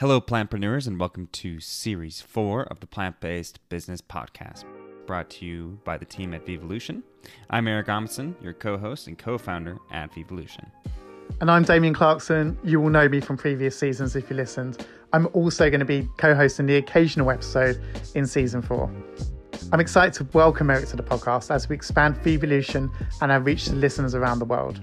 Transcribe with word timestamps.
Hello, 0.00 0.18
plantpreneurs, 0.18 0.86
and 0.86 0.98
welcome 0.98 1.28
to 1.30 1.60
Series 1.60 2.22
4 2.22 2.62
of 2.62 2.80
the 2.80 2.86
Plant 2.86 3.20
Based 3.20 3.60
Business 3.68 4.00
Podcast, 4.00 4.64
brought 5.06 5.28
to 5.28 5.44
you 5.44 5.78
by 5.84 5.98
the 5.98 6.06
team 6.06 6.32
at 6.32 6.46
Vevolution. 6.46 7.02
I'm 7.50 7.68
Eric 7.68 7.90
Amundsen, 7.90 8.34
your 8.40 8.54
co 8.54 8.78
host 8.78 9.08
and 9.08 9.18
co 9.18 9.36
founder 9.36 9.76
at 9.92 10.10
Vevolution. 10.14 10.70
And 11.42 11.50
I'm 11.50 11.64
Damien 11.64 11.92
Clarkson. 11.92 12.56
You 12.64 12.80
will 12.80 12.88
know 12.88 13.10
me 13.10 13.20
from 13.20 13.36
previous 13.36 13.78
seasons 13.78 14.16
if 14.16 14.30
you 14.30 14.36
listened. 14.36 14.86
I'm 15.12 15.28
also 15.34 15.68
going 15.68 15.80
to 15.80 15.84
be 15.84 16.08
co 16.16 16.34
hosting 16.34 16.64
the 16.64 16.76
occasional 16.76 17.30
episode 17.30 17.78
in 18.14 18.26
season 18.26 18.62
four. 18.62 18.90
I'm 19.70 19.80
excited 19.80 20.14
to 20.14 20.24
welcome 20.32 20.70
Eric 20.70 20.88
to 20.88 20.96
the 20.96 21.02
podcast 21.02 21.54
as 21.54 21.68
we 21.68 21.76
expand 21.76 22.16
Vevolution 22.24 22.90
and 23.20 23.30
our 23.30 23.40
reach 23.40 23.66
to 23.66 23.74
listeners 23.74 24.14
around 24.14 24.38
the 24.38 24.46
world. 24.46 24.80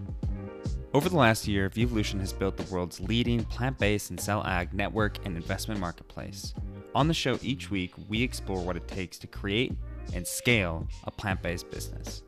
Over 0.97 1.09
the 1.09 1.15
last 1.15 1.47
year, 1.47 1.69
Vevolution 1.69 2.19
has 2.21 2.33
built 2.33 2.57
the 2.57 2.73
world's 2.73 2.99
leading 2.99 3.43
plant 3.43 3.77
based 3.77 4.09
and 4.09 4.19
cell 4.19 4.43
ag 4.47 4.73
network 4.73 5.23
and 5.27 5.37
investment 5.37 5.79
marketplace. 5.79 6.55
On 6.95 7.07
the 7.07 7.13
show 7.13 7.37
each 7.43 7.69
week, 7.69 7.93
we 8.09 8.23
explore 8.23 8.63
what 8.63 8.75
it 8.75 8.87
takes 8.87 9.19
to 9.19 9.27
create 9.27 9.73
and 10.15 10.25
scale 10.25 10.87
a 11.03 11.11
plant 11.11 11.43
based 11.43 11.69
business. 11.69 12.23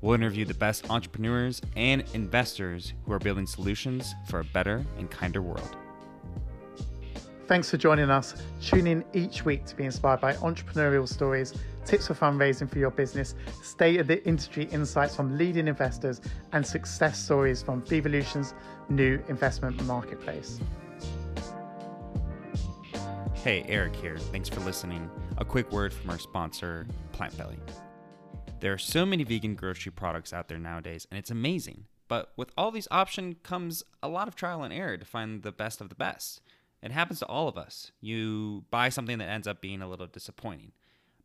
We'll 0.00 0.14
interview 0.14 0.46
the 0.46 0.54
best 0.54 0.88
entrepreneurs 0.88 1.60
and 1.76 2.04
investors 2.14 2.94
who 3.04 3.12
are 3.12 3.18
building 3.18 3.46
solutions 3.46 4.14
for 4.30 4.40
a 4.40 4.44
better 4.44 4.82
and 4.96 5.10
kinder 5.10 5.42
world. 5.42 5.76
Thanks 7.46 7.70
for 7.70 7.76
joining 7.76 8.10
us. 8.10 8.34
Tune 8.60 8.88
in 8.88 9.04
each 9.14 9.44
week 9.44 9.64
to 9.66 9.76
be 9.76 9.84
inspired 9.84 10.20
by 10.20 10.34
entrepreneurial 10.34 11.08
stories, 11.08 11.54
tips 11.84 12.08
for 12.08 12.14
fundraising 12.14 12.68
for 12.68 12.80
your 12.80 12.90
business, 12.90 13.36
state 13.62 14.00
of 14.00 14.08
the 14.08 14.26
industry 14.26 14.64
insights 14.72 15.14
from 15.14 15.38
leading 15.38 15.68
investors, 15.68 16.20
and 16.52 16.66
success 16.66 17.22
stories 17.22 17.62
from 17.62 17.82
Vevolution's 17.82 18.52
new 18.88 19.22
investment 19.28 19.80
marketplace. 19.84 20.58
Hey, 23.34 23.64
Eric 23.68 23.94
here. 23.94 24.18
Thanks 24.18 24.48
for 24.48 24.58
listening. 24.60 25.08
A 25.38 25.44
quick 25.44 25.70
word 25.70 25.92
from 25.92 26.10
our 26.10 26.18
sponsor, 26.18 26.84
Plantbelly. 27.12 27.58
There 28.58 28.72
are 28.72 28.78
so 28.78 29.06
many 29.06 29.22
vegan 29.22 29.54
grocery 29.54 29.92
products 29.92 30.32
out 30.32 30.48
there 30.48 30.58
nowadays, 30.58 31.06
and 31.12 31.18
it's 31.18 31.30
amazing. 31.30 31.84
But 32.08 32.32
with 32.36 32.50
all 32.56 32.72
these 32.72 32.88
options 32.90 33.36
comes 33.44 33.84
a 34.02 34.08
lot 34.08 34.26
of 34.26 34.34
trial 34.34 34.64
and 34.64 34.74
error 34.74 34.96
to 34.96 35.04
find 35.04 35.44
the 35.44 35.52
best 35.52 35.80
of 35.80 35.90
the 35.90 35.94
best. 35.94 36.40
It 36.86 36.92
happens 36.92 37.18
to 37.18 37.26
all 37.26 37.48
of 37.48 37.58
us. 37.58 37.90
You 38.00 38.64
buy 38.70 38.90
something 38.90 39.18
that 39.18 39.28
ends 39.28 39.48
up 39.48 39.60
being 39.60 39.82
a 39.82 39.88
little 39.88 40.06
disappointing. 40.06 40.70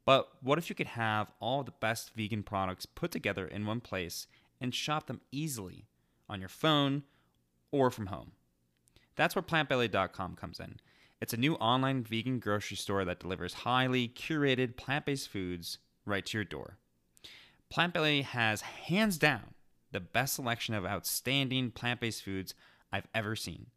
But 0.05 0.27
what 0.41 0.57
if 0.57 0.69
you 0.69 0.75
could 0.75 0.87
have 0.87 1.31
all 1.39 1.61
the 1.61 1.73
best 1.79 2.15
vegan 2.15 2.41
products 2.41 2.87
put 2.87 3.11
together 3.11 3.45
in 3.45 3.67
one 3.67 3.79
place 3.79 4.25
and 4.59 4.73
shop 4.73 5.05
them 5.05 5.21
easily 5.31 5.85
on 6.27 6.39
your 6.39 6.49
phone 6.49 7.03
or 7.71 7.91
from 7.91 8.07
home? 8.07 8.31
That's 9.15 9.35
where 9.35 9.43
plantbelly.com 9.43 10.35
comes 10.35 10.59
in. 10.59 10.79
It's 11.21 11.33
a 11.33 11.37
new 11.37 11.53
online 11.57 12.01
vegan 12.01 12.39
grocery 12.39 12.77
store 12.77 13.05
that 13.05 13.19
delivers 13.19 13.53
highly 13.53 14.07
curated 14.07 14.77
plant 14.77 15.05
based 15.05 15.29
foods 15.29 15.77
right 16.07 16.25
to 16.25 16.39
your 16.39 16.43
door. 16.43 16.79
Plantbelly 17.71 18.23
has 18.23 18.61
hands 18.61 19.19
down 19.19 19.53
the 19.91 19.99
best 19.99 20.33
selection 20.33 20.73
of 20.73 20.87
outstanding 20.87 21.69
plant 21.69 21.99
based 21.99 22.23
foods 22.23 22.55
I've 22.91 23.07
ever 23.13 23.35
seen. 23.35 23.67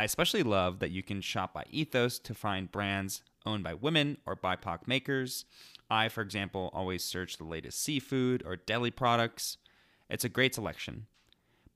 I 0.00 0.04
especially 0.04 0.42
love 0.42 0.78
that 0.78 0.92
you 0.92 1.02
can 1.02 1.20
shop 1.20 1.52
by 1.52 1.66
ethos 1.68 2.18
to 2.20 2.32
find 2.32 2.72
brands 2.72 3.22
owned 3.44 3.62
by 3.62 3.74
women 3.74 4.16
or 4.24 4.34
BIPOC 4.34 4.86
makers. 4.86 5.44
I, 5.90 6.08
for 6.08 6.22
example, 6.22 6.70
always 6.72 7.04
search 7.04 7.36
the 7.36 7.44
latest 7.44 7.82
seafood 7.82 8.42
or 8.46 8.56
deli 8.56 8.90
products. 8.90 9.58
It's 10.08 10.24
a 10.24 10.30
great 10.30 10.54
selection. 10.54 11.04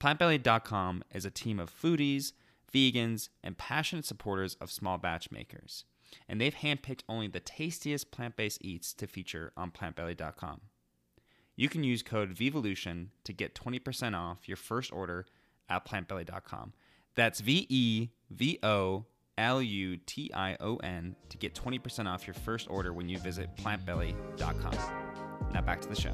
Plantbelly.com 0.00 1.04
is 1.14 1.26
a 1.26 1.30
team 1.30 1.60
of 1.60 1.70
foodies, 1.70 2.32
vegans, 2.72 3.28
and 3.42 3.58
passionate 3.58 4.06
supporters 4.06 4.54
of 4.54 4.70
small 4.70 4.96
batch 4.96 5.30
makers. 5.30 5.84
And 6.26 6.40
they've 6.40 6.54
handpicked 6.54 7.02
only 7.06 7.28
the 7.28 7.40
tastiest 7.40 8.10
plant 8.10 8.36
based 8.36 8.64
eats 8.64 8.94
to 8.94 9.06
feature 9.06 9.52
on 9.54 9.70
plantbelly.com. 9.70 10.62
You 11.56 11.68
can 11.68 11.84
use 11.84 12.02
code 12.02 12.30
VEVOLUTION 12.30 13.10
to 13.24 13.34
get 13.34 13.54
20% 13.54 14.18
off 14.18 14.48
your 14.48 14.56
first 14.56 14.94
order 14.94 15.26
at 15.68 15.84
plantbelly.com. 15.84 16.72
That's 17.14 17.40
V 17.40 17.66
E 17.68 18.08
V 18.30 18.58
O 18.62 19.06
L 19.38 19.62
U 19.62 19.96
T 19.98 20.30
I 20.34 20.56
O 20.60 20.76
N 20.76 21.16
to 21.28 21.36
get 21.36 21.54
20% 21.54 22.06
off 22.06 22.26
your 22.26 22.34
first 22.34 22.68
order 22.70 22.92
when 22.92 23.08
you 23.08 23.18
visit 23.18 23.54
plantbelly.com. 23.56 24.74
Now 25.52 25.60
back 25.60 25.80
to 25.82 25.88
the 25.88 25.94
show. 25.94 26.12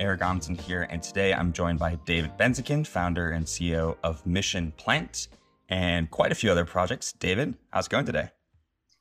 Eric 0.00 0.22
Amundsen 0.22 0.56
here, 0.56 0.88
and 0.90 1.02
today 1.02 1.32
I'm 1.32 1.52
joined 1.52 1.78
by 1.78 1.96
David 2.04 2.36
Benzaquen, 2.38 2.86
founder 2.86 3.30
and 3.30 3.44
CEO 3.44 3.96
of 4.02 4.24
Mission 4.26 4.72
Plant, 4.76 5.28
and 5.68 6.10
quite 6.10 6.32
a 6.32 6.34
few 6.34 6.50
other 6.50 6.64
projects. 6.64 7.12
David, 7.12 7.54
how's 7.70 7.86
it 7.86 7.90
going 7.90 8.06
today? 8.06 8.30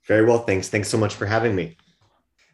Very 0.08 0.26
well, 0.26 0.40
thanks. 0.40 0.70
Thanks 0.70 0.90
so 0.90 0.98
much 0.98 1.16
for 1.16 1.26
having 1.26 1.56
me. 1.56 1.78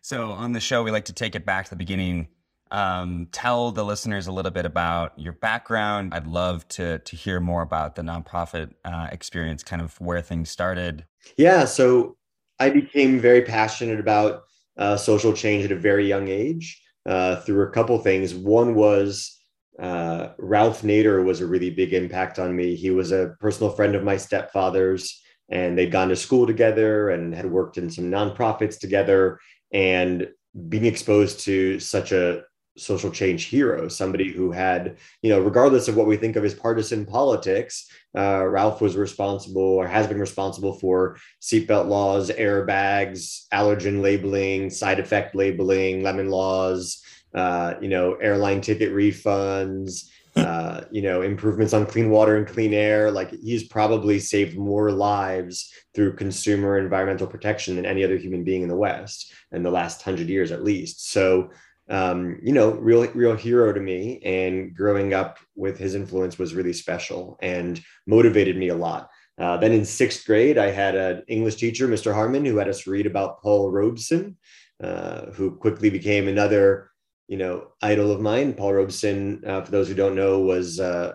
So, 0.01 0.31
on 0.31 0.53
the 0.53 0.59
show, 0.59 0.83
we 0.83 0.91
like 0.91 1.05
to 1.05 1.13
take 1.13 1.35
it 1.35 1.45
back 1.45 1.65
to 1.65 1.71
the 1.71 1.75
beginning 1.75 2.27
um, 2.71 3.27
tell 3.31 3.71
the 3.71 3.83
listeners 3.83 4.27
a 4.27 4.31
little 4.31 4.51
bit 4.51 4.65
about 4.65 5.17
your 5.17 5.33
background. 5.33 6.13
I'd 6.13 6.27
love 6.27 6.67
to 6.69 6.99
to 6.99 7.15
hear 7.15 7.39
more 7.39 7.61
about 7.61 7.95
the 7.95 8.01
nonprofit 8.01 8.73
uh, 8.85 9.07
experience, 9.11 9.63
kind 9.63 9.81
of 9.81 9.99
where 9.99 10.21
things 10.21 10.49
started. 10.49 11.05
Yeah, 11.37 11.65
so 11.65 12.17
I 12.59 12.69
became 12.69 13.19
very 13.19 13.41
passionate 13.41 13.99
about 13.99 14.43
uh, 14.77 14.97
social 14.97 15.33
change 15.33 15.65
at 15.65 15.71
a 15.71 15.75
very 15.75 16.07
young 16.07 16.27
age 16.27 16.81
uh, 17.05 17.37
through 17.37 17.63
a 17.63 17.71
couple 17.71 17.97
things. 17.99 18.33
One 18.33 18.75
was 18.75 19.39
uh, 19.79 20.29
Ralph 20.37 20.81
Nader 20.81 21.23
was 21.23 21.41
a 21.41 21.47
really 21.47 21.69
big 21.69 21.93
impact 21.93 22.37
on 22.37 22.55
me. 22.55 22.75
He 22.75 22.91
was 22.91 23.11
a 23.11 23.35
personal 23.39 23.71
friend 23.71 23.95
of 23.95 24.03
my 24.03 24.17
stepfather's, 24.17 25.21
and 25.49 25.77
they'd 25.77 25.91
gone 25.91 26.09
to 26.09 26.15
school 26.15 26.45
together 26.45 27.09
and 27.09 27.33
had 27.33 27.49
worked 27.49 27.77
in 27.77 27.89
some 27.89 28.05
nonprofits 28.05 28.77
together. 28.77 29.39
And 29.71 30.27
being 30.67 30.85
exposed 30.85 31.41
to 31.41 31.79
such 31.79 32.11
a 32.11 32.43
social 32.77 33.11
change 33.11 33.45
hero, 33.45 33.87
somebody 33.87 34.31
who 34.31 34.51
had, 34.51 34.97
you 35.21 35.29
know, 35.29 35.39
regardless 35.39 35.87
of 35.87 35.95
what 35.95 36.07
we 36.07 36.17
think 36.17 36.35
of 36.35 36.45
as 36.45 36.53
partisan 36.53 37.05
politics, 37.05 37.89
uh, 38.17 38.45
Ralph 38.45 38.81
was 38.81 38.95
responsible 38.95 39.61
or 39.61 39.87
has 39.87 40.07
been 40.07 40.19
responsible 40.19 40.73
for 40.73 41.17
seatbelt 41.41 41.87
laws, 41.87 42.29
airbags, 42.29 43.47
allergen 43.53 44.01
labeling, 44.01 44.69
side 44.69 44.99
effect 44.99 45.35
labeling, 45.35 46.03
lemon 46.03 46.29
laws, 46.29 47.03
uh, 47.33 47.75
you 47.81 47.89
know, 47.89 48.13
airline 48.15 48.61
ticket 48.61 48.93
refunds. 48.93 50.09
Uh, 50.35 50.85
you 50.91 51.01
know, 51.01 51.21
improvements 51.21 51.73
on 51.73 51.85
clean 51.85 52.09
water 52.09 52.37
and 52.37 52.47
clean 52.47 52.73
air. 52.73 53.11
Like 53.11 53.31
he's 53.41 53.67
probably 53.67 54.19
saved 54.19 54.57
more 54.57 54.91
lives 54.91 55.73
through 55.93 56.15
consumer 56.15 56.77
environmental 56.77 57.27
protection 57.27 57.75
than 57.75 57.85
any 57.85 58.05
other 58.05 58.15
human 58.15 58.43
being 58.43 58.61
in 58.61 58.69
the 58.69 58.75
West 58.75 59.33
in 59.51 59.63
the 59.63 59.71
last 59.71 60.01
hundred 60.01 60.29
years, 60.29 60.51
at 60.51 60.63
least. 60.63 61.11
So, 61.11 61.49
um, 61.89 62.39
you 62.41 62.53
know, 62.53 62.71
real 62.71 63.07
real 63.11 63.35
hero 63.35 63.73
to 63.73 63.79
me. 63.79 64.21
And 64.23 64.75
growing 64.75 65.13
up 65.13 65.39
with 65.55 65.77
his 65.77 65.95
influence 65.95 66.37
was 66.37 66.53
really 66.53 66.73
special 66.73 67.37
and 67.41 67.81
motivated 68.05 68.57
me 68.57 68.69
a 68.69 68.75
lot. 68.75 69.09
Uh, 69.39 69.57
then 69.57 69.71
in 69.71 69.85
sixth 69.85 70.25
grade, 70.25 70.57
I 70.57 70.69
had 70.69 70.95
an 70.95 71.23
English 71.27 71.55
teacher, 71.55 71.87
Mr. 71.87 72.13
Harmon, 72.13 72.45
who 72.45 72.57
had 72.57 72.67
us 72.67 72.85
read 72.85 73.05
about 73.05 73.41
Paul 73.41 73.71
Robeson, 73.71 74.37
uh, 74.83 75.27
who 75.31 75.55
quickly 75.55 75.89
became 75.89 76.27
another, 76.27 76.91
you 77.27 77.37
know, 77.37 77.69
idol 77.81 78.11
of 78.11 78.19
mine. 78.19 78.53
Paul 78.53 78.73
Robeson, 78.73 79.41
uh, 79.45 79.61
for 79.61 79.71
those 79.71 79.87
who 79.87 79.93
don't 79.93 80.15
know, 80.15 80.39
was 80.39 80.79
uh, 80.79 81.13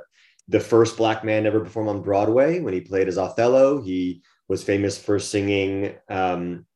the 0.49 0.61
first 0.61 0.97
black 0.97 1.23
man 1.23 1.47
ever 1.47 1.61
perform 1.61 1.89
on 1.89 2.03
Broadway 2.03 2.61
when 2.61 2.73
he 2.73 2.81
played 2.81 3.09
as 3.09 3.19
Othello. 3.19 3.83
He 3.83 4.23
was 4.49 4.65
famous 4.65 4.97
for 4.97 5.19
singing 5.19 5.95
um, 6.09 6.67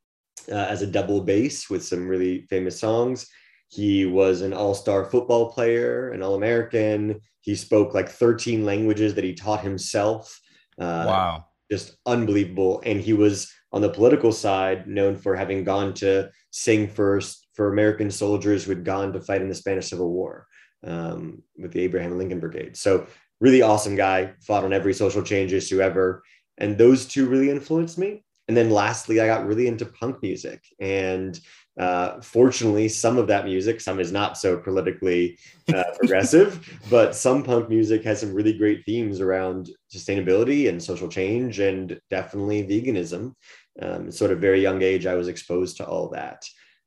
uh, 0.50 0.54
as 0.54 0.82
a 0.82 0.86
double 0.86 1.22
bass 1.22 1.69
with 1.70 1.84
some 1.84 2.06
really 2.06 2.42
famous 2.42 2.78
songs. 2.78 3.26
He 3.69 4.06
was 4.06 4.41
an 4.41 4.53
all 4.53 4.75
star 4.75 5.05
football 5.05 5.53
player, 5.53 6.11
an 6.11 6.23
All 6.23 6.34
American. 6.34 7.21
He 7.41 7.55
spoke 7.55 7.95
like 7.95 8.09
13 8.09 8.65
languages 8.65 9.15
that 9.15 9.25
he 9.25 9.34
taught 9.34 9.62
himself. 9.62 10.41
Uh, 10.79 11.05
wow. 11.06 11.45
Just 11.71 11.97
unbelievable. 12.07 12.83
And 12.87 13.01
he 13.01 13.13
was 13.13 13.53
on 13.72 13.83
the 13.83 13.91
political 13.91 14.33
side 14.33 14.87
known 14.87 15.16
for 15.16 15.37
having 15.37 15.65
gone 15.65 15.92
to 15.95 16.31
sing 16.51 16.89
first 16.89 17.47
for 17.54 17.71
American 17.71 18.10
soldiers 18.10 18.65
who 18.65 18.71
had 18.71 18.84
gone 18.84 19.13
to 19.13 19.21
fight 19.21 19.42
in 19.42 19.48
the 19.48 19.54
Spanish 19.54 19.91
Civil 19.91 20.10
War 20.10 20.47
um, 20.87 21.42
with 21.57 21.72
the 21.72 21.81
Abraham 21.81 22.16
Lincoln 22.16 22.41
Brigade. 22.41 22.77
So, 22.77 23.07
really 23.41 23.63
awesome 23.63 23.95
guy, 23.95 24.33
fought 24.41 24.65
on 24.65 24.72
every 24.72 24.95
social 24.95 25.22
change 25.22 25.53
issue 25.53 25.81
ever. 25.81 26.22
And 26.57 26.77
those 26.77 27.07
two 27.07 27.27
really 27.27 27.51
influenced 27.51 27.98
me. 27.98 28.25
And 28.48 28.57
then 28.57 28.71
lastly, 28.71 29.21
I 29.21 29.27
got 29.27 29.47
really 29.47 29.69
into 29.69 29.84
punk 29.84 30.22
music. 30.22 30.65
And 30.81 31.39
uh, 31.78 32.21
fortunately, 32.21 32.89
some 32.89 33.19
of 33.19 33.28
that 33.28 33.45
music, 33.45 33.80
some 33.80 34.01
is 34.01 34.10
not 34.10 34.36
so 34.36 34.59
politically 34.59 35.39
uh, 35.72 35.84
progressive, 35.97 36.80
but 36.91 37.15
some 37.15 37.45
punk 37.45 37.69
music 37.69 38.03
has 38.03 38.21
some 38.21 38.34
really 38.34 38.53
great 38.53 38.84
themes 38.84 39.21
around 39.21 39.71
sustainability 39.95 40.69
and 40.69 40.83
social 40.83 41.09
change 41.09 41.60
and 41.60 42.01
definitely 42.10 42.65
veganism. 42.65 43.33
Um, 43.80 44.10
sort 44.10 44.33
of 44.33 44.41
very 44.41 44.60
young 44.60 44.83
age, 44.83 45.07
I 45.07 45.15
was 45.15 45.28
exposed 45.28 45.77
to 45.77 45.86
all 45.86 46.09
that. 46.09 46.45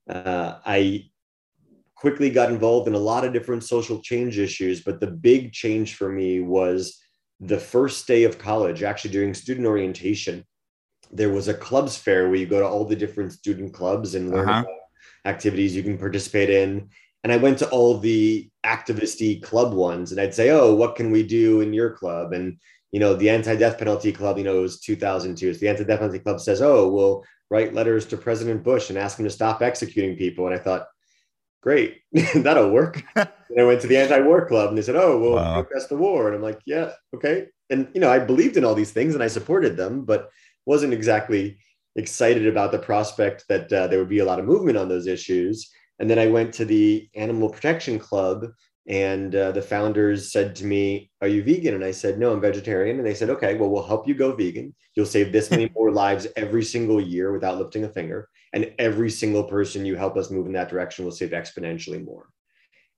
Uh, 0.09 0.59
I 0.65 1.05
quickly 1.95 2.29
got 2.29 2.51
involved 2.51 2.89
in 2.89 2.93
a 2.93 2.99
lot 2.99 3.23
of 3.23 3.31
different 3.31 3.63
social 3.63 4.01
change 4.01 4.39
issues, 4.39 4.81
but 4.83 4.99
the 4.99 5.07
big 5.07 5.53
change 5.53 5.95
for 5.95 6.09
me 6.09 6.41
was 6.41 6.99
the 7.39 7.59
first 7.59 8.07
day 8.07 8.25
of 8.25 8.38
college, 8.38 8.83
actually 8.83 9.11
during 9.11 9.33
student 9.33 9.65
orientation. 9.65 10.45
there 11.13 11.29
was 11.29 11.47
a 11.47 11.53
clubs 11.53 11.97
fair 11.97 12.27
where 12.27 12.39
you 12.39 12.45
go 12.45 12.59
to 12.59 12.67
all 12.67 12.85
the 12.85 12.95
different 12.95 13.31
student 13.31 13.73
clubs 13.73 14.15
and 14.15 14.31
learn 14.31 14.49
uh-huh. 14.49 14.63
Activities 15.25 15.75
you 15.75 15.83
can 15.83 15.97
participate 15.97 16.50
in. 16.50 16.89
And 17.23 17.31
I 17.31 17.38
went 17.38 17.59
to 17.59 17.69
all 17.69 17.97
the 17.97 18.50
activisty 18.65 19.41
club 19.41 19.73
ones 19.73 20.12
and 20.12 20.19
I'd 20.19 20.33
say, 20.33 20.50
Oh, 20.50 20.73
what 20.73 20.95
can 20.95 21.12
we 21.12 21.23
do 21.23 21.62
in 21.62 21.73
your 21.73 21.91
club? 21.91 22.33
And, 22.33 22.57
you 22.91 23.00
know, 23.00 23.13
the 23.13 23.29
anti-death 23.29 23.77
penalty 23.77 24.12
club, 24.12 24.38
you 24.38 24.44
know, 24.44 24.57
it 24.57 24.62
was 24.62 24.79
2002. 24.79 25.53
So 25.53 25.59
the 25.59 25.69
anti-death 25.69 26.00
penalty 26.00 26.19
club 26.19 26.39
says, 26.39 26.62
Oh, 26.62 26.89
we'll 26.89 27.23
write 27.50 27.73
letters 27.73 28.06
to 28.07 28.18
President 28.18 28.63
Bush 28.63 28.89
and 28.89 28.97
ask 28.97 29.19
him 29.19 29.25
to 29.25 29.31
stop 29.31 29.62
executing 29.62 30.18
people. 30.18 30.47
And 30.47 30.56
I 30.56 30.57
thought, 30.57 30.88
great, 31.62 32.01
that'll 32.35 32.71
work. 32.71 33.03
and 33.15 33.59
I 33.59 33.63
went 33.63 33.81
to 33.81 33.88
the 33.88 33.97
anti-war 33.97 34.47
club 34.47 34.69
and 34.69 34.77
they 34.77 34.81
said, 34.81 34.95
Oh, 34.95 35.19
well, 35.19 35.35
wow. 35.35 35.62
protest 35.62 35.89
the 35.89 35.97
war. 35.97 36.27
And 36.27 36.35
I'm 36.35 36.41
like, 36.41 36.59
yeah, 36.65 36.91
okay. 37.15 37.47
And, 37.69 37.88
you 37.94 38.01
know, 38.01 38.12
I 38.12 38.19
believed 38.19 38.57
in 38.57 38.65
all 38.65 38.75
these 38.75 38.91
things 38.91 39.13
and 39.13 39.24
I 39.24 39.27
supported 39.27 39.77
them, 39.77 40.03
but 40.03 40.29
wasn't 40.65 40.94
exactly 40.94 41.57
excited 41.95 42.47
about 42.47 42.71
the 42.71 42.79
prospect 42.79 43.45
that 43.49 43.71
uh, 43.71 43.88
there 43.88 43.99
would 43.99 44.09
be 44.09 44.19
a 44.19 44.25
lot 44.25 44.39
of 44.39 44.45
movement 44.45 44.77
on 44.77 44.89
those 44.89 45.07
issues. 45.07 45.69
And 45.99 46.09
then 46.09 46.19
I 46.19 46.27
went 46.27 46.53
to 46.55 46.65
the 46.65 47.09
Animal 47.15 47.49
Protection 47.49 47.99
Club, 47.99 48.47
and 48.88 49.35
uh, 49.35 49.51
the 49.51 49.61
founders 49.61 50.31
said 50.31 50.55
to 50.57 50.65
me, 50.65 51.11
Are 51.21 51.27
you 51.27 51.43
vegan? 51.43 51.75
And 51.75 51.83
I 51.83 51.91
said, 51.91 52.17
No, 52.17 52.33
I'm 52.33 52.41
vegetarian. 52.41 52.97
And 52.97 53.05
they 53.05 53.13
said, 53.13 53.29
Okay, 53.29 53.55
well, 53.55 53.69
we'll 53.69 53.83
help 53.83 54.07
you 54.07 54.15
go 54.15 54.35
vegan. 54.35 54.73
You'll 54.95 55.05
save 55.05 55.31
this 55.31 55.51
many 55.51 55.69
more 55.75 55.91
lives 55.91 56.27
every 56.35 56.63
single 56.63 56.99
year 56.99 57.31
without 57.31 57.57
lifting 57.57 57.83
a 57.83 57.89
finger. 57.89 58.27
And 58.53 58.73
every 58.79 59.09
single 59.09 59.43
person 59.43 59.85
you 59.85 59.95
help 59.95 60.17
us 60.17 60.31
move 60.31 60.47
in 60.47 60.53
that 60.53 60.69
direction 60.69 61.05
will 61.05 61.11
save 61.11 61.29
exponentially 61.29 62.03
more. 62.03 62.27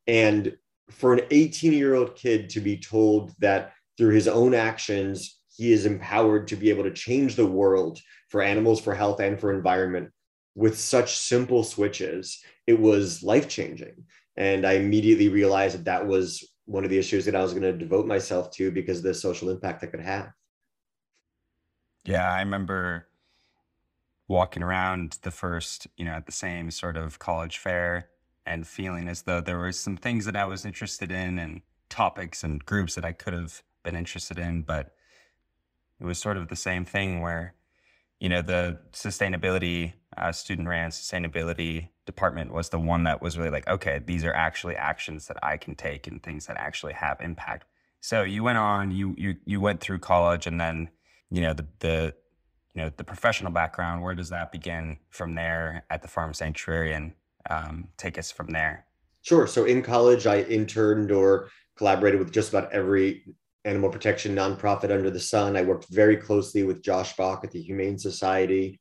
And 0.08 0.56
for 0.90 1.14
an 1.14 1.22
18 1.32 1.74
year 1.74 1.96
old 1.96 2.16
kid 2.16 2.50
to 2.52 2.62
be 2.62 2.78
told 2.78 3.34
that 3.40 3.74
through 3.98 4.14
his 4.14 4.28
own 4.28 4.54
actions, 4.54 5.40
he 5.56 5.72
is 5.72 5.86
empowered 5.86 6.48
to 6.48 6.56
be 6.56 6.70
able 6.70 6.84
to 6.84 6.92
change 6.92 7.36
the 7.36 7.46
world 7.46 8.00
for 8.30 8.42
animals, 8.42 8.82
for 8.82 8.96
health, 8.96 9.20
and 9.20 9.40
for 9.40 9.54
environment 9.54 10.10
with 10.56 10.78
such 10.78 11.18
simple 11.18 11.64
switches. 11.64 12.44
It 12.68 12.80
was 12.80 13.24
life 13.24 13.48
changing. 13.48 14.06
And 14.36 14.66
I 14.66 14.74
immediately 14.74 15.30
realized 15.30 15.78
that 15.78 15.86
that 15.86 16.08
was 16.08 16.44
one 16.66 16.84
of 16.84 16.90
the 16.90 16.98
issues 16.98 17.26
that 17.26 17.36
I 17.36 17.44
was 17.44 17.52
going 17.52 17.64
to 17.64 17.74
devote 17.74 18.08
myself 18.08 18.52
to 18.52 18.72
because 18.72 19.00
of 19.00 19.04
the 19.04 19.14
social 19.14 19.50
impact 19.50 19.84
I 19.84 19.88
could 19.88 20.00
have. 20.00 20.32
Yeah, 22.06 22.32
I 22.32 22.40
remember 22.40 23.08
walking 24.28 24.64
around 24.64 25.20
the 25.22 25.32
first, 25.32 25.88
you 25.98 26.06
know, 26.06 26.14
at 26.14 26.26
the 26.26 26.32
same 26.32 26.72
sort 26.72 26.98
of 26.98 27.20
college 27.20 27.58
fair 27.58 28.10
and 28.46 28.66
feeling 28.66 29.08
as 29.08 29.22
though 29.22 29.42
there 29.42 29.60
were 29.60 29.72
some 29.72 29.98
things 29.98 30.26
that 30.26 30.36
I 30.36 30.46
was 30.46 30.66
interested 30.66 31.12
in 31.12 31.38
and 31.38 31.62
topics 31.90 32.44
and 32.44 32.64
groups 32.66 32.96
that 32.96 33.06
I 33.06 33.12
could 33.12 33.34
have 33.34 33.62
been 33.84 33.96
interested 33.96 34.40
in, 34.40 34.64
but 34.64 34.96
it 36.04 36.06
was 36.06 36.20
sort 36.20 36.36
of 36.36 36.50
the 36.50 36.56
same 36.56 36.84
thing 36.84 37.22
where, 37.22 37.56
you 38.20 38.28
know, 38.28 38.42
the 38.42 38.78
sustainability 38.92 39.94
uh, 40.18 40.34
student 40.34 40.68
ran 40.68 40.90
sustainability 40.90 41.88
department 42.06 42.54
was 42.54 42.70
the 42.70 42.80
one 42.80 43.06
that 43.06 43.22
was 43.22 43.38
really 43.38 43.50
like, 43.50 43.68
okay, 43.70 44.02
these 44.06 44.26
are 44.26 44.34
actually 44.34 44.76
actions 44.76 45.28
that 45.28 45.38
I 45.42 45.56
can 45.56 45.76
take 45.76 46.06
and 46.06 46.22
things 46.22 46.46
that 46.48 46.58
actually 46.58 46.94
have 46.94 47.22
impact. 47.22 47.66
So 48.02 48.24
you 48.24 48.44
went 48.44 48.58
on, 48.58 48.92
you 48.92 49.16
you 49.18 49.36
you 49.46 49.62
went 49.62 49.80
through 49.80 50.00
college, 50.00 50.46
and 50.46 50.60
then 50.60 50.90
you 51.32 51.40
know 51.42 51.54
the 51.54 51.66
the 51.80 52.14
you 52.76 52.82
know 52.82 52.92
the 52.98 53.06
professional 53.06 53.54
background. 53.54 54.04
Where 54.04 54.14
does 54.14 54.30
that 54.30 54.52
begin 54.52 54.98
from 55.10 55.36
there 55.36 55.86
at 55.90 56.02
the 56.02 56.10
farm 56.10 56.34
sanctuary, 56.34 56.92
and 56.92 57.14
um, 57.50 57.88
take 57.96 58.18
us 58.18 58.30
from 58.30 58.48
there? 58.48 58.86
Sure. 59.22 59.48
So 59.48 59.64
in 59.64 59.82
college, 59.82 60.28
I 60.28 60.42
interned 60.42 61.12
or 61.14 61.50
collaborated 61.78 62.20
with 62.20 62.34
just 62.34 62.50
about 62.50 62.74
every 62.74 63.24
animal 63.66 63.90
protection 63.90 64.36
nonprofit 64.36 64.92
under 64.92 65.10
the 65.10 65.20
sun. 65.20 65.56
I 65.56 65.62
worked 65.62 65.88
very 65.90 66.18
closely 66.18 66.64
with 66.64 66.84
Josh 66.84 67.16
Balk 67.16 67.44
at 67.44 67.52
the 67.52 67.62
Humane 67.62 67.98
Society. 67.98 68.80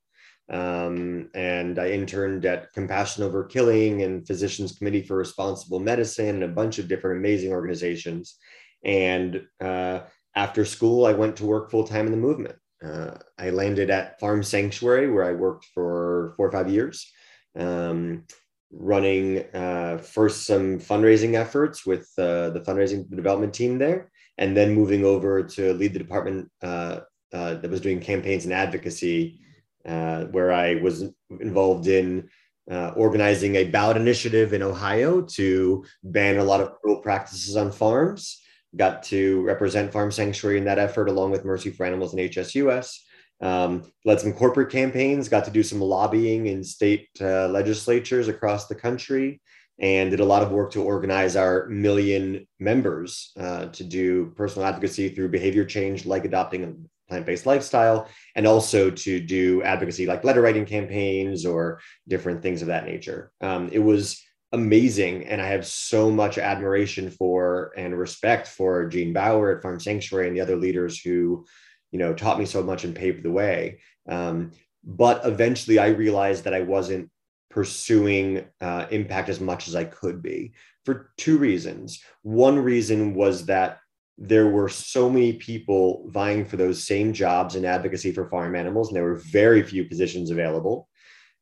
Um, 0.51 1.31
and 1.35 1.79
I 1.79 1.91
interned 1.91 2.45
at 2.45 2.73
Compassion 2.73 3.23
Over 3.23 3.45
Killing 3.45 4.03
and 4.03 4.27
Physicians 4.27 4.73
Committee 4.73 5.03
for 5.03 5.17
Responsible 5.17 5.79
Medicine 5.79 6.37
and 6.37 6.45
a 6.45 6.49
bunch 6.49 6.79
of 6.79 6.89
different 6.89 7.19
amazing 7.19 7.53
organizations. 7.53 8.37
And 8.85 9.47
uh, 9.61 10.01
after 10.35 10.65
school, 10.65 11.07
I 11.07 11.13
went 11.13 11.37
to 11.37 11.47
work 11.47 11.71
full 11.71 11.85
time 11.85 12.07
in 12.07 12.13
the 12.13 12.19
movement. 12.19 12.57
Uh, 12.85 13.13
I 13.39 13.51
landed 13.51 13.91
at 13.91 14.19
Farm 14.19 14.43
Sanctuary, 14.43 15.11
where 15.11 15.25
I 15.25 15.33
worked 15.33 15.67
for 15.73 16.35
four 16.37 16.49
or 16.49 16.53
five 16.53 16.69
years, 16.69 17.11
um, 17.57 18.25
running 18.73 19.45
uh, 19.55 19.99
first 19.99 20.45
some 20.45 20.81
fundraising 20.81 21.35
efforts 21.35 21.87
with 21.87 22.11
uh, 22.19 22.51
the 22.51 22.63
fundraising 22.67 23.09
development 23.15 23.55
team 23.55 23.79
there, 23.79 24.11
and 24.43 24.57
then 24.57 24.75
moving 24.75 25.05
over 25.05 25.41
to 25.45 25.73
lead 25.75 25.93
the 25.93 26.01
department 26.01 26.51
uh, 26.63 26.99
uh, 27.33 27.55
that 27.55 27.71
was 27.71 27.81
doing 27.81 28.01
campaigns 28.01 28.45
and 28.45 28.53
advocacy, 28.53 29.39
uh, 29.87 30.25
where 30.25 30.53
I 30.53 30.75
was 30.83 31.05
involved 31.39 31.87
in 31.87 32.29
uh, 32.69 32.89
organizing 32.97 33.55
a 33.55 33.67
ballot 33.67 33.97
initiative 33.97 34.53
in 34.53 34.61
Ohio 34.61 35.23
to 35.37 35.85
ban 36.03 36.39
a 36.39 36.45
lot 36.45 36.61
of 36.61 36.75
cruel 36.81 36.97
practices 36.97 37.57
on 37.57 37.71
farms. 37.71 38.43
Got 38.75 39.05
to 39.05 39.43
represent 39.43 39.93
Farm 39.93 40.11
Sanctuary 40.11 40.59
in 40.59 40.65
that 40.65 40.81
effort, 40.81 41.09
along 41.09 41.31
with 41.31 41.45
Mercy 41.45 41.71
for 41.71 41.87
Animals 41.87 42.13
and 42.13 42.29
HSUS. 42.29 42.99
Um, 43.41 43.85
led 44.05 44.21
some 44.21 44.33
corporate 44.33 44.71
campaigns, 44.71 45.29
got 45.29 45.45
to 45.45 45.51
do 45.53 45.63
some 45.63 45.81
lobbying 45.81 46.47
in 46.47 46.65
state 46.65 47.09
uh, 47.21 47.47
legislatures 47.49 48.27
across 48.27 48.67
the 48.67 48.75
country, 48.75 49.41
and 49.83 50.13
did 50.13 50.21
a 50.21 50.25
lot 50.25 50.43
of 50.43 50.53
work 50.53 50.71
to 50.71 50.83
organize 50.83 51.35
our 51.35 51.67
million 51.67 52.47
members 52.61 53.33
uh, 53.39 53.67
to 53.67 53.83
do 53.83 54.33
personal 54.37 54.67
advocacy 54.67 55.09
through 55.09 55.29
behavior 55.29 55.65
change, 55.65 56.07
like 56.07 56.25
adopting 56.25 56.65
a 56.65 56.73
plant-based 57.09 57.47
lifestyle, 57.47 58.09
and 58.37 58.47
also 58.47 58.91
to 58.91 59.21
do 59.21 59.61
advocacy 59.65 60.07
like 60.07 60.23
letter 60.23 60.41
writing 60.41 60.65
campaigns 60.65 61.45
or 61.45 61.81
different 62.07 62.43
things 62.43 62.63
of 62.63 62.69
that 62.69 62.87
nature. 62.87 63.33
Um, 63.41 63.69
it 63.73 63.81
was 63.81 64.23
amazing, 64.53 65.27
and 65.27 65.43
I 65.43 65.49
have 65.49 65.67
so 65.67 66.11
much 66.11 66.39
admiration 66.39 67.11
for 67.11 67.73
and 67.77 67.99
respect 67.99 68.47
for 68.47 68.87
Gene 68.89 69.13
Baur 69.13 69.51
at 69.51 69.63
Farm 69.63 69.81
Sanctuary 69.81 70.29
and 70.29 70.37
the 70.37 70.43
other 70.43 70.57
leaders 70.57 71.01
who, 71.01 71.45
you 71.91 71.99
know, 71.99 72.15
taught 72.15 72.39
me 72.39 72.47
so 72.47 72.63
much 72.63 72.85
and 72.85 72.95
paved 72.95 73.25
the 73.25 73.33
way. 73.33 73.81
Um, 74.09 74.53
but 74.85 75.27
eventually, 75.27 75.81
I 75.81 75.89
realized 75.89 76.45
that 76.45 76.55
I 76.55 76.61
wasn't 76.61 77.11
pursuing 77.53 78.45
uh, 78.61 78.87
impact 78.91 79.29
as 79.29 79.41
much 79.41 79.69
as 79.69 79.75
I 79.75 79.85
could 79.85 80.23
be 80.23 80.55
for 80.85 81.13
two 81.19 81.37
reasons. 81.39 82.03
One 82.23 82.59
reason 82.59 83.15
was 83.15 83.47
that 83.47 83.79
there 84.19 84.49
were 84.49 84.69
so 84.69 85.11
many 85.11 85.35
people 85.35 86.09
vying 86.09 86.45
for 86.45 86.57
those 86.57 86.85
same 86.85 87.13
jobs 87.13 87.55
in 87.55 87.65
advocacy 87.65 88.13
for 88.13 88.29
farm 88.29 88.57
animals, 88.57 88.89
and 88.89 88.97
there 88.97 89.05
were 89.05 89.17
very 89.31 89.63
few 89.63 89.85
positions 89.85 90.31
available. 90.31 90.89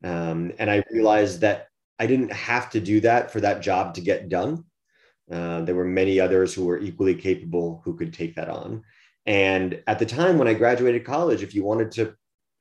Um, 0.02 0.52
and 0.58 0.70
I 0.70 0.82
realized 0.90 1.40
that 1.42 1.68
I 1.98 2.06
didn't 2.06 2.32
have 2.32 2.70
to 2.70 2.80
do 2.80 3.00
that 3.00 3.30
for 3.30 3.40
that 3.40 3.60
job 3.60 3.94
to 3.94 4.00
get 4.00 4.28
done. 4.28 4.64
Uh, 5.30 5.60
there 5.62 5.74
were 5.74 5.84
many 5.84 6.18
others 6.18 6.52
who 6.52 6.64
were 6.64 6.78
equally 6.78 7.14
capable 7.14 7.82
who 7.84 7.96
could 7.96 8.12
take 8.12 8.34
that 8.34 8.48
on. 8.48 8.82
And 9.26 9.82
at 9.86 9.98
the 9.98 10.06
time 10.06 10.38
when 10.38 10.48
I 10.48 10.54
graduated 10.54 11.04
college, 11.04 11.42
if 11.42 11.54
you 11.54 11.62
wanted 11.62 11.92
to 11.92 12.14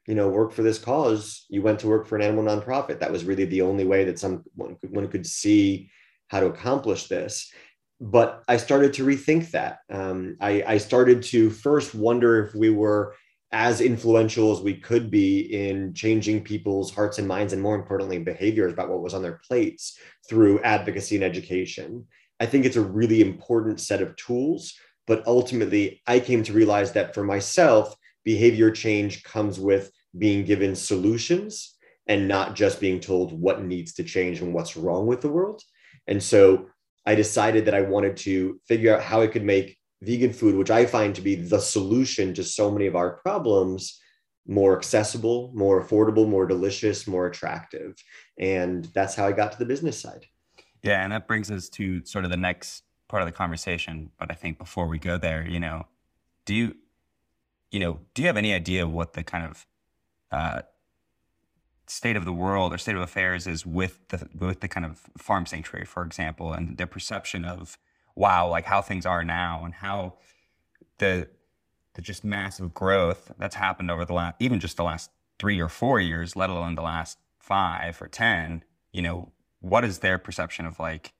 you 0.09 0.15
know, 0.15 0.27
work 0.27 0.51
for 0.51 0.63
this 0.63 0.79
cause, 0.79 1.45
you 1.49 1.61
went 1.61 1.79
to 1.81 1.87
work 1.87 2.07
for 2.07 2.15
an 2.15 2.23
animal 2.23 2.43
nonprofit. 2.43 2.99
That 2.99 3.11
was 3.11 3.25
really 3.25 3.45
the 3.45 3.61
only 3.61 3.85
way 3.85 4.05
that 4.05 4.17
some 4.17 4.43
one 4.55 4.75
could, 4.77 4.89
one 4.89 5.07
could 5.07 5.27
see 5.27 5.91
how 6.29 6.39
to 6.39 6.47
accomplish 6.47 7.05
this. 7.05 7.53
But 8.01 8.43
I 8.47 8.57
started 8.57 8.93
to 8.93 9.05
rethink 9.05 9.51
that. 9.51 9.77
Um, 9.87 10.35
I, 10.41 10.63
I 10.65 10.77
started 10.79 11.21
to 11.25 11.51
first 11.51 11.93
wonder 11.93 12.43
if 12.43 12.55
we 12.55 12.71
were 12.71 13.15
as 13.51 13.81
influential 13.81 14.51
as 14.51 14.61
we 14.61 14.73
could 14.73 15.11
be 15.11 15.41
in 15.41 15.93
changing 15.93 16.43
people's 16.43 16.91
hearts 16.91 17.19
and 17.19 17.27
minds, 17.27 17.53
and 17.53 17.61
more 17.61 17.75
importantly, 17.75 18.17
behaviors 18.17 18.73
about 18.73 18.89
what 18.89 19.03
was 19.03 19.13
on 19.13 19.21
their 19.21 19.39
plates 19.47 19.99
through 20.27 20.59
advocacy 20.61 21.17
and 21.17 21.23
education. 21.23 22.07
I 22.39 22.47
think 22.47 22.65
it's 22.65 22.77
a 22.77 22.81
really 22.81 23.21
important 23.21 23.79
set 23.79 24.01
of 24.01 24.15
tools. 24.15 24.73
But 25.05 25.21
ultimately, 25.27 26.01
I 26.07 26.19
came 26.19 26.41
to 26.45 26.53
realize 26.53 26.93
that 26.93 27.13
for 27.13 27.23
myself, 27.23 27.95
behavior 28.23 28.71
change 28.71 29.23
comes 29.23 29.59
with 29.59 29.91
being 30.17 30.45
given 30.45 30.75
solutions 30.75 31.75
and 32.07 32.27
not 32.27 32.55
just 32.55 32.79
being 32.79 32.99
told 32.99 33.39
what 33.39 33.63
needs 33.63 33.93
to 33.93 34.03
change 34.03 34.41
and 34.41 34.53
what's 34.53 34.75
wrong 34.75 35.05
with 35.05 35.21
the 35.21 35.29
world. 35.29 35.61
And 36.07 36.21
so 36.21 36.67
I 37.05 37.15
decided 37.15 37.65
that 37.65 37.75
I 37.75 37.81
wanted 37.81 38.17
to 38.17 38.59
figure 38.67 38.95
out 38.95 39.03
how 39.03 39.21
I 39.21 39.27
could 39.27 39.43
make 39.43 39.77
vegan 40.01 40.33
food, 40.33 40.55
which 40.55 40.71
I 40.71 40.85
find 40.85 41.13
to 41.15 41.21
be 41.21 41.35
the 41.35 41.59
solution 41.59 42.33
to 42.33 42.43
so 42.43 42.71
many 42.71 42.87
of 42.87 42.95
our 42.95 43.17
problems, 43.17 43.99
more 44.47 44.75
accessible, 44.75 45.51
more 45.53 45.83
affordable, 45.83 46.27
more 46.27 46.47
delicious, 46.47 47.05
more 47.05 47.27
attractive. 47.27 47.95
And 48.39 48.85
that's 48.95 49.13
how 49.13 49.27
I 49.27 49.31
got 49.31 49.51
to 49.51 49.59
the 49.59 49.65
business 49.65 49.99
side. 49.99 50.25
Yeah. 50.81 51.03
And 51.03 51.11
that 51.11 51.27
brings 51.27 51.51
us 51.51 51.69
to 51.69 52.03
sort 52.05 52.25
of 52.25 52.31
the 52.31 52.37
next 52.37 52.83
part 53.07 53.21
of 53.21 53.27
the 53.27 53.33
conversation. 53.33 54.09
But 54.17 54.31
I 54.31 54.33
think 54.33 54.57
before 54.57 54.87
we 54.87 54.97
go 54.97 55.17
there, 55.17 55.45
you 55.47 55.59
know, 55.59 55.85
do 56.45 56.55
you, 56.55 56.75
you 57.71 57.79
know, 57.79 57.99
do 58.13 58.23
you 58.23 58.27
have 58.27 58.37
any 58.37 58.53
idea 58.53 58.87
what 58.87 59.13
the 59.13 59.23
kind 59.23 59.45
of 59.45 59.67
uh, 60.31 60.61
state 61.87 62.15
of 62.15 62.25
the 62.25 62.33
world 62.33 62.73
or 62.73 62.77
state 62.77 62.95
of 62.95 63.01
affairs 63.01 63.47
is 63.47 63.65
with 63.65 64.07
the 64.09 64.27
with 64.37 64.59
the 64.61 64.67
kind 64.67 64.85
of 64.85 64.99
farm 65.17 65.45
sanctuary, 65.45 65.85
for 65.85 66.03
example, 66.03 66.53
and 66.53 66.77
the 66.77 66.87
perception 66.87 67.45
of 67.45 67.77
wow, 68.15 68.47
like 68.47 68.65
how 68.65 68.81
things 68.81 69.05
are 69.05 69.23
now 69.23 69.63
and 69.63 69.75
how 69.75 70.13
the 70.99 71.27
the 71.93 72.01
just 72.01 72.23
massive 72.23 72.73
growth 72.73 73.31
that's 73.37 73.55
happened 73.55 73.89
over 73.89 74.05
the 74.05 74.13
last 74.13 74.35
even 74.39 74.59
just 74.59 74.77
the 74.77 74.83
last 74.83 75.09
three 75.39 75.59
or 75.59 75.69
four 75.69 75.99
years, 75.99 76.35
let 76.35 76.49
alone 76.49 76.75
the 76.75 76.81
last 76.81 77.17
five 77.39 78.01
or 78.01 78.07
10, 78.07 78.63
you 78.91 79.01
know, 79.01 79.31
what 79.61 79.85
is 79.85 79.99
their 79.99 80.17
perception 80.17 80.65
of 80.65 80.79
like 80.79 81.13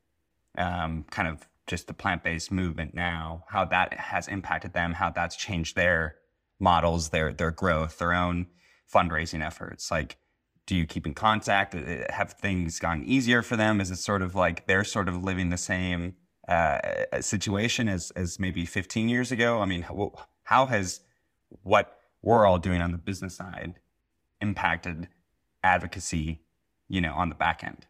um, 0.57 1.05
kind 1.09 1.27
of 1.27 1.47
just 1.67 1.87
the 1.87 1.93
plant 1.93 2.23
based 2.23 2.51
movement 2.51 2.93
now, 2.93 3.45
how 3.49 3.65
that 3.65 3.93
has 3.93 4.27
impacted 4.27 4.73
them, 4.73 4.93
how 4.93 5.09
that's 5.09 5.35
changed 5.35 5.75
their 5.75 6.15
models, 6.59 7.09
their 7.09 7.33
their 7.33 7.51
growth, 7.51 7.97
their 7.97 8.13
own 8.13 8.47
fundraising 8.93 9.45
efforts. 9.45 9.91
Like, 9.91 10.17
do 10.65 10.75
you 10.75 10.85
keep 10.85 11.05
in 11.05 11.13
contact? 11.13 11.75
Uh, 11.75 11.79
uh, 11.79 12.13
have 12.13 12.33
things 12.33 12.79
gone 12.79 13.03
easier 13.03 13.41
for 13.41 13.55
them? 13.55 13.81
Is 13.81 13.91
it 13.91 13.97
sort 13.97 14.21
of 14.21 14.35
like 14.35 14.67
they're 14.67 14.83
sort 14.83 15.09
of 15.09 15.23
living 15.23 15.49
the 15.49 15.57
same 15.57 16.15
uh, 16.47 16.79
uh 17.13 17.21
situation 17.21 17.87
as 17.87 18.11
as 18.11 18.39
maybe 18.39 18.65
15 18.65 19.09
years 19.09 19.31
ago? 19.31 19.61
I 19.61 19.65
mean, 19.65 19.81
how, 19.81 20.13
how 20.43 20.65
has 20.67 21.01
what 21.63 21.99
we're 22.21 22.45
all 22.45 22.59
doing 22.59 22.81
on 22.81 22.91
the 22.91 22.97
business 22.97 23.35
side 23.35 23.75
impacted 24.41 25.07
advocacy, 25.63 26.41
you 26.87 27.01
know, 27.01 27.13
on 27.13 27.29
the 27.29 27.35
back 27.35 27.63
end? 27.63 27.85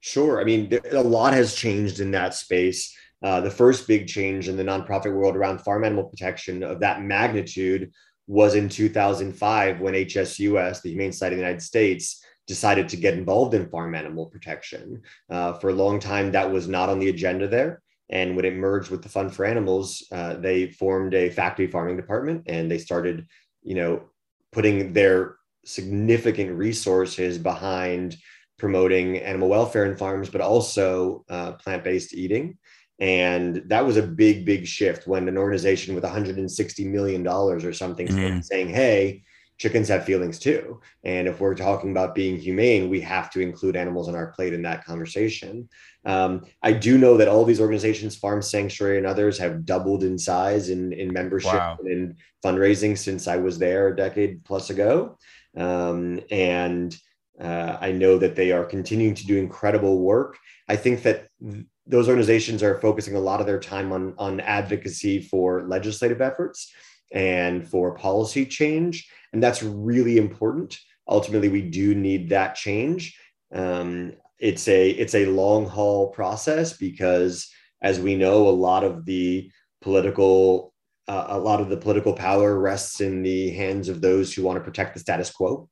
Sure. 0.00 0.40
I 0.40 0.44
mean, 0.44 0.80
a 0.90 1.02
lot 1.02 1.32
has 1.32 1.54
changed 1.54 2.00
in 2.00 2.10
that 2.10 2.34
space. 2.34 2.96
Uh, 3.22 3.40
the 3.40 3.50
first 3.50 3.86
big 3.86 4.08
change 4.08 4.48
in 4.48 4.56
the 4.56 4.64
nonprofit 4.64 5.14
world 5.14 5.36
around 5.36 5.60
farm 5.60 5.84
animal 5.84 6.04
protection 6.04 6.62
of 6.64 6.80
that 6.80 7.02
magnitude 7.02 7.92
was 8.32 8.54
in 8.54 8.66
2005 8.66 9.80
when 9.80 9.92
HSUS, 9.92 10.80
the 10.80 10.88
Humane 10.88 11.12
Society 11.12 11.34
of 11.34 11.38
the 11.40 11.44
United 11.44 11.60
States, 11.60 12.24
decided 12.46 12.88
to 12.88 12.96
get 12.96 13.12
involved 13.12 13.52
in 13.52 13.68
farm 13.68 13.94
animal 13.94 14.24
protection. 14.24 15.02
Uh, 15.28 15.52
for 15.52 15.68
a 15.68 15.74
long 15.74 16.00
time, 16.00 16.32
that 16.32 16.50
was 16.50 16.66
not 16.66 16.88
on 16.88 16.98
the 16.98 17.10
agenda 17.10 17.46
there. 17.46 17.82
And 18.08 18.34
when 18.34 18.46
it 18.46 18.54
merged 18.54 18.90
with 18.90 19.02
the 19.02 19.10
Fund 19.10 19.34
for 19.34 19.44
Animals, 19.44 20.06
uh, 20.12 20.36
they 20.36 20.70
formed 20.70 21.12
a 21.12 21.28
factory 21.28 21.66
farming 21.66 21.98
department 21.98 22.44
and 22.46 22.70
they 22.70 22.78
started, 22.78 23.26
you 23.62 23.74
know, 23.74 24.04
putting 24.50 24.94
their 24.94 25.36
significant 25.66 26.56
resources 26.56 27.36
behind 27.36 28.16
promoting 28.58 29.18
animal 29.18 29.50
welfare 29.50 29.84
in 29.84 29.96
farms, 29.96 30.30
but 30.30 30.40
also 30.40 31.22
uh, 31.28 31.52
plant 31.52 31.84
based 31.84 32.14
eating. 32.14 32.56
And 33.02 33.64
that 33.66 33.84
was 33.84 33.96
a 33.96 34.02
big, 34.02 34.46
big 34.46 34.64
shift 34.64 35.08
when 35.08 35.26
an 35.26 35.36
organization 35.36 35.96
with 35.96 36.04
$160 36.04 36.86
million 36.86 37.26
or 37.26 37.72
something 37.72 38.06
mm-hmm. 38.06 38.40
saying, 38.42 38.68
hey, 38.68 39.24
chickens 39.58 39.88
have 39.88 40.04
feelings 40.04 40.38
too. 40.38 40.80
And 41.02 41.26
if 41.26 41.40
we're 41.40 41.56
talking 41.56 41.90
about 41.90 42.14
being 42.14 42.36
humane, 42.36 42.88
we 42.88 43.00
have 43.00 43.28
to 43.32 43.40
include 43.40 43.74
animals 43.74 44.08
on 44.08 44.14
our 44.14 44.28
plate 44.28 44.52
in 44.52 44.62
that 44.62 44.84
conversation. 44.84 45.68
Um, 46.04 46.44
I 46.62 46.74
do 46.74 46.96
know 46.96 47.16
that 47.16 47.26
all 47.26 47.44
these 47.44 47.60
organizations, 47.60 48.14
Farm 48.14 48.40
Sanctuary 48.40 48.98
and 48.98 49.06
others, 49.06 49.36
have 49.38 49.66
doubled 49.66 50.04
in 50.04 50.16
size 50.16 50.68
in, 50.68 50.92
in 50.92 51.12
membership 51.12 51.54
wow. 51.54 51.78
and 51.80 51.90
in 51.90 52.16
fundraising 52.44 52.96
since 52.96 53.26
I 53.26 53.36
was 53.36 53.58
there 53.58 53.88
a 53.88 53.96
decade 53.96 54.44
plus 54.44 54.70
ago. 54.70 55.18
Um, 55.56 56.20
and 56.30 56.96
uh, 57.40 57.78
I 57.80 57.90
know 57.90 58.16
that 58.18 58.36
they 58.36 58.52
are 58.52 58.64
continuing 58.64 59.16
to 59.16 59.26
do 59.26 59.38
incredible 59.38 59.98
work. 59.98 60.38
I 60.68 60.76
think 60.76 61.02
that 61.02 61.26
th- 61.42 61.66
those 61.86 62.08
organizations 62.08 62.62
are 62.62 62.80
focusing 62.80 63.16
a 63.16 63.20
lot 63.20 63.40
of 63.40 63.46
their 63.46 63.60
time 63.60 63.92
on, 63.92 64.14
on 64.18 64.40
advocacy 64.40 65.20
for 65.20 65.66
legislative 65.66 66.20
efforts 66.20 66.72
and 67.12 67.68
for 67.68 67.94
policy 67.94 68.46
change. 68.46 69.08
And 69.32 69.42
that's 69.42 69.62
really 69.62 70.16
important. 70.16 70.78
Ultimately, 71.08 71.48
we 71.48 71.62
do 71.62 71.94
need 71.94 72.28
that 72.30 72.54
change. 72.54 73.18
Um, 73.52 74.12
it's 74.38 74.66
a 74.68 74.90
it's 74.90 75.14
a 75.14 75.26
long 75.26 75.66
haul 75.66 76.08
process 76.10 76.76
because, 76.76 77.50
as 77.80 78.00
we 78.00 78.16
know, 78.16 78.48
a 78.48 78.50
lot 78.50 78.82
of 78.84 79.04
the 79.04 79.50
political 79.80 80.72
uh, 81.08 81.26
a 81.28 81.38
lot 81.38 81.60
of 81.60 81.68
the 81.68 81.76
political 81.76 82.12
power 82.12 82.58
rests 82.58 83.00
in 83.00 83.22
the 83.22 83.50
hands 83.50 83.88
of 83.88 84.00
those 84.00 84.32
who 84.32 84.42
want 84.42 84.56
to 84.56 84.64
protect 84.64 84.94
the 84.94 85.00
status 85.00 85.30
quo 85.30 85.68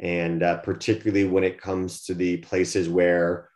and 0.00 0.42
uh, 0.42 0.56
particularly 0.58 1.24
when 1.24 1.44
it 1.44 1.60
comes 1.60 2.02
to 2.04 2.14
the 2.14 2.38
places 2.38 2.88
where 2.88 3.49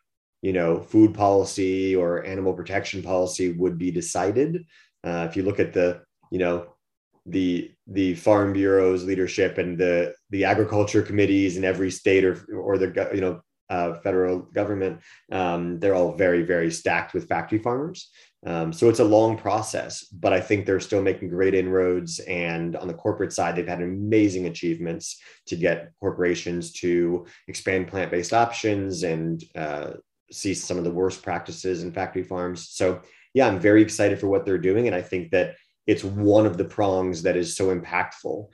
you 0.44 0.52
know 0.52 0.78
food 0.78 1.14
policy 1.14 1.96
or 1.96 2.22
animal 2.24 2.52
protection 2.52 3.02
policy 3.02 3.52
would 3.52 3.78
be 3.78 3.90
decided 3.90 4.66
uh, 5.02 5.26
if 5.28 5.36
you 5.36 5.42
look 5.42 5.58
at 5.58 5.72
the 5.72 6.02
you 6.30 6.38
know 6.38 6.66
the 7.24 7.72
the 7.86 8.14
farm 8.14 8.52
bureau's 8.52 9.04
leadership 9.04 9.56
and 9.56 9.78
the 9.78 10.14
the 10.28 10.44
agriculture 10.44 11.00
committees 11.00 11.56
in 11.56 11.64
every 11.64 11.90
state 11.90 12.24
or 12.24 12.44
or 12.54 12.76
the 12.76 13.10
you 13.14 13.22
know 13.22 13.40
uh, 13.70 13.94
federal 14.00 14.40
government 14.60 15.00
um, 15.32 15.80
they're 15.80 15.94
all 15.94 16.12
very 16.14 16.42
very 16.42 16.70
stacked 16.70 17.14
with 17.14 17.26
factory 17.26 17.58
farmers 17.58 18.10
um, 18.46 18.74
so 18.74 18.90
it's 18.90 19.00
a 19.00 19.04
long 19.04 19.38
process, 19.38 20.04
but 20.04 20.34
I 20.34 20.40
think 20.40 20.66
they're 20.66 20.78
still 20.78 21.00
making 21.00 21.30
great 21.30 21.54
inroads. 21.54 22.18
And 22.18 22.76
on 22.76 22.88
the 22.88 22.92
corporate 22.92 23.32
side, 23.32 23.56
they've 23.56 23.66
had 23.66 23.80
amazing 23.80 24.46
achievements 24.46 25.18
to 25.46 25.56
get 25.56 25.92
corporations 25.98 26.70
to 26.80 27.24
expand 27.48 27.88
plant 27.88 28.10
based 28.10 28.34
options 28.34 29.02
and 29.02 29.42
uh, 29.54 29.92
see 30.30 30.54
some 30.54 30.78
of 30.78 30.84
the 30.84 30.90
worst 30.90 31.22
practices 31.22 31.82
in 31.82 31.92
factory 31.92 32.22
farms. 32.22 32.68
So, 32.70 33.00
yeah, 33.34 33.46
I'm 33.46 33.58
very 33.58 33.82
excited 33.82 34.18
for 34.18 34.28
what 34.28 34.44
they're 34.44 34.58
doing. 34.58 34.86
And 34.86 34.94
I 34.94 35.02
think 35.02 35.30
that 35.32 35.56
it's 35.86 36.04
one 36.04 36.46
of 36.46 36.56
the 36.56 36.64
prongs 36.64 37.22
that 37.22 37.36
is 37.36 37.56
so 37.56 37.74
impactful. 37.74 38.48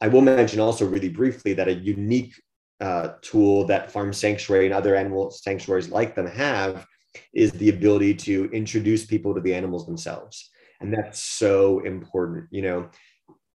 I 0.00 0.08
will 0.08 0.22
mention 0.22 0.60
also, 0.60 0.86
really 0.86 1.10
briefly, 1.10 1.52
that 1.54 1.68
a 1.68 1.74
unique 1.74 2.34
uh, 2.80 3.10
tool 3.20 3.66
that 3.66 3.90
Farm 3.90 4.12
Sanctuary 4.12 4.64
and 4.64 4.74
other 4.74 4.94
animal 4.94 5.30
sanctuaries 5.30 5.90
like 5.90 6.14
them 6.14 6.26
have 6.26 6.86
is 7.34 7.52
the 7.52 7.68
ability 7.68 8.14
to 8.14 8.48
introduce 8.52 9.04
people 9.04 9.34
to 9.34 9.40
the 9.40 9.54
animals 9.54 9.84
themselves. 9.84 10.50
And 10.80 10.94
that's 10.94 11.22
so 11.22 11.80
important. 11.80 12.46
You 12.50 12.62
know, 12.62 12.90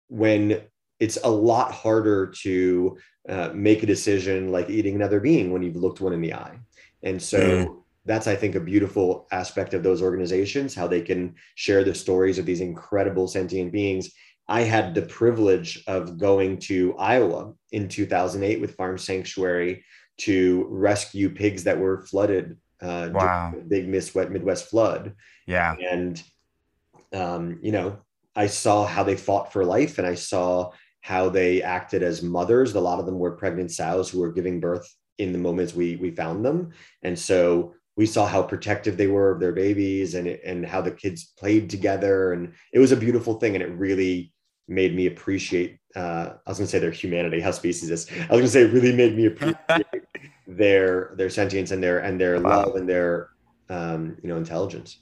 when 0.09 0.61
it's 0.99 1.17
a 1.23 1.29
lot 1.29 1.71
harder 1.71 2.27
to 2.41 2.97
uh, 3.29 3.49
make 3.53 3.83
a 3.83 3.87
decision 3.87 4.51
like 4.51 4.69
eating 4.69 4.95
another 4.95 5.19
being 5.19 5.51
when 5.51 5.63
you've 5.63 5.75
looked 5.75 6.01
one 6.01 6.13
in 6.13 6.21
the 6.21 6.33
eye. 6.33 6.57
And 7.03 7.21
so 7.21 7.39
mm. 7.39 7.75
that's, 8.05 8.27
I 8.27 8.35
think, 8.35 8.55
a 8.55 8.59
beautiful 8.59 9.27
aspect 9.31 9.73
of 9.73 9.83
those 9.83 10.01
organizations, 10.01 10.73
how 10.73 10.87
they 10.87 11.01
can 11.01 11.35
share 11.55 11.83
the 11.83 11.93
stories 11.93 12.39
of 12.39 12.45
these 12.45 12.61
incredible 12.61 13.27
sentient 13.27 13.71
beings. 13.71 14.11
I 14.47 14.61
had 14.61 14.93
the 14.93 15.03
privilege 15.03 15.83
of 15.87 16.17
going 16.17 16.59
to 16.59 16.95
Iowa 16.97 17.53
in 17.71 17.87
2008 17.87 18.59
with 18.59 18.75
Farm 18.75 18.97
Sanctuary 18.97 19.83
to 20.19 20.67
rescue 20.69 21.29
pigs 21.29 21.63
that 21.63 21.79
were 21.79 22.01
flooded 22.01 22.57
uh, 22.81 23.09
wow. 23.13 23.53
big 23.67 23.87
Midwest, 23.87 24.29
Midwest 24.29 24.69
flood. 24.69 25.15
Yeah. 25.47 25.75
And, 25.91 26.21
um, 27.13 27.59
you 27.61 27.71
know, 27.71 27.99
I 28.35 28.47
saw 28.47 28.85
how 28.85 29.03
they 29.03 29.15
fought 29.15 29.53
for 29.53 29.63
life 29.63 29.97
and 29.97 30.07
I 30.07 30.15
saw 30.15 30.71
how 31.01 31.29
they 31.29 31.61
acted 31.61 32.03
as 32.03 32.23
mothers. 32.23 32.73
A 32.73 32.79
lot 32.79 32.99
of 32.99 33.05
them 33.05 33.19
were 33.19 33.31
pregnant 33.31 33.71
sows 33.71 34.09
who 34.09 34.19
were 34.19 34.31
giving 34.31 34.59
birth 34.59 34.87
in 35.17 35.31
the 35.31 35.39
moments 35.39 35.73
we, 35.73 35.95
we 35.97 36.11
found 36.11 36.43
them. 36.43 36.71
And 37.01 37.17
so 37.17 37.73
we 37.95 38.05
saw 38.05 38.25
how 38.25 38.41
protective 38.41 38.97
they 38.97 39.07
were 39.07 39.31
of 39.31 39.39
their 39.39 39.51
babies 39.51 40.15
and, 40.15 40.27
and 40.27 40.65
how 40.65 40.81
the 40.81 40.91
kids 40.91 41.33
played 41.37 41.69
together. 41.69 42.33
And 42.33 42.53
it 42.71 42.79
was 42.79 42.91
a 42.91 42.97
beautiful 42.97 43.35
thing. 43.35 43.55
And 43.55 43.63
it 43.63 43.69
really 43.77 44.33
made 44.67 44.95
me 44.95 45.07
appreciate, 45.07 45.79
uh, 45.95 46.33
I 46.45 46.49
was 46.49 46.57
going 46.57 46.67
to 46.67 46.71
say 46.71 46.79
their 46.79 46.91
humanity, 46.91 47.39
how 47.39 47.51
speciesist. 47.51 48.11
I 48.11 48.21
was 48.21 48.27
going 48.29 48.43
to 48.43 48.49
say 48.49 48.61
it 48.61 48.73
really 48.73 48.95
made 48.95 49.15
me 49.15 49.27
appreciate 49.27 50.03
their 50.47 51.13
their 51.17 51.29
sentience 51.29 51.71
and 51.71 51.81
their 51.81 51.99
and 51.99 52.19
their 52.19 52.39
wow. 52.41 52.65
love 52.65 52.75
and 52.75 52.87
their 52.87 53.29
um, 53.69 54.17
you 54.21 54.29
know 54.29 54.37
intelligence. 54.37 54.99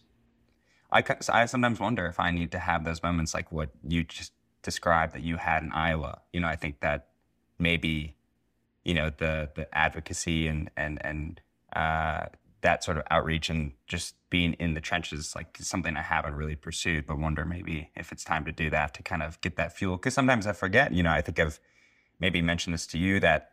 I 0.91 1.03
I 1.29 1.45
sometimes 1.45 1.79
wonder 1.79 2.05
if 2.07 2.19
I 2.19 2.31
need 2.31 2.51
to 2.51 2.59
have 2.59 2.83
those 2.83 3.01
moments 3.01 3.33
like 3.33 3.51
what 3.51 3.69
you 3.87 4.03
just 4.03 4.33
described 4.63 5.13
that 5.13 5.23
you 5.23 5.37
had 5.37 5.63
in 5.63 5.71
Iowa. 5.71 6.21
You 6.33 6.41
know, 6.41 6.47
I 6.47 6.55
think 6.55 6.81
that 6.81 7.07
maybe 7.59 8.17
you 8.83 8.93
know 8.93 9.11
the 9.17 9.49
the 9.55 9.73
advocacy 9.77 10.47
and 10.47 10.69
and 10.75 10.99
and 11.05 11.41
uh, 11.75 12.25
that 12.61 12.83
sort 12.83 12.97
of 12.97 13.03
outreach 13.09 13.49
and 13.49 13.73
just 13.87 14.15
being 14.29 14.53
in 14.53 14.73
the 14.73 14.81
trenches 14.81 15.35
like 15.35 15.57
something 15.59 15.97
I 15.97 16.01
haven't 16.01 16.35
really 16.35 16.55
pursued, 16.55 17.05
but 17.05 17.17
wonder 17.17 17.43
maybe 17.43 17.91
if 17.95 18.11
it's 18.11 18.23
time 18.23 18.45
to 18.45 18.51
do 18.51 18.69
that 18.69 18.93
to 18.95 19.03
kind 19.03 19.23
of 19.23 19.39
get 19.41 19.55
that 19.57 19.75
fuel. 19.75 19.97
Because 19.97 20.13
sometimes 20.13 20.47
I 20.47 20.53
forget. 20.53 20.93
You 20.93 21.03
know, 21.03 21.11
I 21.11 21.21
think 21.21 21.39
I've 21.39 21.59
maybe 22.19 22.41
mentioned 22.41 22.73
this 22.73 22.87
to 22.87 22.97
you 22.97 23.19
that 23.19 23.51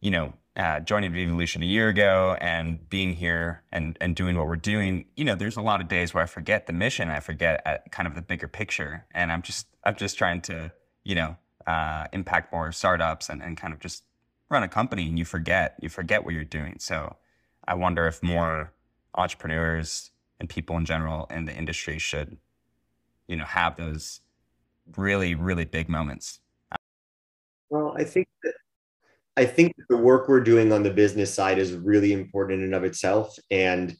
you 0.00 0.10
know 0.10 0.34
uh, 0.56 0.80
joining 0.80 1.12
Vevolution 1.12 1.62
a 1.62 1.66
year 1.66 1.88
ago 1.88 2.36
and 2.40 2.88
being 2.88 3.14
here 3.14 3.62
and 3.72 3.96
and 4.00 4.14
doing 4.16 4.36
what 4.36 4.46
we're 4.46 4.56
doing, 4.56 5.06
you 5.16 5.24
know, 5.24 5.34
there's 5.34 5.56
a 5.56 5.62
lot 5.62 5.80
of 5.80 5.88
days 5.88 6.12
where 6.12 6.22
I 6.22 6.26
forget 6.26 6.66
the 6.66 6.72
mission, 6.72 7.08
I 7.08 7.20
forget 7.20 7.62
uh, 7.64 7.78
kind 7.90 8.06
of 8.06 8.14
the 8.14 8.22
bigger 8.22 8.48
picture, 8.48 9.06
and 9.12 9.32
I'm 9.32 9.42
just 9.42 9.66
I'm 9.84 9.96
just 9.96 10.18
trying 10.18 10.40
to 10.42 10.72
you 11.04 11.14
know 11.14 11.36
uh, 11.66 12.06
impact 12.12 12.52
more 12.52 12.72
startups 12.72 13.28
and 13.28 13.42
and 13.42 13.56
kind 13.56 13.72
of 13.72 13.80
just 13.80 14.04
run 14.50 14.62
a 14.62 14.68
company, 14.68 15.08
and 15.08 15.18
you 15.18 15.24
forget 15.24 15.76
you 15.80 15.88
forget 15.88 16.24
what 16.24 16.34
you're 16.34 16.44
doing. 16.44 16.76
So 16.78 17.16
I 17.66 17.74
wonder 17.74 18.06
if 18.06 18.22
more 18.22 18.72
entrepreneurs 19.14 20.10
and 20.38 20.48
people 20.48 20.76
in 20.76 20.84
general 20.84 21.26
in 21.30 21.44
the 21.44 21.54
industry 21.54 21.98
should 21.98 22.36
you 23.26 23.36
know 23.36 23.44
have 23.44 23.76
those 23.76 24.20
really 24.96 25.34
really 25.34 25.64
big 25.64 25.88
moments. 25.88 26.40
Well, 27.70 27.94
I 27.96 28.04
think 28.04 28.28
that 28.42 28.54
I 29.36 29.46
think 29.46 29.74
the 29.88 29.96
work 29.96 30.28
we're 30.28 30.40
doing 30.40 30.72
on 30.72 30.82
the 30.82 30.90
business 30.90 31.32
side 31.32 31.58
is 31.58 31.72
really 31.72 32.12
important 32.12 32.58
in 32.58 32.64
and 32.66 32.74
of 32.74 32.84
itself 32.84 33.38
and 33.50 33.96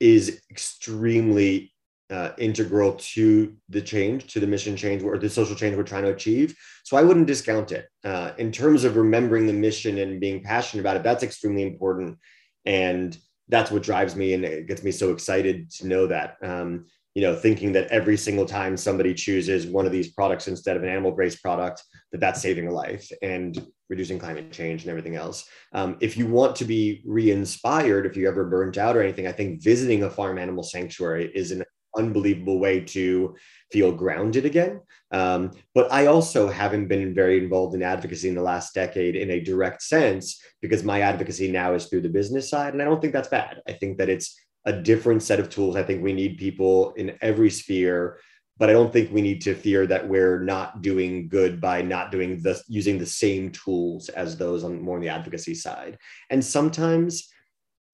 is 0.00 0.40
extremely 0.50 1.71
uh, 2.12 2.32
integral 2.36 2.92
to 2.94 3.54
the 3.70 3.80
change, 3.80 4.32
to 4.32 4.38
the 4.38 4.46
mission 4.46 4.76
change 4.76 5.02
or 5.02 5.16
the 5.16 5.30
social 5.30 5.56
change 5.56 5.74
we're 5.76 5.82
trying 5.82 6.04
to 6.04 6.12
achieve. 6.12 6.54
So 6.84 6.96
I 6.96 7.02
wouldn't 7.02 7.26
discount 7.26 7.72
it. 7.72 7.88
Uh, 8.04 8.32
in 8.36 8.52
terms 8.52 8.84
of 8.84 8.96
remembering 8.96 9.46
the 9.46 9.52
mission 9.52 9.98
and 9.98 10.20
being 10.20 10.42
passionate 10.42 10.82
about 10.82 10.96
it, 10.96 11.02
that's 11.02 11.22
extremely 11.22 11.62
important. 11.62 12.18
And 12.66 13.16
that's 13.48 13.70
what 13.70 13.82
drives 13.82 14.14
me 14.14 14.34
and 14.34 14.44
it 14.44 14.68
gets 14.68 14.82
me 14.82 14.92
so 14.92 15.10
excited 15.10 15.70
to 15.72 15.86
know 15.86 16.06
that. 16.06 16.36
Um, 16.42 16.86
you 17.14 17.20
know, 17.20 17.34
thinking 17.34 17.72
that 17.72 17.88
every 17.88 18.16
single 18.16 18.46
time 18.46 18.74
somebody 18.74 19.12
chooses 19.12 19.66
one 19.66 19.84
of 19.84 19.92
these 19.92 20.12
products 20.12 20.48
instead 20.48 20.76
of 20.78 20.82
an 20.82 20.88
animal-based 20.88 21.42
product, 21.42 21.82
that 22.10 22.20
that's 22.20 22.40
saving 22.40 22.68
a 22.68 22.72
life 22.72 23.10
and 23.20 23.66
reducing 23.90 24.18
climate 24.18 24.50
change 24.50 24.82
and 24.82 24.90
everything 24.90 25.16
else. 25.16 25.46
Um, 25.74 25.98
if 26.00 26.16
you 26.16 26.26
want 26.26 26.56
to 26.56 26.64
be 26.64 27.02
re-inspired, 27.04 28.06
if 28.06 28.16
you 28.16 28.28
ever 28.28 28.44
burnt 28.44 28.78
out 28.78 28.96
or 28.96 29.02
anything, 29.02 29.26
I 29.26 29.32
think 29.32 29.62
visiting 29.62 30.04
a 30.04 30.10
farm 30.10 30.38
animal 30.38 30.62
sanctuary 30.62 31.30
is 31.34 31.50
an 31.50 31.64
unbelievable 31.96 32.58
way 32.58 32.80
to 32.80 33.36
feel 33.70 33.92
grounded 33.92 34.44
again. 34.44 34.80
Um, 35.10 35.52
but 35.74 35.92
I 35.92 36.06
also 36.06 36.48
haven't 36.48 36.88
been 36.88 37.14
very 37.14 37.38
involved 37.38 37.74
in 37.74 37.82
advocacy 37.82 38.28
in 38.28 38.34
the 38.34 38.42
last 38.42 38.74
decade 38.74 39.16
in 39.16 39.30
a 39.30 39.40
direct 39.40 39.82
sense 39.82 40.40
because 40.60 40.84
my 40.84 41.00
advocacy 41.00 41.50
now 41.50 41.74
is 41.74 41.86
through 41.86 42.02
the 42.02 42.08
business 42.08 42.48
side. 42.48 42.72
And 42.72 42.82
I 42.82 42.86
don't 42.86 43.00
think 43.00 43.12
that's 43.12 43.28
bad. 43.28 43.60
I 43.68 43.72
think 43.72 43.98
that 43.98 44.08
it's 44.08 44.38
a 44.64 44.72
different 44.72 45.22
set 45.22 45.40
of 45.40 45.50
tools. 45.50 45.76
I 45.76 45.82
think 45.82 46.02
we 46.02 46.12
need 46.12 46.38
people 46.38 46.92
in 46.92 47.16
every 47.20 47.50
sphere, 47.50 48.18
but 48.58 48.70
I 48.70 48.72
don't 48.72 48.92
think 48.92 49.10
we 49.10 49.22
need 49.22 49.40
to 49.42 49.54
fear 49.54 49.86
that 49.86 50.08
we're 50.08 50.40
not 50.40 50.82
doing 50.82 51.28
good 51.28 51.60
by 51.60 51.82
not 51.82 52.12
doing 52.12 52.40
the 52.42 52.60
using 52.68 52.98
the 52.98 53.06
same 53.06 53.50
tools 53.50 54.08
as 54.10 54.36
those 54.36 54.62
on 54.62 54.80
more 54.80 54.96
on 54.96 55.02
the 55.02 55.08
advocacy 55.08 55.54
side. 55.54 55.98
And 56.30 56.44
sometimes 56.44 57.28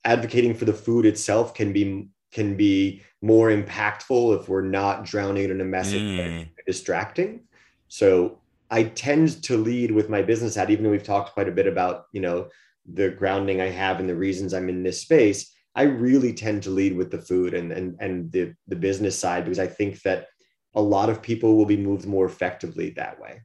advocating 0.04 0.54
for 0.54 0.66
the 0.66 0.72
food 0.72 1.06
itself 1.06 1.54
can 1.54 1.72
be 1.72 2.08
can 2.32 2.56
be 2.56 3.02
more 3.20 3.50
impactful 3.50 4.40
if 4.40 4.48
we're 4.48 4.62
not 4.62 5.04
drowning 5.04 5.50
in 5.50 5.60
a 5.60 5.64
message 5.64 6.02
mm. 6.02 6.48
distracting. 6.66 7.40
So 7.88 8.38
I 8.70 8.84
tend 8.84 9.42
to 9.44 9.56
lead 9.56 9.90
with 9.90 10.08
my 10.08 10.22
business 10.22 10.54
hat, 10.54 10.70
even 10.70 10.84
though 10.84 10.90
we've 10.90 11.02
talked 11.02 11.32
quite 11.32 11.48
a 11.48 11.52
bit 11.52 11.66
about, 11.66 12.06
you 12.12 12.20
know, 12.20 12.48
the 12.86 13.10
grounding 13.10 13.60
I 13.60 13.70
have 13.70 14.00
and 14.00 14.08
the 14.08 14.14
reasons 14.14 14.54
I'm 14.54 14.68
in 14.68 14.82
this 14.82 15.00
space. 15.00 15.52
I 15.74 15.82
really 15.82 16.32
tend 16.32 16.62
to 16.64 16.70
lead 16.70 16.96
with 16.96 17.10
the 17.10 17.18
food 17.18 17.54
and 17.54 17.70
and 17.70 17.96
and 18.00 18.32
the 18.32 18.54
the 18.66 18.76
business 18.76 19.18
side 19.18 19.44
because 19.44 19.58
I 19.58 19.66
think 19.66 20.02
that 20.02 20.26
a 20.74 20.80
lot 20.80 21.08
of 21.08 21.22
people 21.22 21.56
will 21.56 21.66
be 21.66 21.76
moved 21.76 22.06
more 22.06 22.26
effectively 22.26 22.90
that 22.90 23.20
way. 23.20 23.42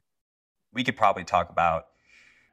We 0.72 0.82
could 0.82 0.96
probably 0.96 1.24
talk 1.24 1.50
about 1.50 1.86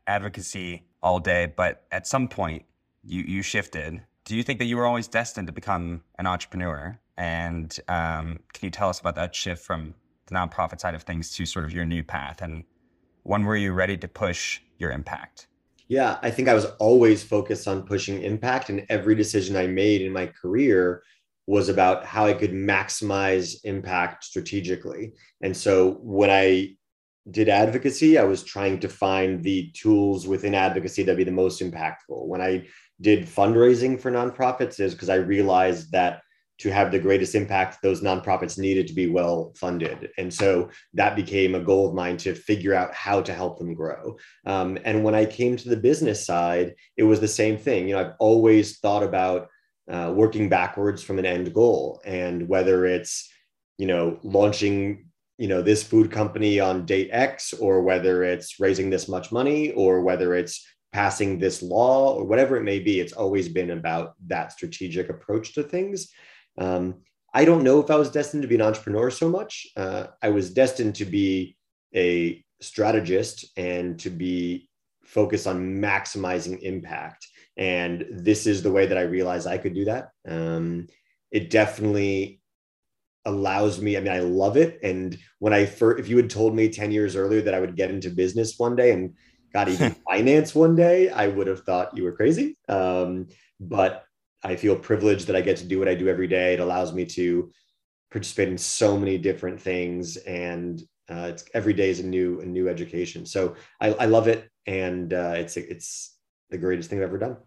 advocacy 0.06 0.86
all 1.02 1.20
day, 1.20 1.52
but 1.56 1.86
at 1.92 2.06
some 2.06 2.28
point 2.28 2.66
you 3.04 3.24
you 3.24 3.42
shifted 3.42 4.02
do 4.26 4.36
you 4.36 4.44
think 4.44 4.60
that 4.60 4.66
you 4.66 4.78
were 4.78 4.86
always 4.86 5.08
destined 5.08 5.48
to 5.48 5.54
become 5.54 6.02
an 6.18 6.28
entrepreneur? 6.28 6.98
And 7.22 7.80
um, 7.88 8.40
can 8.52 8.66
you 8.66 8.72
tell 8.72 8.90
us 8.90 9.00
about 9.00 9.14
that 9.14 9.36
shift 9.36 9.64
from 9.64 9.94
the 10.26 10.34
nonprofit 10.34 10.80
side 10.80 10.96
of 10.96 11.04
things 11.04 11.30
to 11.36 11.46
sort 11.46 11.66
of 11.66 11.72
your 11.72 11.86
new 11.86 12.02
path? 12.02 12.42
And 12.42 12.64
when 13.22 13.44
were 13.44 13.56
you 13.56 13.74
ready 13.74 13.96
to 13.98 14.08
push 14.08 14.60
your 14.80 14.90
impact? 14.90 15.46
Yeah, 15.88 16.18
I 16.24 16.32
think 16.32 16.50
I 16.50 16.56
was 16.56 16.66
always 16.80 17.22
focused 17.22 17.68
on 17.68 17.84
pushing 17.84 18.24
impact, 18.24 18.72
and 18.72 18.88
every 18.90 19.14
decision 19.14 19.56
I 19.56 19.68
made 19.68 20.02
in 20.02 20.12
my 20.12 20.26
career 20.26 21.04
was 21.46 21.70
about 21.70 22.06
how 22.06 22.26
I 22.26 22.34
could 22.34 22.54
maximize 22.54 23.58
impact 23.66 24.24
strategically. 24.24 25.14
And 25.44 25.56
so 25.56 26.00
when 26.02 26.32
I 26.32 26.76
did 27.30 27.50
advocacy, 27.50 28.18
I 28.18 28.24
was 28.24 28.42
trying 28.44 28.80
to 28.80 28.90
find 28.90 29.44
the 29.44 29.70
tools 29.74 30.26
within 30.26 30.56
advocacy 30.56 31.04
that 31.04 31.18
be 31.18 31.24
the 31.24 31.32
most 31.32 31.62
impactful. 31.62 32.26
When 32.26 32.42
I 32.42 32.66
did 33.00 33.28
fundraising 33.28 34.00
for 34.00 34.10
nonprofits 34.10 34.80
is 34.80 34.94
because 34.96 35.10
I 35.10 35.16
realized 35.18 35.92
that 35.92 36.22
to 36.62 36.72
have 36.72 36.92
the 36.92 37.00
greatest 37.00 37.34
impact, 37.34 37.82
those 37.82 38.02
nonprofits 38.02 38.58
needed 38.58 38.88
to 38.88 38.94
be 38.94 39.10
well 39.10 39.52
funded. 39.56 40.10
And 40.18 40.32
so 40.32 40.70
that 40.94 41.16
became 41.16 41.56
a 41.56 41.60
goal 41.60 41.90
of 41.90 41.96
mine 41.96 42.18
to 42.18 42.36
figure 42.36 42.76
out 42.76 42.94
how 42.94 43.22
to 43.22 43.34
help 43.34 43.58
them 43.58 43.74
grow. 43.74 44.18
Um, 44.46 44.78
and 44.86 45.04
when 45.04 45.16
I 45.16 45.26
came 45.26 45.58
to 45.58 45.70
the 45.70 45.78
business 45.78 46.24
side, 46.26 46.76
it 46.98 47.04
was 47.04 47.20
the 47.20 47.28
same 47.28 47.58
thing. 47.58 47.88
You 47.88 47.96
know, 47.96 48.02
I've 48.02 48.16
always 48.20 48.78
thought 48.78 49.04
about 49.04 49.50
uh, 49.90 50.14
working 50.16 50.50
backwards 50.50 51.02
from 51.02 51.18
an 51.18 51.26
end 51.26 51.52
goal. 51.54 52.00
And 52.06 52.48
whether 52.48 52.86
it's, 52.86 53.28
you 53.78 53.88
know, 53.88 54.20
launching 54.24 55.08
you 55.38 55.48
know 55.48 55.64
this 55.64 55.82
food 55.82 56.12
company 56.12 56.60
on 56.60 56.86
date 56.86 57.10
x 57.12 57.52
or 57.54 57.82
whether 57.82 58.24
it's 58.24 58.60
raising 58.60 58.92
this 58.92 59.08
much 59.08 59.32
money 59.32 59.72
or 59.72 60.02
whether 60.02 60.36
it's 60.36 60.64
passing 60.94 61.40
this 61.40 61.62
law 61.62 62.14
or 62.14 62.26
whatever 62.26 62.58
it 62.58 62.64
may 62.64 62.80
be. 62.80 63.00
It's 63.00 63.14
always 63.14 63.48
been 63.48 63.72
about 63.72 64.14
that 64.28 64.52
strategic 64.52 65.10
approach 65.10 65.54
to 65.54 65.64
things. 65.64 66.10
Um, 66.58 67.02
I 67.34 67.46
don't 67.46 67.64
know 67.64 67.80
if 67.80 67.90
I 67.90 67.96
was 67.96 68.12
destined 68.12 68.42
to 68.42 68.48
be 68.48 68.56
an 68.56 68.62
entrepreneur 68.62 69.10
so 69.10 69.30
much. 69.30 69.68
Uh, 69.78 70.08
I 70.22 70.30
was 70.30 70.54
destined 70.54 70.96
to 70.96 71.06
be 71.06 71.56
a 71.96 72.44
strategist 72.62 73.46
and 73.58 74.00
to 74.00 74.10
be 74.10 74.70
focused 75.06 75.48
on 75.48 75.82
maximizing 75.82 76.60
impact. 76.62 77.28
And 77.58 78.06
this 78.12 78.48
is 78.48 78.64
the 78.64 78.72
way 78.72 78.86
that 78.86 78.98
I 78.98 79.02
realized 79.02 79.48
I 79.48 79.58
could 79.58 79.74
do 79.74 79.86
that. 79.86 80.10
Um, 80.28 80.88
it 81.32 81.50
definitely 81.50 82.42
allows 83.26 83.82
me. 83.82 83.98
I 83.98 84.00
mean, 84.00 84.12
I 84.12 84.20
love 84.20 84.58
it. 84.58 84.80
And 84.84 85.18
when 85.40 85.54
I 85.54 85.66
first, 85.66 86.00
if 86.00 86.10
you 86.10 86.18
had 86.18 86.30
told 86.30 86.56
me 86.56 86.70
10 86.70 86.92
years 86.92 87.16
earlier 87.16 87.42
that 87.42 87.54
I 87.54 87.60
would 87.60 87.76
get 87.76 87.92
into 87.92 88.10
business 88.10 88.58
one 88.58 88.76
day 88.76 88.92
and 88.92 89.16
got 89.54 89.70
even 89.70 89.96
finance 90.10 90.56
one 90.56 90.76
day, 90.76 91.10
I 91.10 91.28
would 91.28 91.48
have 91.48 91.64
thought 91.64 91.96
you 91.96 92.04
were 92.04 92.14
crazy. 92.14 92.58
Um, 92.68 93.28
but 93.60 94.06
I 94.44 94.56
feel 94.56 94.76
privileged 94.76 95.28
that 95.28 95.36
I 95.36 95.42
get 95.42 95.58
to 95.58 95.66
do 95.66 95.80
what 95.80 95.88
I 95.88 95.96
do 95.96 96.08
every 96.08 96.28
day. 96.28 96.54
It 96.54 96.60
allows 96.60 96.94
me 96.94 97.06
to 97.06 97.52
participate 98.12 98.50
in 98.50 98.58
so 98.58 98.98
many 98.98 99.18
different 99.18 99.60
things, 99.60 100.18
and 100.18 100.82
uh, 101.10 101.30
it's 101.34 101.46
every 101.54 101.74
day 101.74 101.90
is 101.90 102.00
a 102.00 102.06
new 102.06 102.42
a 102.42 102.46
new 102.46 102.68
education. 102.70 103.26
So 103.26 103.56
I, 103.80 103.94
I 103.94 104.06
love 104.06 104.28
it, 104.28 104.50
and 104.66 105.14
uh, 105.14 105.34
it's 105.36 105.58
it's 105.58 106.18
the 106.50 106.58
greatest 106.58 106.90
thing 106.90 107.00
I've 107.00 107.06
ever 107.06 107.18
done. 107.18 107.38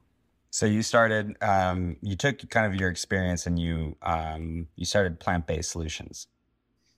So 0.51 0.67
you 0.67 0.83
started, 0.83 1.37
um, 1.43 1.97
you 2.01 2.15
took 2.15 2.49
kind 2.49 2.73
of 2.73 2.79
your 2.79 2.89
experience 2.89 3.47
and 3.47 3.59
you 3.59 3.97
um, 4.03 4.69
you 4.77 4.85
started 4.85 5.19
plant 5.19 5.47
based 5.47 5.73
solutions. 5.73 6.29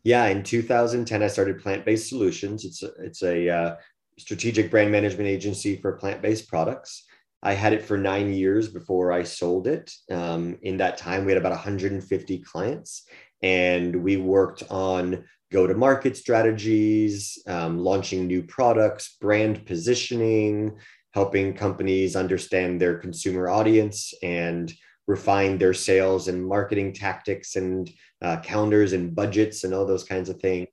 Yeah, 0.07 0.27
in 0.27 0.45
2010, 0.45 1.21
I 1.21 1.27
started 1.27 1.61
Plant 1.61 1.85
Based 1.85 2.09
Solutions. 2.09 2.65
It's 2.65 2.85
a, 2.85 2.93
it's 3.01 3.25
a 3.25 3.49
uh, 3.49 3.77
strategic 4.17 4.71
brand 4.71 4.93
management 4.93 5.29
agency 5.29 5.81
for 5.81 5.97
plant 5.97 6.23
based 6.23 6.49
products. 6.49 7.05
I 7.43 7.53
had 7.53 7.73
it 7.73 7.85
for 7.85 7.97
nine 7.97 8.33
years 8.33 8.69
before 8.69 9.13
I 9.13 9.23
sold 9.23 9.67
it. 9.67 9.93
Um, 10.11 10.59
in 10.63 10.79
that 10.79 10.99
time, 10.99 11.25
we 11.25 11.33
had 11.33 11.41
about 11.41 11.53
150 11.53 12.39
clients, 12.39 13.07
and 13.43 14.03
we 14.03 14.17
worked 14.17 14.63
on 14.71 15.25
go 15.53 15.67
to 15.67 15.75
market 15.75 16.17
strategies, 16.17 17.39
um, 17.47 17.79
launching 17.79 18.27
new 18.27 18.43
products, 18.43 19.17
brand 19.21 19.65
positioning, 19.65 20.77
helping 21.15 21.55
companies 21.55 22.17
understand 22.17 22.81
their 22.81 22.99
consumer 22.99 23.49
audience 23.49 24.13
and 24.23 24.73
refine 25.07 25.57
their 25.57 25.73
sales 25.73 26.29
and 26.29 26.45
marketing 26.45 26.93
tactics 26.93 27.57
and 27.57 27.91
uh, 28.23 28.39
calendars 28.39 28.93
and 28.93 29.15
budgets 29.15 29.65
and 29.65 29.73
all 29.73 29.87
those 29.87 30.05
kinds 30.05 30.29
of 30.29 30.41
things. 30.41 30.69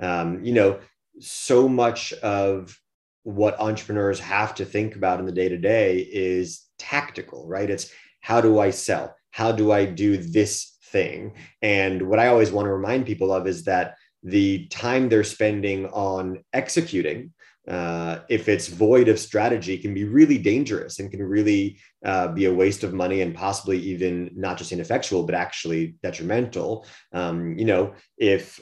Um, 0.00 0.44
you 0.44 0.52
know, 0.52 0.78
so 1.20 1.68
much 1.68 2.12
of 2.14 2.76
what 3.24 3.60
entrepreneurs 3.60 4.18
have 4.20 4.54
to 4.56 4.64
think 4.64 4.96
about 4.96 5.20
in 5.20 5.26
the 5.26 5.32
day 5.32 5.48
to 5.48 5.58
day 5.58 5.98
is 5.98 6.62
tactical, 6.78 7.46
right? 7.46 7.70
It's 7.70 7.90
how 8.20 8.40
do 8.40 8.58
I 8.58 8.70
sell? 8.70 9.14
How 9.30 9.52
do 9.52 9.72
I 9.72 9.84
do 9.84 10.16
this 10.16 10.76
thing? 10.86 11.34
And 11.60 12.02
what 12.08 12.18
I 12.18 12.28
always 12.28 12.52
want 12.52 12.66
to 12.66 12.72
remind 12.72 13.06
people 13.06 13.32
of 13.32 13.46
is 13.46 13.64
that 13.64 13.94
the 14.22 14.66
time 14.68 15.08
they're 15.08 15.24
spending 15.24 15.86
on 15.86 16.44
executing, 16.52 17.32
uh, 17.68 18.18
if 18.28 18.48
it's 18.48 18.68
void 18.68 19.08
of 19.08 19.18
strategy, 19.18 19.78
can 19.78 19.94
be 19.94 20.04
really 20.04 20.38
dangerous 20.38 20.98
and 20.98 21.10
can 21.10 21.22
really 21.22 21.78
uh, 22.04 22.28
be 22.28 22.46
a 22.46 22.54
waste 22.54 22.84
of 22.84 22.92
money 22.92 23.20
and 23.20 23.34
possibly 23.34 23.78
even 23.78 24.30
not 24.34 24.58
just 24.58 24.72
ineffectual, 24.72 25.24
but 25.24 25.34
actually 25.34 25.94
detrimental. 26.02 26.86
Um, 27.12 27.56
you 27.58 27.64
know, 27.64 27.94
if 28.18 28.60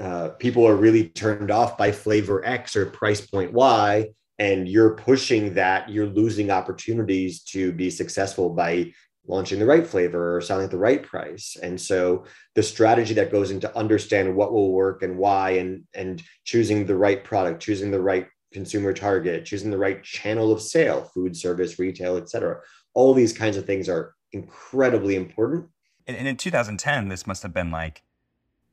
uh, 0.00 0.30
people 0.30 0.66
are 0.66 0.76
really 0.76 1.08
turned 1.10 1.50
off 1.50 1.76
by 1.76 1.92
flavor 1.92 2.44
X 2.44 2.74
or 2.74 2.86
price 2.86 3.20
point 3.20 3.52
Y, 3.52 4.08
and 4.38 4.66
you're 4.66 4.94
pushing 4.94 5.54
that, 5.54 5.90
you're 5.90 6.06
losing 6.06 6.50
opportunities 6.50 7.42
to 7.42 7.72
be 7.72 7.90
successful 7.90 8.50
by 8.50 8.92
launching 9.26 9.58
the 9.58 9.66
right 9.66 9.86
flavor 9.86 10.36
or 10.36 10.40
selling 10.40 10.64
at 10.64 10.70
the 10.70 10.78
right 10.78 11.02
price. 11.02 11.56
And 11.62 11.78
so 11.78 12.24
the 12.54 12.62
strategy 12.62 13.12
that 13.14 13.30
goes 13.30 13.50
into 13.50 13.76
understand 13.76 14.34
what 14.34 14.52
will 14.52 14.72
work 14.72 15.02
and 15.02 15.18
why, 15.18 15.50
and 15.50 15.84
and 15.94 16.22
choosing 16.44 16.86
the 16.86 16.96
right 16.96 17.22
product, 17.22 17.62
choosing 17.62 17.90
the 17.90 18.00
right 18.00 18.26
consumer 18.52 18.92
target, 18.92 19.44
choosing 19.44 19.70
the 19.70 19.78
right 19.78 20.02
channel 20.02 20.50
of 20.50 20.62
sale, 20.62 21.10
food 21.14 21.36
service, 21.36 21.78
retail, 21.78 22.16
et 22.16 22.28
cetera. 22.28 22.60
All 22.94 23.12
these 23.14 23.32
kinds 23.32 23.56
of 23.56 23.66
things 23.66 23.88
are 23.88 24.14
incredibly 24.32 25.14
important. 25.14 25.68
And 26.06 26.26
in 26.26 26.36
2010, 26.36 27.08
this 27.08 27.26
must 27.26 27.42
have 27.42 27.52
been 27.52 27.70
like 27.70 28.02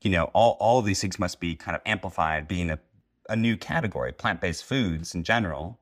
you 0.01 0.11
know, 0.11 0.25
all, 0.33 0.57
all 0.59 0.79
of 0.79 0.85
these 0.85 1.01
things 1.01 1.19
must 1.19 1.39
be 1.39 1.55
kind 1.55 1.75
of 1.75 1.81
amplified 1.85 2.47
being 2.47 2.69
a, 2.69 2.79
a 3.29 3.35
new 3.35 3.57
category, 3.57 4.11
plant-based 4.11 4.63
foods 4.63 5.15
in 5.15 5.23
general. 5.23 5.79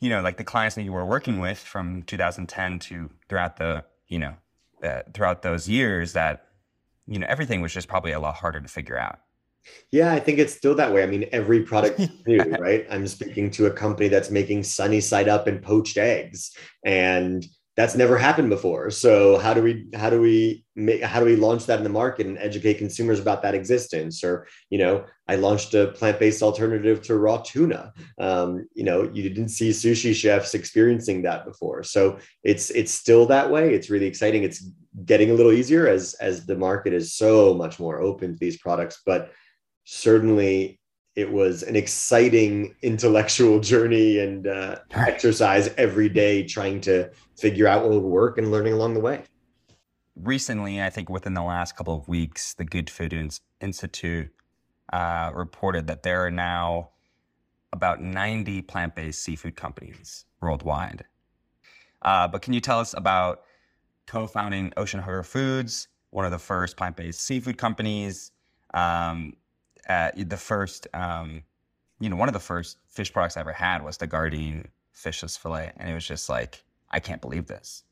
You 0.00 0.10
know, 0.10 0.20
like 0.20 0.36
the 0.36 0.44
clients 0.44 0.74
that 0.74 0.82
you 0.82 0.92
were 0.92 1.06
working 1.06 1.40
with 1.40 1.58
from 1.58 2.02
2010 2.02 2.78
to 2.80 3.10
throughout 3.28 3.56
the, 3.56 3.84
you 4.08 4.18
know, 4.18 4.34
uh, 4.82 5.02
throughout 5.14 5.42
those 5.42 5.68
years 5.68 6.12
that 6.12 6.46
you 7.06 7.18
know, 7.18 7.26
everything 7.28 7.60
was 7.60 7.72
just 7.72 7.88
probably 7.88 8.12
a 8.12 8.20
lot 8.20 8.34
harder 8.34 8.60
to 8.60 8.68
figure 8.68 8.98
out. 8.98 9.20
Yeah, 9.90 10.12
I 10.12 10.20
think 10.20 10.38
it's 10.38 10.54
still 10.54 10.74
that 10.76 10.92
way. 10.92 11.02
I 11.02 11.06
mean, 11.06 11.26
every 11.32 11.62
product 11.62 12.00
new, 12.26 12.38
right? 12.58 12.86
I'm 12.90 13.06
speaking 13.06 13.50
to 13.52 13.66
a 13.66 13.70
company 13.70 14.08
that's 14.08 14.30
making 14.30 14.62
sunny 14.62 15.00
side 15.00 15.28
up 15.28 15.46
and 15.46 15.62
poached 15.62 15.96
eggs, 15.96 16.56
and 16.84 17.44
that's 17.76 17.94
never 17.94 18.16
happened 18.16 18.48
before. 18.48 18.90
So 18.90 19.36
how 19.38 19.52
do 19.52 19.62
we 19.62 19.86
how 19.94 20.08
do 20.08 20.18
we 20.18 20.64
make 20.74 21.02
how 21.02 21.20
do 21.20 21.26
we 21.26 21.36
launch 21.36 21.66
that 21.66 21.76
in 21.76 21.84
the 21.84 21.90
market 21.90 22.26
and 22.26 22.38
educate 22.38 22.78
consumers 22.78 23.20
about 23.20 23.42
that 23.42 23.54
existence? 23.54 24.24
Or 24.24 24.46
you 24.70 24.78
know, 24.78 25.04
I 25.28 25.36
launched 25.36 25.74
a 25.74 25.88
plant 25.88 26.18
based 26.18 26.42
alternative 26.42 27.02
to 27.02 27.18
raw 27.18 27.36
tuna. 27.38 27.92
Um, 28.18 28.66
you 28.74 28.84
know, 28.84 29.02
you 29.12 29.28
didn't 29.28 29.50
see 29.50 29.70
sushi 29.70 30.14
chefs 30.14 30.54
experiencing 30.54 31.22
that 31.22 31.44
before. 31.44 31.82
So 31.82 32.18
it's 32.42 32.70
it's 32.70 32.92
still 32.92 33.26
that 33.26 33.50
way. 33.50 33.74
It's 33.74 33.90
really 33.90 34.06
exciting. 34.06 34.42
It's 34.42 34.70
getting 35.04 35.30
a 35.30 35.34
little 35.34 35.52
easier 35.52 35.86
as 35.86 36.14
as 36.14 36.46
the 36.46 36.56
market 36.56 36.94
is 36.94 37.14
so 37.14 37.52
much 37.52 37.78
more 37.78 38.00
open 38.00 38.32
to 38.32 38.38
these 38.38 38.56
products, 38.56 39.02
but 39.04 39.32
certainly 39.84 40.80
it 41.16 41.32
was 41.32 41.62
an 41.62 41.74
exciting 41.74 42.76
intellectual 42.82 43.58
journey 43.72 44.18
and 44.18 44.46
uh, 44.46 44.76
exercise 44.92 45.68
every 45.76 46.08
day 46.08 46.44
trying 46.44 46.80
to 46.82 47.10
figure 47.36 47.66
out 47.66 47.82
what 47.82 47.92
would 47.92 48.02
work 48.02 48.38
and 48.38 48.52
learning 48.52 48.74
along 48.74 48.94
the 48.94 49.00
way. 49.00 49.22
Recently 50.14 50.80
i 50.80 50.88
think 50.88 51.10
within 51.10 51.34
the 51.34 51.42
last 51.42 51.76
couple 51.76 51.94
of 51.94 52.08
weeks 52.08 52.54
the 52.54 52.64
good 52.64 52.88
food 52.88 53.12
institute 53.60 54.30
uh, 54.92 55.30
reported 55.34 55.86
that 55.88 56.02
there 56.02 56.24
are 56.24 56.30
now 56.30 56.90
about 57.72 58.00
90 58.00 58.62
plant-based 58.62 59.22
seafood 59.22 59.56
companies 59.56 60.24
worldwide. 60.40 61.04
Uh, 62.02 62.28
but 62.28 62.40
can 62.40 62.52
you 62.52 62.60
tell 62.60 62.78
us 62.78 62.94
about 62.94 63.42
co-founding 64.06 64.72
ocean 64.76 65.00
hugger 65.00 65.22
foods 65.22 65.88
one 66.10 66.24
of 66.24 66.30
the 66.30 66.38
first 66.38 66.76
plant-based 66.76 67.20
seafood 67.20 67.58
companies? 67.58 68.30
Um, 68.72 69.34
uh, 69.88 70.10
the 70.16 70.36
first, 70.36 70.86
um, 70.94 71.42
you 72.00 72.08
know, 72.08 72.16
one 72.16 72.28
of 72.28 72.34
the 72.34 72.40
first 72.40 72.78
fish 72.88 73.12
products 73.12 73.36
I 73.36 73.40
ever 73.40 73.52
had 73.52 73.84
was 73.84 73.96
the 73.96 74.08
Gardein 74.08 74.66
fishless 74.94 75.38
fillet, 75.38 75.72
and 75.76 75.90
it 75.90 75.94
was 75.94 76.06
just 76.06 76.28
like, 76.28 76.62
I 76.90 77.00
can't 77.00 77.20
believe 77.20 77.46
this. 77.46 77.84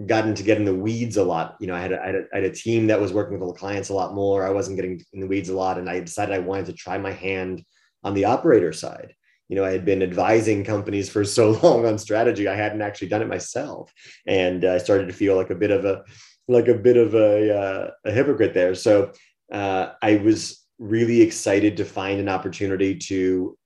gotten 0.06 0.34
to 0.34 0.42
get 0.42 0.58
in 0.58 0.64
the 0.64 0.74
weeds 0.74 1.16
a 1.16 1.22
lot. 1.22 1.56
You 1.60 1.68
know, 1.68 1.76
I 1.76 1.80
had 1.80 1.92
a, 1.92 2.02
I 2.02 2.06
had 2.06 2.14
a, 2.16 2.22
I 2.32 2.36
had 2.38 2.44
a 2.44 2.52
team 2.52 2.88
that 2.88 3.00
was 3.00 3.12
working 3.12 3.38
with 3.38 3.48
the 3.48 3.54
clients 3.60 3.90
a 3.90 3.94
lot 3.94 4.12
more. 4.12 4.44
I 4.44 4.50
wasn't 4.50 4.74
getting 4.74 5.00
in 5.12 5.20
the 5.20 5.28
weeds 5.28 5.50
a 5.50 5.54
lot, 5.54 5.78
and 5.78 5.88
I 5.88 6.00
decided 6.00 6.34
I 6.34 6.40
wanted 6.40 6.66
to 6.66 6.72
try 6.72 6.98
my 6.98 7.12
hand 7.12 7.64
on 8.02 8.14
the 8.14 8.24
operator 8.24 8.72
side. 8.72 9.14
You 9.48 9.54
know, 9.54 9.64
I 9.64 9.70
had 9.70 9.84
been 9.84 10.02
advising 10.02 10.64
companies 10.64 11.08
for 11.08 11.24
so 11.24 11.50
long 11.62 11.86
on 11.86 11.96
strategy, 11.96 12.48
I 12.48 12.56
hadn't 12.56 12.82
actually 12.82 13.08
done 13.08 13.22
it 13.22 13.28
myself, 13.28 13.92
and 14.26 14.64
I 14.64 14.78
started 14.78 15.06
to 15.06 15.14
feel 15.14 15.36
like 15.36 15.50
a 15.50 15.54
bit 15.54 15.70
of 15.70 15.84
a 15.84 16.02
like 16.48 16.66
a 16.66 16.74
bit 16.74 16.96
of 16.96 17.14
a, 17.14 17.56
uh, 17.56 17.90
a 18.04 18.10
hypocrite 18.10 18.52
there. 18.52 18.74
So 18.74 19.12
uh, 19.52 19.90
I 20.02 20.16
was 20.16 20.66
really 20.80 21.20
excited 21.20 21.76
to 21.76 21.84
find 21.84 22.18
an 22.18 22.28
opportunity 22.28 22.96
to 22.96 23.57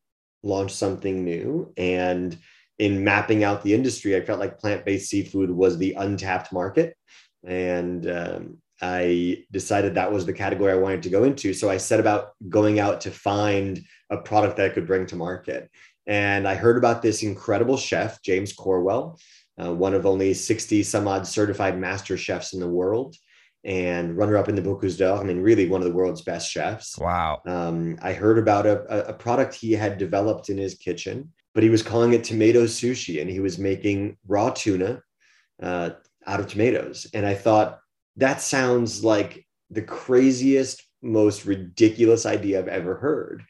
launch 0.42 0.72
something 0.72 1.24
new. 1.24 1.72
And 1.76 2.37
in 2.78 3.05
mapping 3.05 3.44
out 3.44 3.62
the 3.62 3.74
industry, 3.74 4.16
I 4.16 4.22
felt 4.22 4.40
like 4.40 4.59
plant 4.59 4.85
based 4.85 5.11
seafood 5.11 5.50
was 5.50 5.78
the 5.78 5.94
untapped 5.94 6.52
market. 6.52 6.96
And 7.44 8.09
um, 8.11 8.59
I 8.81 9.44
decided 9.52 9.94
that 9.94 10.12
was 10.12 10.26
the 10.26 10.33
category 10.33 10.72
I 10.72 10.76
wanted 10.76 11.02
to 11.05 11.11
go 11.11 11.24
into. 11.24 11.55
So 11.55 11.70
I 11.70 11.76
set 11.76 12.00
about 12.00 12.31
going 12.48 12.81
out 12.81 13.00
to 13.02 13.11
find 13.11 13.81
a 14.11 14.16
product 14.16 14.57
that 14.57 14.66
I 14.66 14.74
could 14.74 14.87
bring 14.87 15.07
to 15.07 15.16
market. 15.16 15.70
And 16.07 16.48
I 16.48 16.57
heard 16.57 16.76
about 16.76 17.00
this 17.00 17.22
incredible 17.22 17.76
chef, 17.76 18.20
James 18.22 18.52
Corwell, 18.52 19.18
uh, 19.62 19.72
one 19.72 19.94
of 19.94 20.07
only 20.07 20.35
60 20.35 20.83
some 20.83 21.07
odd 21.07 21.26
certified 21.26 21.78
master 21.78 22.16
chefs 22.16 22.55
in 22.55 22.61
the 22.61 22.68
world 22.68 23.16
and 23.64 24.16
runner 24.16 24.37
up 24.37 24.48
in 24.48 24.55
the 24.55 24.62
Bocuse 24.62 24.98
d'Or. 24.98 25.18
I 25.18 25.25
mean, 25.25 25.40
really 25.40 25.68
one 25.68 25.81
of 25.81 25.87
the 25.87 25.94
world's 25.94 26.22
best 26.22 26.51
chefs. 26.51 26.98
Wow. 26.98 27.42
Um, 27.46 27.98
I 28.03 28.12
heard 28.12 28.38
about 28.38 28.66
a, 28.66 29.09
a 29.09 29.12
product 29.12 29.55
he 29.55 29.72
had 29.72 29.98
developed 29.98 30.48
in 30.48 30.59
his 30.59 30.75
kitchen, 30.75 31.33
but 31.55 31.62
he 31.62 31.70
was 31.70 31.83
calling 31.83 32.12
it 32.12 32.25
tomato 32.25 32.64
sushi 32.64 33.20
and 33.20 33.31
he 33.31 33.40
was 33.40 33.59
making 33.59 34.16
raw 34.27 34.51
tuna 34.51 35.03
uh, 35.62 35.90
out 36.27 36.40
of 36.40 36.48
tomatoes. 36.48 37.07
And 37.14 37.25
I 37.25 37.35
thought, 37.35 37.79
that 38.16 38.40
sounds 38.40 39.03
like 39.03 39.46
the 39.70 39.83
craziest, 39.83 40.83
most 41.01 41.46
ridiculous 41.46 42.27
idea 42.27 42.59
I've 42.59 42.68
ever 42.68 42.96
heard. 42.96 43.42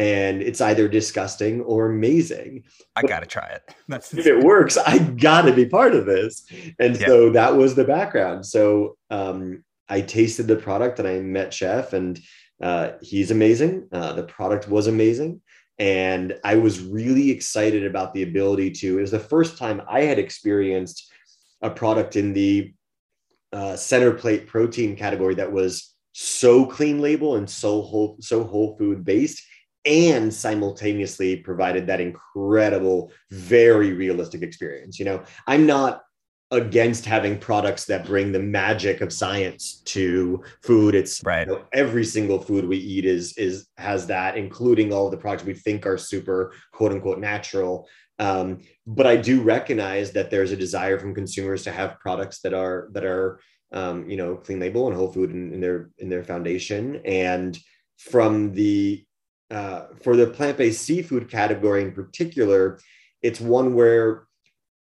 And 0.00 0.40
it's 0.40 0.62
either 0.62 0.88
disgusting 0.88 1.60
or 1.60 1.90
amazing. 1.90 2.64
I 2.96 3.02
gotta 3.02 3.26
try 3.26 3.48
it. 3.48 3.74
That's 3.88 4.14
if 4.14 4.26
it 4.26 4.42
works, 4.42 4.78
I 4.78 4.98
gotta 4.98 5.52
be 5.52 5.66
part 5.66 5.94
of 5.94 6.06
this. 6.06 6.46
And 6.78 6.98
yeah. 6.98 7.06
so 7.06 7.30
that 7.30 7.54
was 7.54 7.74
the 7.74 7.84
background. 7.84 8.46
So 8.46 8.96
um, 9.10 9.62
I 9.90 10.00
tasted 10.00 10.46
the 10.46 10.56
product 10.56 11.00
and 11.00 11.06
I 11.06 11.20
met 11.20 11.52
Chef, 11.52 11.92
and 11.92 12.18
uh, 12.62 12.92
he's 13.02 13.30
amazing. 13.30 13.88
Uh, 13.92 14.14
the 14.14 14.22
product 14.22 14.68
was 14.68 14.86
amazing. 14.86 15.42
And 15.78 16.38
I 16.44 16.56
was 16.56 16.80
really 16.80 17.30
excited 17.30 17.84
about 17.84 18.14
the 18.14 18.22
ability 18.22 18.70
to, 18.70 18.98
it 18.98 19.02
was 19.02 19.10
the 19.10 19.18
first 19.18 19.58
time 19.58 19.82
I 19.86 20.02
had 20.02 20.18
experienced 20.18 21.12
a 21.60 21.68
product 21.68 22.16
in 22.16 22.32
the 22.32 22.72
uh, 23.52 23.76
center 23.76 24.12
plate 24.12 24.46
protein 24.46 24.96
category 24.96 25.34
that 25.34 25.52
was 25.52 25.94
so 26.12 26.64
clean 26.64 27.00
label 27.00 27.36
and 27.36 27.48
so 27.48 27.82
whole, 27.82 28.16
so 28.20 28.44
whole 28.44 28.76
food 28.78 29.04
based 29.04 29.42
and 29.84 30.32
simultaneously 30.32 31.36
provided 31.36 31.86
that 31.86 32.00
incredible, 32.00 33.12
very 33.30 33.92
realistic 33.92 34.42
experience. 34.42 34.98
You 34.98 35.06
know, 35.06 35.22
I'm 35.46 35.66
not 35.66 36.02
against 36.52 37.04
having 37.04 37.38
products 37.38 37.84
that 37.84 38.04
bring 38.04 38.32
the 38.32 38.40
magic 38.40 39.00
of 39.00 39.12
science 39.12 39.82
to 39.84 40.42
food. 40.62 40.94
It's 40.94 41.22
right. 41.24 41.46
you 41.46 41.54
know, 41.54 41.64
every 41.72 42.04
single 42.04 42.40
food 42.40 42.66
we 42.66 42.76
eat 42.76 43.04
is 43.04 43.36
is 43.38 43.68
has 43.78 44.06
that 44.08 44.36
including 44.36 44.92
all 44.92 45.10
the 45.10 45.16
products 45.16 45.44
we 45.44 45.54
think 45.54 45.86
are 45.86 45.96
super 45.96 46.52
quote 46.72 46.92
unquote 46.92 47.18
natural. 47.18 47.88
Um, 48.18 48.58
but 48.86 49.06
i 49.06 49.16
do 49.16 49.40
recognize 49.40 50.12
that 50.12 50.30
there's 50.30 50.52
a 50.52 50.56
desire 50.56 50.98
from 50.98 51.14
consumers 51.14 51.62
to 51.64 51.72
have 51.72 51.98
products 52.00 52.40
that 52.42 52.52
are 52.52 52.90
that 52.92 53.04
are 53.04 53.40
um, 53.72 54.10
you 54.10 54.16
know 54.16 54.36
clean 54.36 54.60
label 54.60 54.88
and 54.88 54.96
whole 54.96 55.12
food 55.12 55.30
in, 55.30 55.54
in 55.54 55.60
their 55.60 55.90
in 55.98 56.08
their 56.08 56.24
foundation. 56.24 57.00
And 57.04 57.58
from 57.96 58.52
the 58.54 59.04
uh, 59.50 59.86
for 60.02 60.16
the 60.16 60.26
plant-based 60.26 60.80
seafood 60.80 61.28
category 61.30 61.82
in 61.82 61.92
particular 61.92 62.78
it's 63.22 63.40
one 63.40 63.74
where 63.74 64.26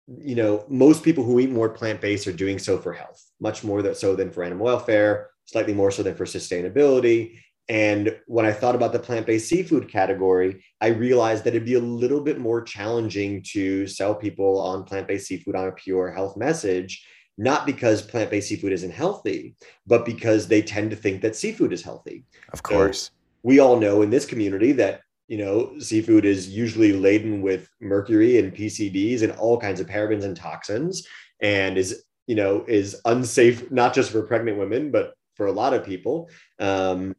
you 0.07 0.35
know 0.35 0.65
most 0.69 1.05
people 1.05 1.23
who 1.25 1.39
eat 1.39 1.51
more 1.51 1.69
plant-based 1.69 2.27
are 2.27 2.33
doing 2.33 2.59
so 2.59 2.79
for 2.79 2.93
health 2.93 3.25
much 3.41 3.63
more 3.63 3.95
so 3.95 4.17
than 4.17 4.31
for 4.31 4.43
animal 4.43 4.67
welfare 4.67 5.31
slightly 5.45 5.75
more 5.75 5.91
so 5.91 6.03
than 6.05 6.15
for 6.15 6.25
sustainability. 6.25 7.39
And 7.69 8.17
when 8.27 8.45
i 8.45 8.53
thought 8.53 8.75
about 8.75 8.93
the 8.93 8.99
plant-based 8.99 9.49
seafood 9.49 9.89
category 9.89 10.65
i 10.81 10.89
realized 10.89 11.45
that 11.45 11.55
it'd 11.55 11.65
be 11.65 11.75
a 11.75 11.81
little 11.81 12.21
bit 12.21 12.41
more 12.41 12.63
challenging 12.63 13.45
to 13.53 13.87
sell 13.87 14.15
people 14.15 14.61
on 14.61 14.85
plant-based 14.85 15.29
seafood 15.29 15.55
on 15.55 15.69
a 15.69 15.73
pure 15.73 16.11
health 16.11 16.37
message 16.37 17.07
not 17.39 17.65
because 17.67 18.03
plant-based 18.03 18.49
seafood 18.49 18.73
isn't 18.73 18.91
healthy 18.91 19.55
but 19.87 20.05
because 20.05 20.49
they 20.49 20.63
tend 20.63 20.91
to 20.91 20.97
think 20.97 21.23
that 21.23 21.37
seafood 21.37 21.73
is 21.73 21.83
healthy. 21.83 22.25
Of 22.53 22.63
course. 22.63 23.05
so 23.05 23.20
we 23.43 23.59
all 23.59 23.79
know 23.79 24.03
in 24.03 24.11
this 24.11 24.27
community 24.27 24.73
that 24.73 25.01
you 25.29 25.39
know 25.39 25.79
seafood 25.79 26.25
is 26.25 26.49
usually 26.49 26.93
laden 26.93 27.43
with 27.43 27.69
mercury 27.81 28.39
and 28.39 28.55
pcbs 28.55 29.23
and 29.23 29.33
all 29.33 29.59
kinds 29.61 29.81
of 29.81 29.87
parabens 29.87 30.25
and 30.25 30.37
toxins 30.37 31.07
and 31.41 31.79
is 31.79 32.05
you 32.27 32.35
know 32.35 32.65
is 32.67 33.01
unsafe 33.05 33.71
not 33.71 33.95
just 33.95 34.11
for 34.11 34.23
pregnant 34.23 34.59
women 34.59 34.91
but 34.91 35.15
for 35.41 35.47
a 35.47 35.53
lot 35.53 35.73
of 35.73 35.87
people. 35.87 36.29
Um, 36.59 37.17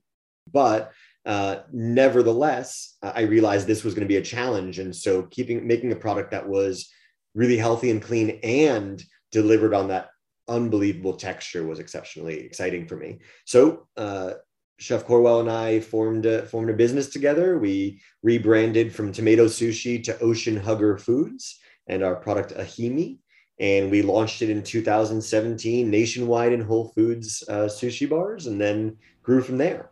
but 0.54 0.92
uh, 1.26 1.58
nevertheless 1.72 2.98
i 3.02 3.22
realized 3.22 3.68
this 3.68 3.84
was 3.84 3.94
going 3.94 4.08
to 4.08 4.14
be 4.14 4.18
a 4.18 4.22
challenge. 4.22 4.78
And 4.78 4.96
so 4.96 5.24
keeping 5.24 5.66
making 5.66 5.92
a 5.92 5.96
product 5.96 6.30
that 6.32 6.48
was 6.48 6.92
really 7.34 7.58
healthy 7.58 7.90
and 7.90 8.02
clean 8.02 8.40
and 8.44 9.04
delivered 9.32 9.74
on 9.74 9.88
that 9.88 10.10
unbelievable 10.48 11.14
texture 11.14 11.66
was 11.66 11.80
exceptionally 11.80 12.40
exciting 12.40 12.88
for 12.88 12.96
me. 12.96 13.20
So 13.46 13.88
uh, 13.98 14.34
Chef 14.82 15.06
Corwell 15.06 15.40
and 15.40 15.52
I 15.52 15.80
formed 15.80 16.26
a, 16.26 16.44
formed 16.48 16.72
a 16.72 16.74
business 16.74 17.08
together. 17.08 17.60
We 17.60 18.02
rebranded 18.24 18.94
from 18.94 19.12
Tomato 19.12 19.46
Sushi 19.46 20.04
to 20.06 20.20
Ocean 20.20 20.58
Hugger 20.58 20.98
Foods 20.98 21.60
and 21.86 22.04
our 22.04 22.16
product 22.16 22.56
Ahimi. 22.56 23.20
And 23.60 23.92
we 23.92 24.02
launched 24.02 24.42
it 24.42 24.50
in 24.50 24.64
2017 24.64 25.88
nationwide 25.88 26.52
in 26.52 26.62
Whole 26.62 26.88
Foods 26.96 27.44
uh, 27.48 27.70
sushi 27.70 28.10
bars 28.10 28.48
and 28.48 28.60
then 28.60 28.98
grew 29.22 29.42
from 29.44 29.60
there. 29.60 29.92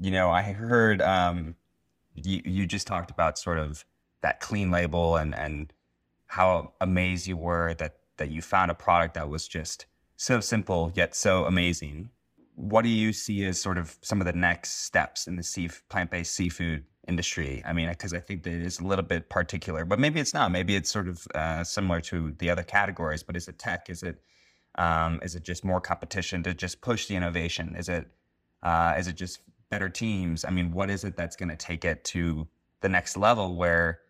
you 0.00 0.10
know, 0.10 0.30
I 0.30 0.42
heard 0.42 1.02
um, 1.02 1.54
you 2.14 2.40
you 2.44 2.66
just 2.66 2.86
talked 2.86 3.10
about 3.10 3.38
sort 3.38 3.58
of 3.58 3.84
that 4.22 4.40
clean 4.40 4.70
label 4.70 5.16
and 5.16 5.34
and 5.34 5.72
how 6.26 6.72
amazed 6.80 7.26
you 7.26 7.36
were 7.36 7.74
that 7.74 7.98
that 8.16 8.30
you 8.30 8.40
found 8.40 8.70
a 8.70 8.74
product 8.74 9.14
that 9.14 9.28
was 9.28 9.46
just 9.46 9.84
so 10.16 10.40
simple 10.40 10.92
yet 10.94 11.14
so 11.14 11.44
amazing. 11.44 12.08
What 12.54 12.82
do 12.82 12.88
you 12.88 13.12
see 13.12 13.44
as 13.44 13.60
sort 13.60 13.78
of 13.78 13.96
some 14.02 14.20
of 14.20 14.26
the 14.26 14.32
next 14.32 14.84
steps 14.84 15.26
in 15.26 15.36
the 15.36 15.42
sea 15.42 15.70
plant-based 15.88 16.34
seafood 16.34 16.84
industry? 17.08 17.62
I 17.64 17.72
mean, 17.72 17.88
because 17.88 18.12
I 18.12 18.20
think 18.20 18.42
that 18.42 18.52
it 18.52 18.62
is 18.62 18.78
a 18.78 18.84
little 18.84 19.04
bit 19.04 19.30
particular, 19.30 19.84
but 19.84 19.98
maybe 19.98 20.20
it's 20.20 20.34
not. 20.34 20.50
Maybe 20.50 20.76
it's 20.76 20.90
sort 20.90 21.08
of 21.08 21.26
uh, 21.34 21.64
similar 21.64 22.00
to 22.02 22.32
the 22.38 22.50
other 22.50 22.62
categories. 22.62 23.22
But 23.22 23.36
is 23.36 23.48
it 23.48 23.58
tech? 23.58 23.88
Is 23.88 24.02
it 24.02 24.20
um, 24.76 25.20
is 25.22 25.34
it 25.34 25.42
just 25.42 25.64
more 25.64 25.80
competition 25.80 26.42
to 26.44 26.54
just 26.54 26.80
push 26.80 27.06
the 27.06 27.16
innovation? 27.16 27.74
Is 27.76 27.88
it 27.88 28.06
uh, 28.62 28.94
is 28.98 29.06
it 29.06 29.16
just 29.16 29.40
better 29.70 29.88
teams? 29.88 30.44
I 30.44 30.50
mean, 30.50 30.72
what 30.72 30.90
is 30.90 31.04
it 31.04 31.16
that's 31.16 31.36
going 31.36 31.48
to 31.48 31.56
take 31.56 31.84
it 31.84 32.04
to 32.04 32.46
the 32.82 32.88
next 32.88 33.16
level 33.16 33.56
where, 33.56 34.00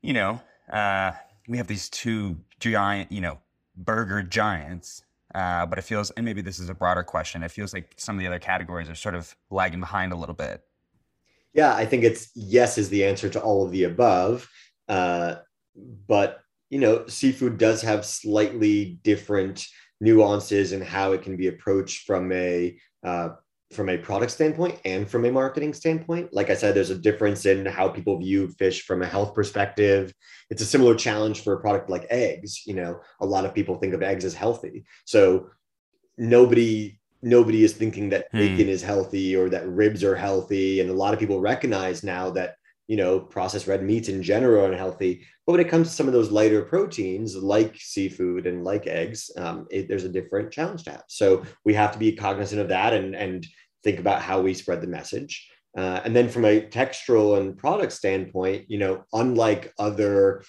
you 0.00 0.14
know, 0.14 0.40
uh, 0.72 1.12
we 1.48 1.58
have 1.58 1.66
these 1.66 1.88
two 1.90 2.38
giant, 2.58 3.12
you 3.12 3.20
know, 3.20 3.38
burger 3.76 4.22
giants. 4.22 5.02
Uh, 5.36 5.66
but 5.66 5.78
it 5.78 5.82
feels, 5.82 6.10
and 6.12 6.24
maybe 6.24 6.40
this 6.40 6.58
is 6.58 6.70
a 6.70 6.74
broader 6.74 7.02
question. 7.02 7.42
It 7.42 7.50
feels 7.50 7.74
like 7.74 7.92
some 7.98 8.16
of 8.16 8.20
the 8.20 8.26
other 8.26 8.38
categories 8.38 8.88
are 8.88 8.94
sort 8.94 9.14
of 9.14 9.36
lagging 9.50 9.80
behind 9.80 10.12
a 10.12 10.16
little 10.16 10.34
bit. 10.34 10.62
Yeah, 11.52 11.74
I 11.74 11.84
think 11.84 12.04
it's 12.04 12.30
yes 12.34 12.78
is 12.78 12.88
the 12.88 13.04
answer 13.04 13.28
to 13.28 13.40
all 13.42 13.62
of 13.62 13.70
the 13.70 13.84
above. 13.84 14.48
Uh, 14.88 15.34
but 16.08 16.40
you 16.70 16.80
know, 16.80 17.06
seafood 17.06 17.58
does 17.58 17.82
have 17.82 18.06
slightly 18.06 18.98
different 19.04 19.66
nuances 20.00 20.72
and 20.72 20.82
how 20.82 21.12
it 21.12 21.22
can 21.22 21.36
be 21.36 21.48
approached 21.48 22.06
from 22.06 22.32
a 22.32 22.78
uh, 23.04 23.30
from 23.72 23.88
a 23.88 23.98
product 23.98 24.30
standpoint 24.30 24.78
and 24.84 25.08
from 25.08 25.24
a 25.24 25.32
marketing 25.32 25.74
standpoint. 25.74 26.32
Like 26.32 26.50
I 26.50 26.54
said, 26.54 26.74
there's 26.74 26.90
a 26.90 26.98
difference 26.98 27.46
in 27.46 27.66
how 27.66 27.88
people 27.88 28.18
view 28.18 28.48
fish 28.48 28.86
from 28.86 29.02
a 29.02 29.06
health 29.06 29.34
perspective. 29.34 30.12
It's 30.50 30.62
a 30.62 30.66
similar 30.66 30.94
challenge 30.94 31.42
for 31.42 31.54
a 31.54 31.60
product 31.60 31.90
like 31.90 32.06
eggs. 32.10 32.66
You 32.66 32.74
know, 32.74 33.00
a 33.20 33.26
lot 33.26 33.44
of 33.44 33.54
people 33.54 33.76
think 33.76 33.92
of 33.92 34.02
eggs 34.02 34.24
as 34.24 34.34
healthy. 34.34 34.84
So 35.04 35.50
nobody 36.16 36.98
nobody 37.22 37.64
is 37.64 37.72
thinking 37.72 38.10
that 38.10 38.28
hmm. 38.30 38.38
bacon 38.38 38.68
is 38.68 38.82
healthy 38.82 39.34
or 39.34 39.48
that 39.48 39.68
ribs 39.68 40.04
are 40.04 40.14
healthy. 40.14 40.80
And 40.80 40.90
a 40.90 40.94
lot 40.94 41.12
of 41.12 41.18
people 41.18 41.40
recognize 41.40 42.04
now 42.04 42.30
that 42.30 42.56
you 42.86 42.96
know, 42.96 43.18
processed 43.18 43.66
red 43.66 43.82
meats 43.82 44.08
in 44.08 44.22
general 44.22 44.64
are 44.64 44.72
unhealthy. 44.72 45.26
But 45.46 45.52
when 45.52 45.60
it 45.60 45.68
comes 45.68 45.88
to 45.88 45.94
some 45.94 46.06
of 46.06 46.12
those 46.12 46.30
lighter 46.30 46.62
proteins 46.62 47.36
like 47.36 47.76
seafood 47.76 48.46
and 48.46 48.64
like 48.64 48.86
eggs, 48.86 49.30
um, 49.36 49.66
it, 49.70 49.88
there's 49.88 50.04
a 50.04 50.08
different 50.08 50.52
challenge 50.52 50.84
to 50.84 50.92
have. 50.92 51.04
So 51.08 51.44
we 51.64 51.74
have 51.74 51.92
to 51.92 51.98
be 51.98 52.12
cognizant 52.12 52.60
of 52.60 52.68
that 52.68 52.92
and, 52.92 53.14
and 53.14 53.46
think 53.82 53.98
about 53.98 54.22
how 54.22 54.40
we 54.40 54.54
spread 54.54 54.80
the 54.80 54.86
message. 54.86 55.48
Uh, 55.76 56.00
and 56.04 56.16
then 56.16 56.28
from 56.28 56.44
a 56.44 56.62
textural 56.62 57.38
and 57.38 57.56
product 57.56 57.92
standpoint, 57.92 58.64
you 58.68 58.78
know, 58.78 59.04
unlike 59.12 59.72
other 59.78 60.42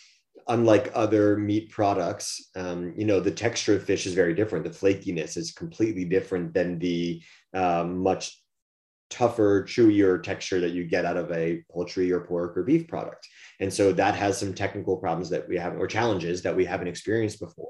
unlike 0.49 0.89
other 0.95 1.37
meat 1.37 1.69
products, 1.69 2.49
um, 2.55 2.93
you 2.95 3.03
know, 3.03 3.19
the 3.19 3.31
texture 3.31 3.75
of 3.75 3.83
fish 3.83 4.05
is 4.05 4.13
very 4.13 4.33
different. 4.33 4.63
The 4.63 4.71
flakiness 4.71 5.35
is 5.35 5.51
completely 5.51 6.05
different 6.05 6.53
than 6.53 6.79
the 6.79 7.21
um, 7.53 7.97
much 8.01 8.41
tougher, 9.09 9.63
chewier 9.63 10.21
texture 10.21 10.59
that 10.59 10.71
you 10.71 10.83
get 10.83 11.05
out 11.05 11.17
of 11.17 11.31
a 11.31 11.63
poultry 11.71 12.11
or 12.11 12.21
pork 12.21 12.57
or 12.57 12.63
beef 12.63 12.87
product. 12.87 13.27
And 13.59 13.73
so 13.73 13.91
that 13.93 14.15
has 14.15 14.37
some 14.37 14.53
technical 14.53 14.97
problems 14.97 15.29
that 15.29 15.47
we 15.47 15.57
have 15.57 15.77
or 15.77 15.87
challenges 15.87 16.41
that 16.41 16.55
we 16.55 16.65
haven't 16.65 16.87
experienced 16.87 17.39
before. 17.39 17.69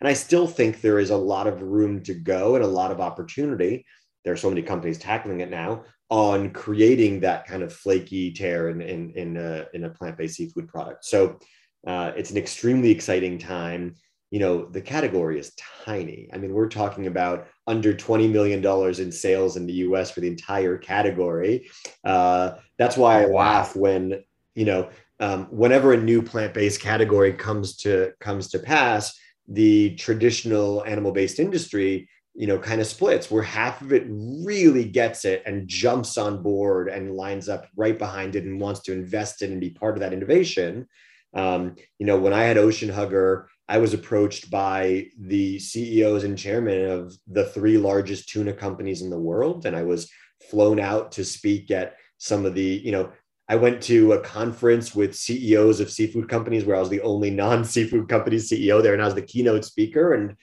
And 0.00 0.08
I 0.08 0.12
still 0.12 0.46
think 0.46 0.80
there 0.80 0.98
is 0.98 1.10
a 1.10 1.16
lot 1.16 1.46
of 1.46 1.62
room 1.62 2.02
to 2.04 2.14
go 2.14 2.54
and 2.54 2.64
a 2.64 2.68
lot 2.68 2.90
of 2.90 3.00
opportunity. 3.00 3.84
There 4.24 4.32
are 4.32 4.36
so 4.36 4.48
many 4.48 4.62
companies 4.62 4.98
tackling 4.98 5.40
it 5.40 5.50
now 5.50 5.84
on 6.10 6.50
creating 6.50 7.20
that 7.20 7.46
kind 7.46 7.62
of 7.62 7.72
flaky 7.72 8.32
tear 8.32 8.68
in, 8.68 8.80
in, 8.80 9.10
in 9.12 9.36
a, 9.36 9.66
in 9.74 9.84
a 9.84 9.90
plant-based 9.90 10.36
seafood 10.36 10.68
product. 10.68 11.04
So 11.04 11.38
uh, 11.86 12.12
it's 12.16 12.30
an 12.30 12.36
extremely 12.36 12.90
exciting 12.90 13.38
time 13.38 13.94
you 14.30 14.40
know, 14.40 14.66
the 14.66 14.80
category 14.80 15.38
is 15.38 15.52
tiny. 15.84 16.28
I 16.32 16.38
mean, 16.38 16.52
we're 16.52 16.68
talking 16.68 17.06
about 17.06 17.46
under 17.66 17.94
$20 17.94 18.30
million 18.30 18.64
in 19.00 19.12
sales 19.12 19.56
in 19.56 19.66
the 19.66 19.72
US 19.74 20.10
for 20.10 20.20
the 20.20 20.28
entire 20.28 20.76
category. 20.76 21.68
Uh, 22.04 22.52
that's 22.78 22.96
why 22.96 23.22
I 23.22 23.26
laugh 23.26 23.76
when, 23.76 24.22
you 24.54 24.64
know, 24.64 24.90
um, 25.20 25.46
whenever 25.46 25.92
a 25.92 25.96
new 25.96 26.22
plant-based 26.22 26.80
category 26.80 27.32
comes 27.32 27.76
to 27.78 28.12
comes 28.20 28.48
to 28.48 28.58
pass, 28.58 29.18
the 29.48 29.94
traditional 29.96 30.84
animal-based 30.84 31.38
industry, 31.38 32.08
you 32.34 32.46
know, 32.46 32.58
kind 32.58 32.80
of 32.80 32.86
splits 32.86 33.30
where 33.30 33.42
half 33.42 33.80
of 33.80 33.92
it 33.92 34.04
really 34.08 34.84
gets 34.84 35.24
it 35.24 35.42
and 35.46 35.68
jumps 35.68 36.18
on 36.18 36.42
board 36.42 36.88
and 36.88 37.16
lines 37.16 37.48
up 37.48 37.66
right 37.76 37.98
behind 37.98 38.36
it 38.36 38.44
and 38.44 38.60
wants 38.60 38.80
to 38.80 38.92
invest 38.92 39.40
in 39.40 39.52
and 39.52 39.60
be 39.60 39.70
part 39.70 39.96
of 39.96 40.00
that 40.00 40.12
innovation. 40.12 40.86
Um, 41.32 41.76
you 41.98 42.06
know, 42.06 42.18
when 42.18 42.32
I 42.32 42.42
had 42.42 42.58
Ocean 42.58 42.90
Hugger 42.90 43.48
I 43.68 43.78
was 43.78 43.94
approached 43.94 44.50
by 44.50 45.08
the 45.18 45.58
CEOs 45.58 46.24
and 46.24 46.38
chairman 46.38 46.88
of 46.88 47.16
the 47.26 47.44
three 47.44 47.78
largest 47.78 48.28
tuna 48.28 48.52
companies 48.52 49.02
in 49.02 49.10
the 49.10 49.18
world. 49.18 49.66
And 49.66 49.74
I 49.74 49.82
was 49.82 50.10
flown 50.50 50.78
out 50.78 51.12
to 51.12 51.24
speak 51.24 51.70
at 51.70 51.96
some 52.18 52.46
of 52.46 52.54
the, 52.54 52.62
you 52.62 52.92
know, 52.92 53.10
I 53.48 53.56
went 53.56 53.82
to 53.84 54.12
a 54.12 54.20
conference 54.20 54.94
with 54.94 55.16
CEOs 55.16 55.80
of 55.80 55.90
seafood 55.90 56.28
companies 56.28 56.64
where 56.64 56.76
I 56.76 56.80
was 56.80 56.88
the 56.88 57.02
only 57.02 57.30
non 57.30 57.64
seafood 57.64 58.08
company 58.08 58.36
CEO 58.36 58.82
there. 58.82 58.92
And 58.92 59.02
I 59.02 59.06
was 59.06 59.14
the 59.14 59.22
keynote 59.22 59.64
speaker. 59.64 60.14
And, 60.14 60.36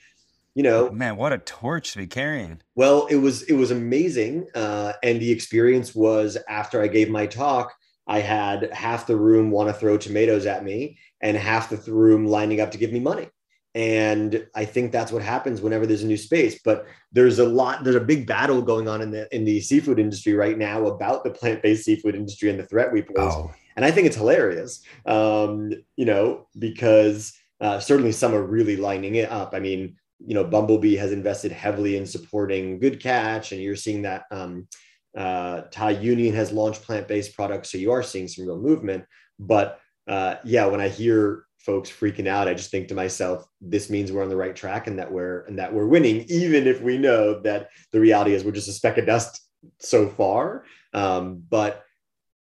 you 0.54 0.62
know, 0.62 0.90
man, 0.90 1.16
what 1.16 1.32
a 1.32 1.38
torch 1.38 1.92
to 1.92 1.98
be 1.98 2.06
carrying. 2.06 2.60
Well, 2.74 3.06
it 3.06 3.16
was, 3.16 3.42
it 3.42 3.54
was 3.54 3.70
amazing. 3.70 4.46
Uh, 4.54 4.92
and 5.02 5.20
the 5.20 5.30
experience 5.30 5.94
was 5.94 6.36
after 6.48 6.82
I 6.82 6.88
gave 6.88 7.10
my 7.10 7.26
talk, 7.26 7.74
I 8.06 8.20
had 8.20 8.70
half 8.72 9.06
the 9.06 9.16
room 9.16 9.50
want 9.50 9.68
to 9.68 9.74
throw 9.74 9.96
tomatoes 9.96 10.44
at 10.46 10.62
me 10.62 10.98
and 11.24 11.36
half 11.36 11.70
the 11.70 11.92
room 11.92 12.26
lining 12.26 12.60
up 12.60 12.70
to 12.70 12.78
give 12.78 12.92
me 12.92 13.00
money. 13.00 13.28
And 13.74 14.46
I 14.54 14.64
think 14.66 14.92
that's 14.92 15.10
what 15.10 15.22
happens 15.22 15.60
whenever 15.60 15.86
there's 15.86 16.04
a 16.04 16.06
new 16.06 16.16
space. 16.16 16.60
But 16.64 16.86
there's 17.10 17.40
a 17.40 17.48
lot, 17.60 17.82
there's 17.82 17.96
a 17.96 18.00
big 18.12 18.24
battle 18.24 18.62
going 18.62 18.86
on 18.86 19.02
in 19.02 19.10
the 19.10 19.26
in 19.34 19.44
the 19.44 19.60
seafood 19.60 19.98
industry 19.98 20.34
right 20.34 20.56
now 20.56 20.86
about 20.86 21.24
the 21.24 21.30
plant-based 21.30 21.84
seafood 21.84 22.14
industry 22.14 22.50
and 22.50 22.58
the 22.60 22.66
threat 22.66 22.92
we 22.92 23.02
pose. 23.02 23.34
Oh. 23.34 23.52
And 23.74 23.84
I 23.84 23.90
think 23.90 24.06
it's 24.06 24.16
hilarious, 24.16 24.84
um, 25.06 25.72
you 25.96 26.04
know, 26.04 26.46
because 26.56 27.32
uh, 27.60 27.80
certainly 27.80 28.12
some 28.12 28.32
are 28.34 28.44
really 28.56 28.76
lining 28.76 29.16
it 29.16 29.28
up. 29.30 29.54
I 29.54 29.58
mean, 29.58 29.96
you 30.24 30.34
know, 30.34 30.44
Bumblebee 30.44 30.94
has 30.96 31.10
invested 31.10 31.50
heavily 31.50 31.96
in 31.96 32.06
supporting 32.06 32.78
Good 32.78 33.00
Catch, 33.00 33.50
and 33.50 33.60
you're 33.60 33.74
seeing 33.74 34.02
that 34.02 34.22
um, 34.30 34.68
uh, 35.16 35.62
Thai 35.72 35.92
Union 36.12 36.34
has 36.36 36.52
launched 36.52 36.82
plant-based 36.82 37.34
products, 37.34 37.70
so 37.70 37.78
you 37.78 37.90
are 37.90 38.04
seeing 38.04 38.28
some 38.28 38.46
real 38.46 38.60
movement. 38.60 39.04
But 39.40 39.80
uh, 40.06 40.36
yeah, 40.44 40.66
when 40.66 40.80
I 40.80 40.88
hear 40.88 41.44
folks 41.58 41.90
freaking 41.90 42.26
out, 42.26 42.48
I 42.48 42.54
just 42.54 42.70
think 42.70 42.88
to 42.88 42.94
myself, 42.94 43.46
this 43.60 43.88
means 43.88 44.12
we're 44.12 44.22
on 44.22 44.28
the 44.28 44.36
right 44.36 44.54
track 44.54 44.86
and 44.86 44.98
that 44.98 45.10
we're 45.10 45.42
and 45.42 45.58
that 45.58 45.72
we're 45.72 45.86
winning, 45.86 46.26
even 46.28 46.66
if 46.66 46.80
we 46.80 46.98
know 46.98 47.40
that 47.40 47.68
the 47.92 48.00
reality 48.00 48.34
is 48.34 48.44
we're 48.44 48.52
just 48.52 48.68
a 48.68 48.72
speck 48.72 48.98
of 48.98 49.06
dust 49.06 49.40
so 49.80 50.08
far. 50.08 50.64
Um, 50.92 51.42
but 51.48 51.84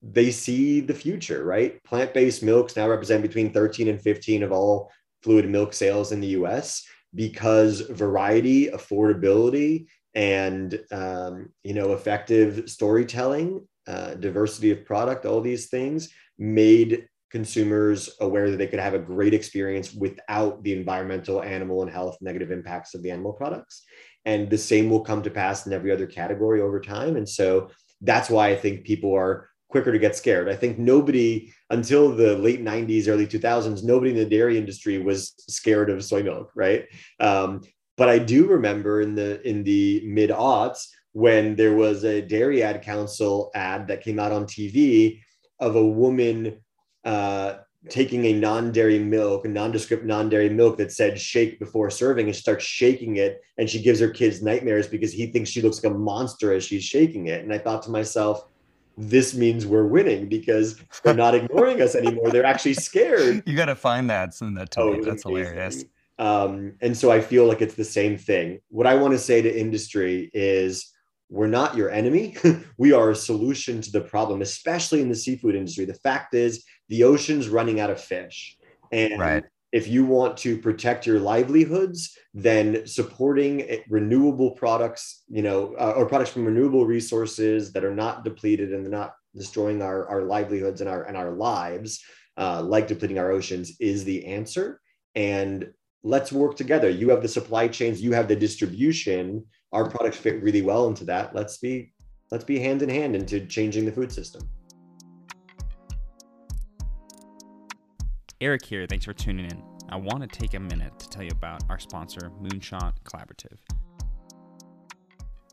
they 0.01 0.31
see 0.31 0.79
the 0.79 0.93
future, 0.93 1.43
right? 1.43 1.83
Plant-based 1.83 2.41
milks 2.41 2.75
now 2.75 2.89
represent 2.89 3.21
between 3.21 3.53
13 3.53 3.87
and 3.87 4.01
15 4.01 4.43
of 4.43 4.51
all 4.51 4.89
fluid 5.21 5.47
milk 5.47 5.73
sales 5.73 6.11
in 6.11 6.21
the 6.21 6.29
US 6.29 6.83
because 7.13 7.81
variety, 7.81 8.67
affordability, 8.67 9.87
and 10.13 10.79
um, 10.91 11.49
you 11.63 11.73
know 11.73 11.93
effective 11.93 12.69
storytelling 12.69 13.65
uh, 13.87 14.13
diversity 14.15 14.71
of 14.71 14.85
product 14.85 15.25
all 15.25 15.41
these 15.41 15.67
things 15.67 16.09
made 16.37 17.07
consumers 17.31 18.09
aware 18.19 18.51
that 18.51 18.57
they 18.57 18.67
could 18.67 18.79
have 18.79 18.93
a 18.93 18.99
great 18.99 19.33
experience 19.33 19.93
without 19.93 20.63
the 20.63 20.73
environmental 20.73 21.41
animal 21.41 21.81
and 21.81 21.91
health 21.91 22.17
negative 22.21 22.51
impacts 22.51 22.93
of 22.93 23.03
the 23.03 23.11
animal 23.11 23.33
products. 23.33 23.83
And 24.25 24.49
the 24.49 24.57
same 24.57 24.89
will 24.89 25.01
come 25.01 25.23
to 25.23 25.31
pass 25.31 25.65
in 25.65 25.73
every 25.73 25.91
other 25.91 26.05
category 26.05 26.61
over 26.61 26.79
time. 26.79 27.15
And 27.15 27.27
so 27.27 27.69
that's 28.01 28.29
why 28.29 28.49
i 28.49 28.55
think 28.55 28.83
people 28.83 29.13
are 29.15 29.49
quicker 29.69 29.91
to 29.91 29.99
get 29.99 30.15
scared. 30.15 30.49
I 30.49 30.55
think 30.55 30.77
nobody 30.77 31.53
until 31.69 32.13
the 32.13 32.35
late 32.37 32.63
90s 32.63 33.07
early 33.07 33.25
2000s 33.25 33.83
nobody 33.83 34.11
in 34.11 34.17
the 34.17 34.25
dairy 34.25 34.57
industry 34.57 34.97
was 34.97 35.33
scared 35.49 35.89
of 35.89 36.03
soy 36.03 36.21
milk 36.23 36.51
right? 36.55 36.87
Um, 37.19 37.61
but 37.97 38.09
I 38.09 38.19
do 38.19 38.47
remember 38.47 39.01
in 39.01 39.15
the 39.15 39.41
in 39.47 39.63
the 39.63 40.01
mid 40.05 40.29
aughts 40.29 40.87
when 41.13 41.55
there 41.55 41.75
was 41.75 42.03
a 42.03 42.21
dairy 42.21 42.63
ad 42.63 42.81
council 42.81 43.51
ad 43.55 43.87
that 43.87 44.01
came 44.01 44.19
out 44.19 44.31
on 44.31 44.45
TV 44.45 45.21
of 45.59 45.75
a 45.75 45.85
woman 45.85 46.59
uh, 47.05 47.55
taking 47.89 48.25
a 48.25 48.33
non-dairy 48.33 48.99
milk, 48.99 49.45
a 49.45 49.47
nondescript 49.47 50.05
non-dairy 50.05 50.49
milk 50.49 50.77
that 50.77 50.91
said 50.91 51.19
shake 51.19 51.57
before 51.59 51.89
serving 51.89 52.27
and 52.27 52.35
she 52.35 52.41
starts 52.41 52.63
shaking 52.63 53.17
it 53.17 53.41
and 53.57 53.69
she 53.69 53.81
gives 53.81 53.99
her 53.99 54.09
kids 54.09 54.43
nightmares 54.43 54.87
because 54.87 55.11
he 55.11 55.27
thinks 55.27 55.49
she 55.49 55.61
looks 55.61 55.83
like 55.83 55.91
a 55.91 55.97
monster 55.97 56.53
as 56.53 56.63
she's 56.63 56.83
shaking 56.83 57.27
it. 57.27 57.43
And 57.43 57.53
I 57.53 57.57
thought 57.57 57.81
to 57.83 57.89
myself, 57.89 58.47
this 58.97 59.33
means 59.33 59.65
we're 59.65 59.87
winning 59.87 60.27
because 60.27 60.79
they're 61.03 61.13
not 61.13 61.33
ignoring 61.35 61.81
us 61.81 61.95
anymore. 61.95 62.29
They're 62.29 62.45
actually 62.45 62.75
scared. 62.75 63.43
You 63.47 63.55
got 63.55 63.65
to 63.65 63.75
find 63.75 64.09
that. 64.09 64.33
Send 64.33 64.57
that 64.57 64.69
to 64.71 64.81
oh, 64.81 64.93
me. 64.93 64.99
That's 64.99 65.25
amazing. 65.25 65.45
hilarious. 65.45 65.85
Um, 66.19 66.73
and 66.81 66.95
so 66.95 67.11
I 67.11 67.19
feel 67.19 67.45
like 67.45 67.61
it's 67.61 67.73
the 67.73 67.83
same 67.83 68.15
thing. 68.15 68.59
What 68.69 68.85
I 68.85 68.93
want 68.93 69.13
to 69.13 69.17
say 69.17 69.41
to 69.41 69.59
industry 69.59 70.29
is 70.33 70.93
we're 71.31 71.47
not 71.47 71.77
your 71.77 71.89
enemy. 71.89 72.35
we 72.77 72.91
are 72.91 73.11
a 73.11 73.15
solution 73.15 73.81
to 73.81 73.89
the 73.89 74.01
problem, 74.01 74.41
especially 74.41 75.01
in 75.01 75.07
the 75.07 75.15
seafood 75.15 75.55
industry. 75.55 75.85
The 75.85 75.93
fact 75.93 76.35
is, 76.35 76.65
the 76.89 77.05
ocean's 77.05 77.47
running 77.47 77.79
out 77.79 77.89
of 77.89 78.01
fish. 78.01 78.57
And 78.91 79.17
right. 79.17 79.43
if 79.71 79.87
you 79.87 80.03
want 80.03 80.35
to 80.39 80.57
protect 80.57 81.07
your 81.07 81.21
livelihoods, 81.21 82.17
then 82.33 82.85
supporting 82.85 83.81
renewable 83.89 84.51
products, 84.51 85.23
you 85.29 85.41
know, 85.41 85.73
uh, 85.79 85.93
or 85.95 86.05
products 86.05 86.31
from 86.31 86.45
renewable 86.45 86.85
resources 86.85 87.71
that 87.71 87.85
are 87.85 87.95
not 87.95 88.25
depleted 88.25 88.73
and 88.73 88.83
they're 88.83 88.91
not 88.91 89.13
destroying 89.33 89.81
our, 89.81 90.05
our 90.09 90.23
livelihoods 90.23 90.81
and 90.81 90.89
our 90.89 91.03
and 91.03 91.15
our 91.15 91.31
lives, 91.31 92.03
uh, 92.37 92.61
like 92.61 92.89
depleting 92.89 93.19
our 93.19 93.31
oceans, 93.31 93.77
is 93.79 94.03
the 94.03 94.25
answer. 94.25 94.81
And 95.15 95.71
let's 96.03 96.33
work 96.33 96.57
together. 96.57 96.89
You 96.89 97.09
have 97.09 97.21
the 97.21 97.29
supply 97.29 97.69
chains, 97.69 98.01
you 98.01 98.11
have 98.11 98.27
the 98.27 98.35
distribution. 98.35 99.45
Our 99.73 99.89
products 99.89 100.17
fit 100.17 100.43
really 100.43 100.61
well 100.61 100.87
into 100.87 101.05
that. 101.05 101.33
Let's 101.33 101.57
be 101.57 101.93
let's 102.29 102.43
be 102.43 102.59
hand 102.59 102.81
in 102.81 102.89
hand 102.89 103.15
into 103.15 103.45
changing 103.45 103.85
the 103.85 103.91
food 103.91 104.11
system. 104.11 104.49
Eric 108.41 108.65
here. 108.65 108.85
Thanks 108.87 109.05
for 109.05 109.13
tuning 109.13 109.45
in. 109.45 109.63
I 109.89 109.97
want 109.97 110.21
to 110.21 110.27
take 110.27 110.53
a 110.55 110.59
minute 110.59 110.97
to 110.99 111.09
tell 111.09 111.23
you 111.23 111.31
about 111.31 111.63
our 111.69 111.77
sponsor, 111.77 112.31
Moonshot 112.41 112.93
Collaborative. 113.03 113.59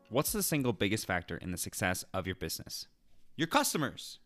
What's 0.09 0.31
the 0.31 0.41
single 0.41 0.73
biggest 0.73 1.05
factor 1.05 1.37
in 1.37 1.51
the 1.51 1.57
success 1.57 2.03
of 2.13 2.25
your 2.25 2.35
business? 2.35 2.87
Your 3.35 3.47
customers. 3.47 4.19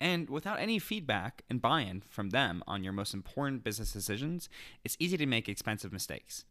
And 0.00 0.28
without 0.28 0.58
any 0.58 0.78
feedback 0.78 1.44
and 1.48 1.62
buy 1.62 1.82
in 1.82 2.02
from 2.08 2.30
them 2.30 2.64
on 2.66 2.82
your 2.82 2.92
most 2.92 3.14
important 3.14 3.62
business 3.62 3.92
decisions, 3.92 4.48
it's 4.82 4.96
easy 4.98 5.16
to 5.18 5.26
make 5.26 5.48
expensive 5.48 5.92
mistakes. 5.92 6.46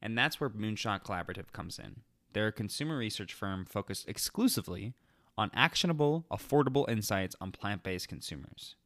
And 0.00 0.16
that's 0.16 0.40
where 0.40 0.50
Moonshot 0.50 1.02
Collaborative 1.02 1.52
comes 1.52 1.78
in. 1.78 2.02
They're 2.32 2.48
a 2.48 2.52
consumer 2.52 2.96
research 2.96 3.34
firm 3.34 3.64
focused 3.64 4.08
exclusively 4.08 4.94
on 5.36 5.50
actionable, 5.54 6.26
affordable 6.30 6.88
insights 6.88 7.36
on 7.40 7.52
plant 7.52 7.82
based 7.82 8.08
consumers. 8.08 8.76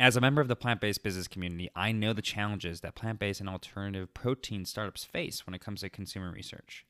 As 0.00 0.16
a 0.16 0.20
member 0.20 0.40
of 0.40 0.48
the 0.48 0.56
plant 0.56 0.80
based 0.80 1.02
business 1.02 1.28
community, 1.28 1.70
I 1.76 1.92
know 1.92 2.12
the 2.12 2.22
challenges 2.22 2.80
that 2.80 2.94
plant 2.94 3.18
based 3.18 3.40
and 3.40 3.48
alternative 3.48 4.12
protein 4.12 4.64
startups 4.64 5.04
face 5.04 5.46
when 5.46 5.54
it 5.54 5.60
comes 5.60 5.80
to 5.80 5.88
consumer 5.88 6.30
research. 6.30 6.84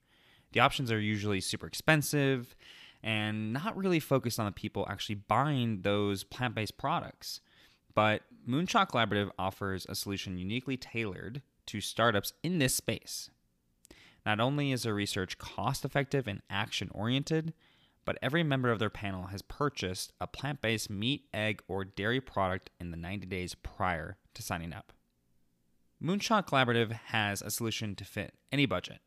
The 0.53 0.61
options 0.61 0.91
are 0.91 1.01
usually 1.01 1.41
super 1.41 1.67
expensive 1.67 2.57
and 3.03 3.53
not 3.53 3.77
really 3.77 4.01
focused 4.01 4.41
on 4.41 4.47
the 4.47 4.53
people 4.53 4.87
actually 4.89 5.17
buying 5.17 5.83
those 5.83 6.25
plant 6.25 6.55
based 6.55 6.79
products. 6.79 7.41
But 7.95 8.23
Moonshot 8.49 8.89
Collaborative 8.89 9.31
offers 9.39 9.87
a 9.89 9.95
solution 9.95 10.39
uniquely 10.39 10.77
tailored 10.77 11.43
to 11.67 11.81
startups 11.81 12.33
in 12.43 12.59
this 12.59 12.75
space. 12.75 13.31
Not 14.25 14.41
only 14.41 14.73
is 14.73 14.85
their 14.85 14.95
research 14.95 15.39
cost 15.39 15.85
effective 15.85 16.27
and 16.27 16.43
action 16.49 16.91
oriented, 16.93 17.53
but 18.05 18.19
every 18.23 18.43
member 18.43 18.71
of 18.71 18.79
their 18.79 18.91
panel 18.91 19.25
has 19.27 19.43
purchased 19.43 20.13
a 20.21 20.27
plant 20.27 20.61
based 20.61 20.91
meat, 20.91 21.25
egg, 21.33 21.63
or 21.69 21.85
dairy 21.85 22.21
product 22.21 22.71
in 22.81 22.91
the 22.91 22.97
90 22.97 23.27
days 23.27 23.55
prior 23.55 24.17
to 24.35 24.43
signing 24.43 24.73
up. 24.73 24.93
Moonshot 26.03 26.47
Collaborative 26.47 26.93
has 26.93 27.41
a 27.41 27.51
solution 27.51 27.95
to 27.95 28.05
fit 28.05 28.35
any 28.53 28.67
budget. 28.67 28.99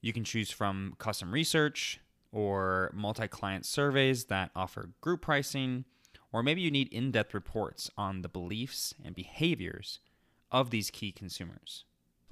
You 0.00 0.12
can 0.12 0.24
choose 0.24 0.50
from 0.50 0.94
custom 0.98 1.32
research, 1.32 2.00
or 2.32 2.90
multi 2.94 3.28
client 3.28 3.66
surveys 3.66 4.24
that 4.24 4.50
offer 4.56 4.90
group 5.00 5.22
pricing, 5.22 5.84
or 6.32 6.42
maybe 6.42 6.60
you 6.60 6.70
need 6.70 6.88
in 6.88 7.10
depth 7.10 7.34
reports 7.34 7.90
on 7.96 8.22
the 8.22 8.28
beliefs 8.28 8.94
and 9.04 9.14
behaviors 9.14 10.00
of 10.50 10.70
these 10.70 10.90
key 10.90 11.12
consumers. 11.12 11.84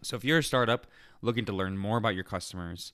So, 0.02 0.16
if 0.16 0.24
you're 0.24 0.38
a 0.38 0.42
startup 0.42 0.86
looking 1.22 1.44
to 1.44 1.52
learn 1.52 1.76
more 1.76 1.98
about 1.98 2.14
your 2.14 2.24
customers, 2.24 2.92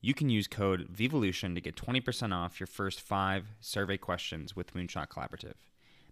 you 0.00 0.14
can 0.14 0.28
use 0.28 0.46
code 0.46 0.88
VEVOLUTION 0.92 1.54
to 1.54 1.60
get 1.60 1.76
20% 1.76 2.32
off 2.34 2.60
your 2.60 2.66
first 2.66 3.00
five 3.00 3.46
survey 3.60 3.96
questions 3.96 4.54
with 4.54 4.74
Moonshot 4.74 5.08
Collaborative. 5.08 5.54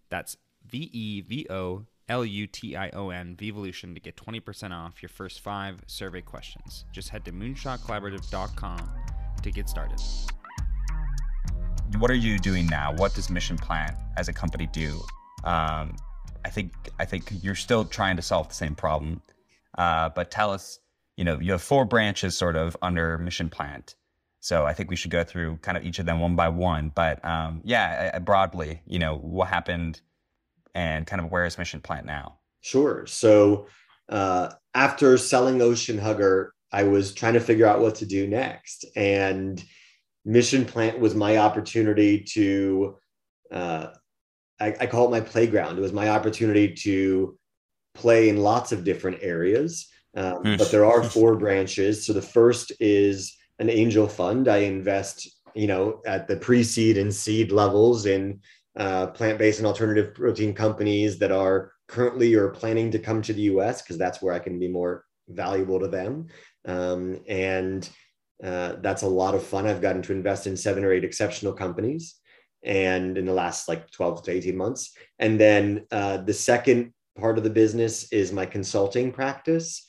That's 0.09 0.37
V 0.67 0.91
E 0.93 1.21
V 1.21 1.47
O 1.51 1.85
L 2.09 2.25
U 2.25 2.47
T 2.47 2.77
I 2.77 2.91
O 2.91 3.11
N, 3.11 3.37
VEVOLUTION, 3.37 3.95
to 3.95 4.01
get 4.01 4.17
20% 4.17 4.73
off 4.73 5.03
your 5.03 5.09
first 5.09 5.41
five 5.41 5.83
survey 5.87 6.21
questions. 6.21 6.85
Just 6.93 7.11
head 7.11 7.25
to 7.27 7.33
moonshotcollaborative.com 7.33 8.91
to 9.43 9.51
get 9.51 9.69
started. 9.69 10.01
What 11.99 12.11
are 12.11 12.15
you 12.15 12.39
doing 12.39 12.67
now? 12.67 12.95
What 12.97 13.15
does 13.15 13.29
Mission 13.29 13.59
Plant 13.59 13.95
as 14.17 14.29
a 14.29 14.33
company 14.33 14.69
do? 14.73 15.03
Um, 15.45 15.97
I 16.45 16.51
think 16.51 16.73
I 16.99 17.05
think 17.05 17.31
you're 17.43 17.55
still 17.55 17.85
trying 17.85 18.17
to 18.17 18.23
solve 18.23 18.49
the 18.49 18.55
same 18.55 18.75
problem, 18.75 19.21
uh, 19.79 20.11
but 20.11 20.31
tell 20.31 20.51
us. 20.51 20.79
You 21.19 21.25
know, 21.25 21.39
you 21.39 21.53
have 21.53 21.61
four 21.61 21.85
branches 21.85 22.35
sort 22.35 22.57
of 22.57 22.75
under 22.81 23.19
Mission 23.19 23.51
Plant. 23.51 23.97
So 24.41 24.65
I 24.67 24.73
think 24.73 24.91
we 24.91 24.97
should 24.97 25.11
go 25.11 25.23
through 25.23 25.59
kind 25.59 25.77
of 25.77 25.85
each 25.85 25.99
of 25.99 26.07
them 26.07 26.21
one 26.21 26.35
by 26.35 26.49
one. 26.49 26.91
But 26.93 27.25
um, 27.25 27.61
yeah, 27.65 28.19
broadly, 28.19 28.81
you 28.87 28.99
know, 28.99 29.17
what 29.19 29.49
happened 29.49 30.01
and 30.75 31.07
kind 31.07 31.21
of 31.23 31.31
where 31.31 31.45
is 31.45 31.59
Mission 31.59 31.81
Plant 31.81 32.07
now? 32.07 32.39
Sure. 32.61 33.07
So 33.07 33.67
uh, 34.09 34.51
after 34.75 35.17
selling 35.17 35.63
Ocean 35.63 35.99
Hugger, 35.99 36.55
I 36.73 36.85
was 36.85 37.15
trying 37.15 37.35
to 37.35 37.41
figure 37.41 37.67
out 37.67 37.81
what 37.81 37.95
to 37.97 38.07
do 38.07 38.27
next. 38.27 38.85
And 38.97 39.63
Mission 40.25 40.65
Plant 40.65 40.99
was 40.99 41.15
my 41.15 41.37
opportunity 41.37 42.21
to, 42.33 42.97
uh, 43.53 43.89
I, 44.59 44.75
I, 44.81 44.87
call 44.87 45.07
it 45.07 45.11
my 45.11 45.21
playground. 45.21 45.79
It 45.79 45.83
was 45.83 45.93
my 45.93 46.09
opportunity 46.09 46.75
to 46.83 47.39
play 47.95 48.29
in 48.29 48.37
lots 48.39 48.73
of 48.73 48.85
different 48.85 49.19
areas. 49.23 49.89
Um, 50.15 50.43
but 50.43 50.71
there 50.71 50.85
are 50.85 51.03
four 51.03 51.37
branches. 51.37 52.05
So 52.07 52.13
the 52.13 52.23
first 52.23 52.73
is 52.81 53.37
an 53.59 53.71
angel 53.71 54.07
fund. 54.07 54.49
I 54.49 54.59
invest, 54.59 55.29
you 55.55 55.67
know, 55.67 56.03
at 56.07 56.29
the 56.29 56.37
pre-seed 56.37 56.99
and 56.99 57.15
seed 57.15 57.51
levels 57.51 58.07
in 58.07 58.41
uh, 58.77 59.09
plant-based 59.09 59.59
and 59.59 59.67
alternative 59.67 60.15
protein 60.15 60.55
companies 60.55 61.19
that 61.19 61.33
are 61.33 61.73
currently 61.89 62.35
or 62.35 62.49
planning 62.49 62.91
to 62.91 62.99
come 62.99 63.23
to 63.23 63.33
the 63.33 63.43
U.S. 63.43 63.83
because 63.83 63.99
that's 63.99 64.23
where 64.23 64.35
I 64.35 64.39
can 64.39 64.59
be 64.59 64.69
more 64.69 65.05
valuable 65.29 65.81
to 65.81 65.89
them. 65.89 66.29
Um, 66.67 67.21
and 67.29 67.89
uh, 68.43 68.77
that's 68.81 69.03
a 69.03 69.09
lot 69.09 69.35
of 69.35 69.45
fun. 69.45 69.67
I've 69.67 69.83
gotten 69.83 70.03
to 70.03 70.13
invest 70.13 70.47
in 70.47 70.57
seven 70.57 70.85
or 70.85 70.93
eight 70.93 71.05
exceptional 71.05 71.53
companies 71.53 72.17
and 72.65 73.19
in 73.19 73.27
the 73.27 73.33
last 73.33 73.69
like 73.69 73.91
12 73.91 74.25
to 74.25 74.31
18 74.31 74.57
months. 74.57 74.95
And 75.19 75.39
then 75.39 75.87
uh, 75.91 76.19
the 76.19 76.35
second 76.35 76.93
part 77.19 77.39
of 77.39 77.45
the 77.45 77.51
business 77.51 78.13
is 78.13 78.33
my 78.33 78.47
consulting 78.47 79.13
practice. 79.13 79.87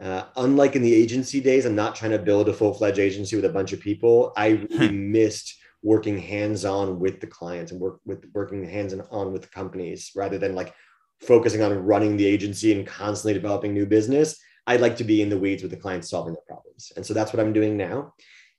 Uh, 0.00 0.24
unlike 0.36 0.74
in 0.74 0.82
the 0.82 0.94
agency 0.94 1.40
days, 1.40 1.64
I'm 1.64 1.76
not 1.76 1.94
trying 1.94 2.10
to 2.10 2.18
build 2.18 2.48
a 2.48 2.52
full 2.52 2.74
fledged 2.74 2.98
agency 2.98 3.36
with 3.36 3.44
a 3.44 3.50
bunch 3.50 3.72
of 3.72 3.80
people. 3.80 4.32
I 4.36 4.48
really 4.70 4.90
missed 4.90 5.56
working 5.82 6.18
hands 6.18 6.64
on 6.64 6.98
with 6.98 7.20
the 7.20 7.26
clients 7.26 7.70
and 7.70 7.80
work 7.80 8.00
with 8.04 8.24
working 8.34 8.64
hands 8.64 8.94
on 9.10 9.32
with 9.32 9.42
the 9.42 9.48
companies 9.48 10.10
rather 10.16 10.38
than 10.38 10.54
like 10.54 10.74
focusing 11.20 11.62
on 11.62 11.78
running 11.78 12.16
the 12.16 12.26
agency 12.26 12.72
and 12.72 12.86
constantly 12.86 13.34
developing 13.34 13.72
new 13.72 13.86
business. 13.86 14.40
I'd 14.66 14.80
like 14.80 14.96
to 14.96 15.04
be 15.04 15.20
in 15.20 15.28
the 15.28 15.38
weeds 15.38 15.62
with 15.62 15.70
the 15.70 15.76
clients 15.76 16.08
solving 16.08 16.32
their 16.32 16.42
problems. 16.48 16.90
And 16.96 17.04
so 17.04 17.12
that's 17.14 17.32
what 17.32 17.40
I'm 17.40 17.52
doing 17.52 17.76
now. 17.76 18.14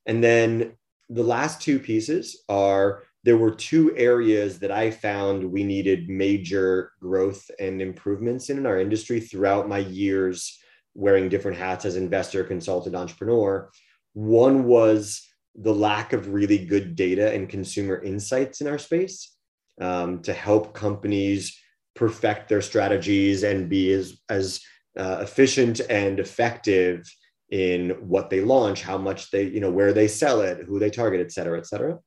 And 0.06 0.24
then 0.24 0.78
the 1.10 1.24
last 1.24 1.62
two 1.62 1.80
pieces 1.80 2.44
are 2.48 3.04
there 3.26 3.38
were 3.38 3.56
two 3.72 3.86
areas 3.98 4.60
that 4.60 4.70
I 4.70 4.92
found 4.92 5.52
we 5.52 5.64
needed 5.64 6.10
major 6.26 6.92
growth 7.02 7.44
and 7.60 7.82
improvements 7.82 8.50
in, 8.52 8.58
in 8.60 8.66
our 8.68 8.80
industry 8.80 9.20
throughout 9.20 9.68
my 9.68 9.80
years 9.80 10.60
wearing 10.94 11.28
different 11.28 11.58
hats 11.58 11.86
as 11.86 11.96
investor, 11.96 12.44
consultant, 12.44 12.96
entrepreneur. 12.96 13.72
One 14.14 14.66
was 14.66 15.28
the 15.56 15.74
lack 15.74 16.14
of 16.14 16.34
really 16.34 16.66
good 16.74 16.96
data 16.96 17.34
and 17.34 17.50
consumer 17.50 17.98
insights 18.12 18.62
in 18.62 18.68
our 18.68 18.78
space 18.78 19.36
um, 19.82 20.22
to 20.22 20.32
help 20.32 20.76
companies 20.76 21.60
perfect 21.96 22.48
their 22.48 22.62
strategies 22.62 23.42
and 23.42 23.70
be 23.70 23.92
as, 23.92 24.22
as 24.30 24.62
uh, 25.00 25.18
efficient 25.22 25.82
and 25.90 26.20
effective 26.20 26.98
in 27.50 27.90
what 28.08 28.30
they 28.30 28.42
launch, 28.42 28.84
how 28.84 29.00
much 29.00 29.32
they, 29.32 29.46
you 29.46 29.62
know, 29.62 29.72
where 29.72 29.94
they 29.94 30.08
sell 30.08 30.42
it, 30.42 30.66
who 30.68 30.78
they 30.80 30.92
target, 30.92 31.22
et 31.22 31.32
cetera, 31.32 31.58
et 31.58 31.66
cetera. 31.66 31.98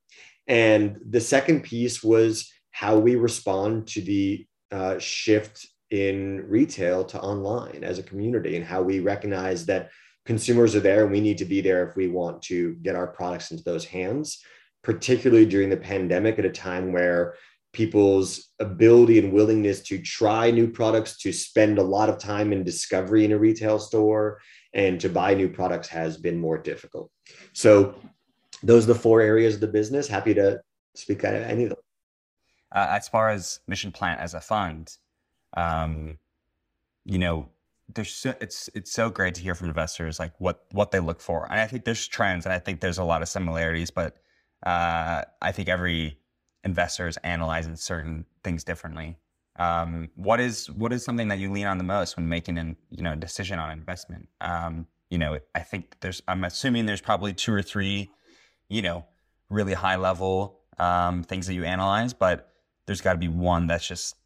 And 0.49 0.99
the 1.09 1.21
second 1.21 1.63
piece 1.63 2.03
was 2.03 2.51
how 2.71 2.99
we 2.99 3.17
respond 3.17 3.87
to 3.89 4.01
the 4.01 4.47
uh, 4.73 4.99
shift 4.99 5.67
in 5.91 6.45
retail 6.49 7.05
to 7.05 7.21
online 7.21 7.85
as 7.85 7.99
a 7.99 8.03
community 8.03 8.57
and 8.57 8.65
how 8.65 8.83
we 8.83 9.01
recognize 9.01 9.67
that 9.67 9.91
consumers 10.27 10.75
are 10.75 10.81
there 10.81 11.05
and 11.05 11.13
we 11.13 11.21
need 11.21 11.39
to 11.39 11.45
be 11.45 11.61
there 11.61 11.89
if 11.89 11.97
we 11.97 12.09
want 12.09 12.43
to 12.43 12.75
get 12.83 12.95
our 12.95 13.07
products 13.07 13.51
into 13.51 13.65
those 13.65 13.85
hands, 13.85 14.43
particularly 14.83 15.47
during 15.47 15.71
the 15.71 15.77
pandemic 15.77 16.39
at 16.39 16.45
a 16.45 16.51
time 16.51 16.93
where 16.93 17.35
people's 17.73 18.49
ability 18.59 19.19
and 19.19 19.33
willingness 19.33 19.81
to 19.83 20.01
try 20.01 20.51
new 20.51 20.69
products, 20.69 21.19
to 21.19 21.33
spend 21.33 21.79
a 21.79 21.83
lot 21.83 22.09
of 22.09 22.19
time 22.19 22.53
in 22.53 22.65
discovery 22.65 23.25
in 23.25 23.33
a 23.33 23.39
retail 23.39 23.79
store, 23.79 24.41
and 24.75 25.01
to 25.01 25.09
buy 25.09 25.35
new 25.35 25.49
products 25.49 25.89
has 25.89 26.17
been 26.17 26.39
more 26.39 26.59
difficult. 26.59 27.11
So, 27.53 27.95
those 28.63 28.85
are 28.85 28.93
the 28.93 28.99
four 28.99 29.21
areas 29.21 29.55
of 29.55 29.61
the 29.61 29.69
business. 29.69 30.09
Happy 30.09 30.35
to 30.35 30.61
speak 30.95 31.25
at 31.25 31.35
any 31.35 31.65
of 31.65 31.71
them. 31.71 31.79
Uh, 32.73 32.87
as 32.91 33.09
far 33.09 33.31
as 33.31 33.61
Mission 33.67 33.93
Plant 33.93 34.21
as 34.21 34.35
a 34.35 34.41
fund, 34.41 34.97
um, 35.57 36.19
you 37.05 37.19
know, 37.19 37.49
there's 37.95 38.13
so, 38.13 38.35
it's 38.41 38.69
it's 38.75 38.93
so 38.93 39.09
great 39.09 39.35
to 39.37 39.41
hear 39.41 39.55
from 39.55 39.69
investors 39.69 40.19
like 40.19 40.33
what 40.39 40.65
what 40.73 40.91
they 40.91 41.01
look 41.01 41.21
for, 41.21 41.47
and 41.51 41.59
I 41.59 41.67
think 41.67 41.85
there's 41.85 42.07
trends, 42.07 42.45
and 42.45 42.53
I 42.53 42.59
think 42.59 42.81
there's 42.81 42.99
a 42.99 43.05
lot 43.05 43.23
of 43.23 43.29
similarities, 43.29 43.91
but 43.91 44.19
uh, 44.65 45.23
I 45.41 45.53
think 45.53 45.69
every 45.69 46.19
investor 46.65 47.09
is 47.09 47.17
analyzing 47.19 47.77
certain 47.77 48.27
things 48.45 48.65
differently. 48.65 49.17
Um, 49.57 50.11
what 50.15 50.39
is 50.41 50.71
what 50.71 50.93
is 50.93 51.05
something 51.05 51.29
that 51.29 51.39
you 51.39 51.51
lean 51.51 51.67
on 51.67 51.79
the 51.79 51.85
most 51.85 52.17
when 52.17 52.29
making 52.29 52.59
an 52.59 52.77
you 52.91 53.03
know 53.03 53.15
decision 53.15 53.59
on 53.59 53.71
investment? 53.71 54.29
Um, 54.41 54.87
you 55.11 55.19
know, 55.19 55.39
I 55.55 55.61
think 55.61 55.97
there's 56.01 56.23
I'm 56.29 56.45
assuming 56.45 56.87
there's 56.87 57.01
probably 57.01 57.33
two 57.33 57.53
or 57.53 57.63
three, 57.63 58.11
you 58.69 58.83
know, 58.83 59.05
really 59.51 59.75
high 59.75 59.97
level 59.97 60.61
um, 60.79 61.23
things 61.23 61.47
that 61.47 61.55
you 61.55 61.65
analyze, 61.65 62.13
but 62.13 62.53
there's 62.87 63.01
got 63.01 63.13
to 63.13 63.19
be 63.19 63.29
one 63.29 63.67
that's 63.67 63.87
just 63.87 64.17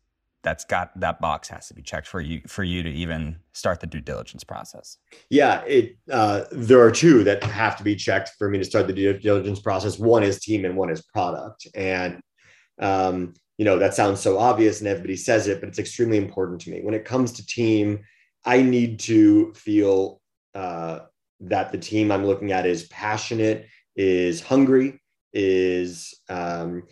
that's 0.42 0.64
got 0.64 0.98
that 0.98 1.20
box 1.20 1.48
has 1.48 1.68
to 1.68 1.74
be 1.74 1.82
checked 1.82 2.06
for 2.06 2.20
you 2.20 2.40
for 2.46 2.64
you 2.64 2.82
to 2.82 2.90
even 2.90 3.36
start 3.52 3.80
the 3.80 3.86
due 3.86 4.00
diligence 4.00 4.44
process. 4.44 4.98
Yeah, 5.30 5.62
it 5.62 5.96
uh, 6.10 6.44
there 6.50 6.80
are 6.80 6.90
two 6.90 7.24
that 7.24 7.42
have 7.44 7.76
to 7.76 7.84
be 7.84 7.94
checked 7.94 8.30
for 8.38 8.50
me 8.50 8.58
to 8.58 8.64
start 8.64 8.86
the 8.86 8.92
due 8.92 9.12
diligence 9.12 9.60
process. 9.60 9.98
One 9.98 10.22
is 10.22 10.40
team 10.40 10.64
and 10.64 10.76
one 10.76 10.90
is 10.90 11.02
product, 11.02 11.66
and 11.74 12.20
um, 12.80 13.34
you 13.56 13.64
know 13.64 13.78
that 13.78 13.94
sounds 13.94 14.20
so 14.20 14.38
obvious 14.38 14.80
and 14.80 14.88
everybody 14.88 15.16
says 15.16 15.46
it, 15.46 15.60
but 15.60 15.68
it's 15.68 15.78
extremely 15.78 16.18
important 16.18 16.60
to 16.62 16.70
me 16.70 16.80
when 16.82 16.94
it 16.94 17.04
comes 17.04 17.32
to 17.32 17.46
team. 17.46 18.00
I 18.44 18.60
need 18.62 18.98
to 19.00 19.52
feel 19.54 20.20
uh, 20.54 21.00
that 21.40 21.70
the 21.70 21.78
team 21.78 22.10
I'm 22.10 22.26
looking 22.26 22.50
at 22.50 22.66
is 22.66 22.88
passionate, 22.88 23.68
is 23.96 24.40
hungry, 24.40 25.00
is 25.32 26.14
um, 26.28 26.84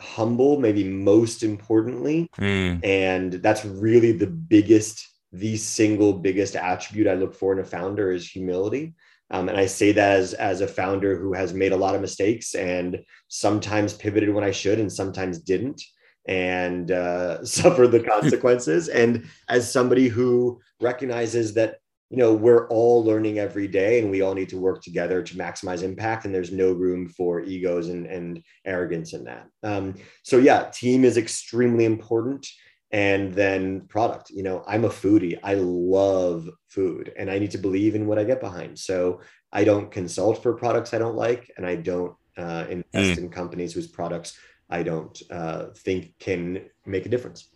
humble, 0.00 0.58
maybe 0.58 0.84
most 0.84 1.42
importantly. 1.42 2.28
Mm. 2.38 2.84
And 2.84 3.32
that's 3.34 3.64
really 3.64 4.12
the 4.12 4.26
biggest, 4.26 5.06
the 5.32 5.56
single 5.56 6.12
biggest 6.12 6.56
attribute 6.56 7.08
I 7.08 7.14
look 7.14 7.34
for 7.34 7.52
in 7.52 7.58
a 7.58 7.64
founder 7.64 8.12
is 8.12 8.28
humility. 8.28 8.94
Um, 9.30 9.48
and 9.48 9.58
I 9.58 9.66
say 9.66 9.92
that 9.92 10.18
as, 10.18 10.34
as 10.34 10.60
a 10.60 10.68
founder 10.68 11.18
who 11.18 11.32
has 11.32 11.52
made 11.52 11.72
a 11.72 11.76
lot 11.76 11.94
of 11.94 12.00
mistakes 12.00 12.54
and 12.54 13.02
sometimes 13.28 13.92
pivoted 13.92 14.32
when 14.32 14.44
I 14.44 14.52
should 14.52 14.78
and 14.78 14.92
sometimes 14.92 15.40
didn't 15.40 15.82
and 16.28 16.90
uh, 16.90 17.44
suffered 17.44 17.88
the 17.88 18.00
consequences. 18.12 18.88
and 18.88 19.26
as 19.48 19.70
somebody 19.70 20.08
who 20.08 20.60
recognizes 20.80 21.54
that 21.54 21.78
you 22.10 22.16
know 22.16 22.32
we're 22.32 22.68
all 22.68 23.04
learning 23.04 23.38
every 23.38 23.66
day 23.66 24.00
and 24.00 24.10
we 24.10 24.22
all 24.22 24.34
need 24.34 24.48
to 24.48 24.58
work 24.58 24.82
together 24.82 25.22
to 25.22 25.36
maximize 25.36 25.82
impact 25.82 26.24
and 26.24 26.34
there's 26.34 26.52
no 26.52 26.72
room 26.72 27.08
for 27.08 27.40
egos 27.40 27.88
and, 27.88 28.06
and 28.06 28.42
arrogance 28.64 29.12
in 29.12 29.24
that. 29.24 29.48
Um, 29.62 29.94
so 30.22 30.38
yeah 30.38 30.70
team 30.70 31.04
is 31.04 31.16
extremely 31.16 31.84
important 31.84 32.46
and 32.92 33.34
then 33.34 33.82
product 33.88 34.30
you 34.30 34.42
know 34.42 34.62
i'm 34.66 34.84
a 34.84 34.88
foodie. 34.88 35.38
I 35.42 35.54
love 35.54 36.48
food 36.68 37.12
and 37.18 37.30
i 37.30 37.38
need 37.38 37.50
to 37.52 37.58
believe 37.58 37.94
in 37.94 38.06
what 38.06 38.18
i 38.18 38.24
get 38.24 38.40
behind. 38.40 38.78
So 38.78 39.20
i 39.52 39.64
don't 39.64 39.90
consult 39.90 40.42
for 40.42 40.52
products 40.52 40.94
i 40.94 40.98
don't 40.98 41.16
like 41.16 41.50
and 41.56 41.66
i 41.66 41.74
don't 41.74 42.14
uh, 42.36 42.66
invest 42.68 43.18
mm. 43.18 43.18
in 43.18 43.28
companies 43.30 43.72
whose 43.72 43.86
products 43.88 44.38
i 44.70 44.82
don't 44.82 45.22
uh, 45.30 45.66
think 45.74 46.12
can 46.20 46.66
make 46.84 47.06
a 47.06 47.08
difference 47.08 47.48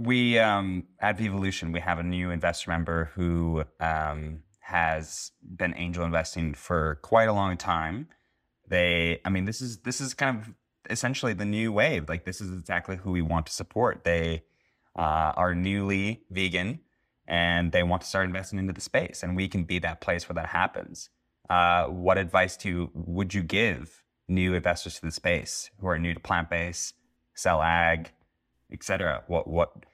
we 0.00 0.38
um, 0.38 0.84
at 1.00 1.18
Vevolution, 1.18 1.72
we 1.72 1.80
have 1.80 1.98
a 1.98 2.02
new 2.02 2.30
investor 2.30 2.70
member 2.70 3.10
who 3.14 3.64
um, 3.78 4.42
has 4.60 5.32
been 5.42 5.74
angel 5.76 6.04
investing 6.04 6.54
for 6.54 6.98
quite 7.02 7.28
a 7.28 7.32
long 7.32 7.56
time. 7.56 8.08
They, 8.68 9.20
I 9.24 9.30
mean, 9.30 9.44
this 9.44 9.60
is 9.60 9.78
this 9.78 10.00
is 10.00 10.14
kind 10.14 10.38
of 10.38 10.54
essentially 10.88 11.34
the 11.34 11.44
new 11.44 11.72
wave. 11.72 12.08
Like 12.08 12.24
this 12.24 12.40
is 12.40 12.52
exactly 12.52 12.96
who 12.96 13.10
we 13.10 13.22
want 13.22 13.46
to 13.46 13.52
support. 13.52 14.04
They 14.04 14.44
uh, 14.98 15.32
are 15.36 15.54
newly 15.54 16.22
vegan 16.30 16.80
and 17.26 17.72
they 17.72 17.82
want 17.82 18.02
to 18.02 18.08
start 18.08 18.26
investing 18.26 18.58
into 18.58 18.72
the 18.72 18.80
space, 18.80 19.22
and 19.22 19.36
we 19.36 19.48
can 19.48 19.64
be 19.64 19.78
that 19.80 20.00
place 20.00 20.28
where 20.28 20.34
that 20.34 20.48
happens. 20.48 21.10
Uh, 21.48 21.86
what 21.86 22.18
advice 22.18 22.56
to 22.56 22.90
would 22.94 23.34
you 23.34 23.42
give 23.42 24.02
new 24.28 24.54
investors 24.54 24.94
to 24.94 25.02
the 25.02 25.12
space 25.12 25.70
who 25.80 25.88
are 25.88 25.98
new 25.98 26.14
to 26.14 26.20
plant 26.20 26.48
based, 26.48 26.94
cell 27.34 27.62
ag, 27.62 28.10
etc.? 28.72 29.24
What 29.26 29.46
what 29.46 29.86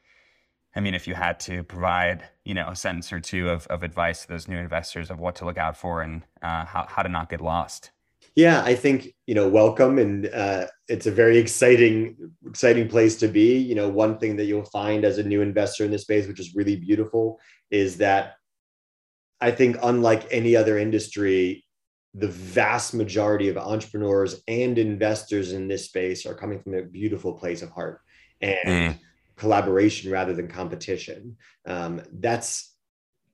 I 0.76 0.80
mean, 0.80 0.94
if 0.94 1.08
you 1.08 1.14
had 1.14 1.40
to 1.40 1.64
provide, 1.64 2.22
you 2.44 2.52
know, 2.52 2.68
a 2.68 2.76
sentence 2.76 3.10
or 3.10 3.18
two 3.18 3.48
of, 3.48 3.66
of 3.68 3.82
advice 3.82 4.22
to 4.22 4.28
those 4.28 4.46
new 4.46 4.58
investors 4.58 5.10
of 5.10 5.18
what 5.18 5.34
to 5.36 5.46
look 5.46 5.56
out 5.56 5.74
for 5.74 6.02
and 6.02 6.22
uh, 6.42 6.66
how, 6.66 6.86
how 6.86 7.02
to 7.02 7.08
not 7.08 7.30
get 7.30 7.40
lost. 7.40 7.90
Yeah, 8.34 8.62
I 8.62 8.74
think 8.74 9.14
you 9.26 9.34
know, 9.34 9.48
welcome, 9.48 9.98
and 9.98 10.26
uh, 10.26 10.66
it's 10.88 11.06
a 11.06 11.10
very 11.10 11.38
exciting, 11.38 12.16
exciting 12.46 12.86
place 12.86 13.16
to 13.16 13.28
be. 13.28 13.56
You 13.56 13.74
know, 13.74 13.88
one 13.88 14.18
thing 14.18 14.36
that 14.36 14.44
you'll 14.44 14.66
find 14.66 15.06
as 15.06 15.16
a 15.16 15.22
new 15.22 15.40
investor 15.40 15.86
in 15.86 15.90
this 15.90 16.02
space, 16.02 16.26
which 16.28 16.40
is 16.40 16.54
really 16.54 16.76
beautiful, 16.76 17.40
is 17.70 17.96
that 17.96 18.34
I 19.40 19.52
think, 19.52 19.78
unlike 19.82 20.26
any 20.30 20.54
other 20.54 20.76
industry, 20.76 21.64
the 22.12 22.28
vast 22.28 22.92
majority 22.92 23.48
of 23.48 23.56
entrepreneurs 23.56 24.42
and 24.46 24.76
investors 24.76 25.52
in 25.52 25.66
this 25.66 25.86
space 25.86 26.26
are 26.26 26.34
coming 26.34 26.60
from 26.60 26.74
a 26.74 26.82
beautiful 26.82 27.32
place 27.32 27.62
of 27.62 27.70
heart, 27.70 28.02
and 28.42 28.68
mm 28.68 28.98
collaboration 29.36 30.10
rather 30.10 30.32
than 30.32 30.48
competition. 30.48 31.36
Um, 31.66 32.02
that's 32.12 32.74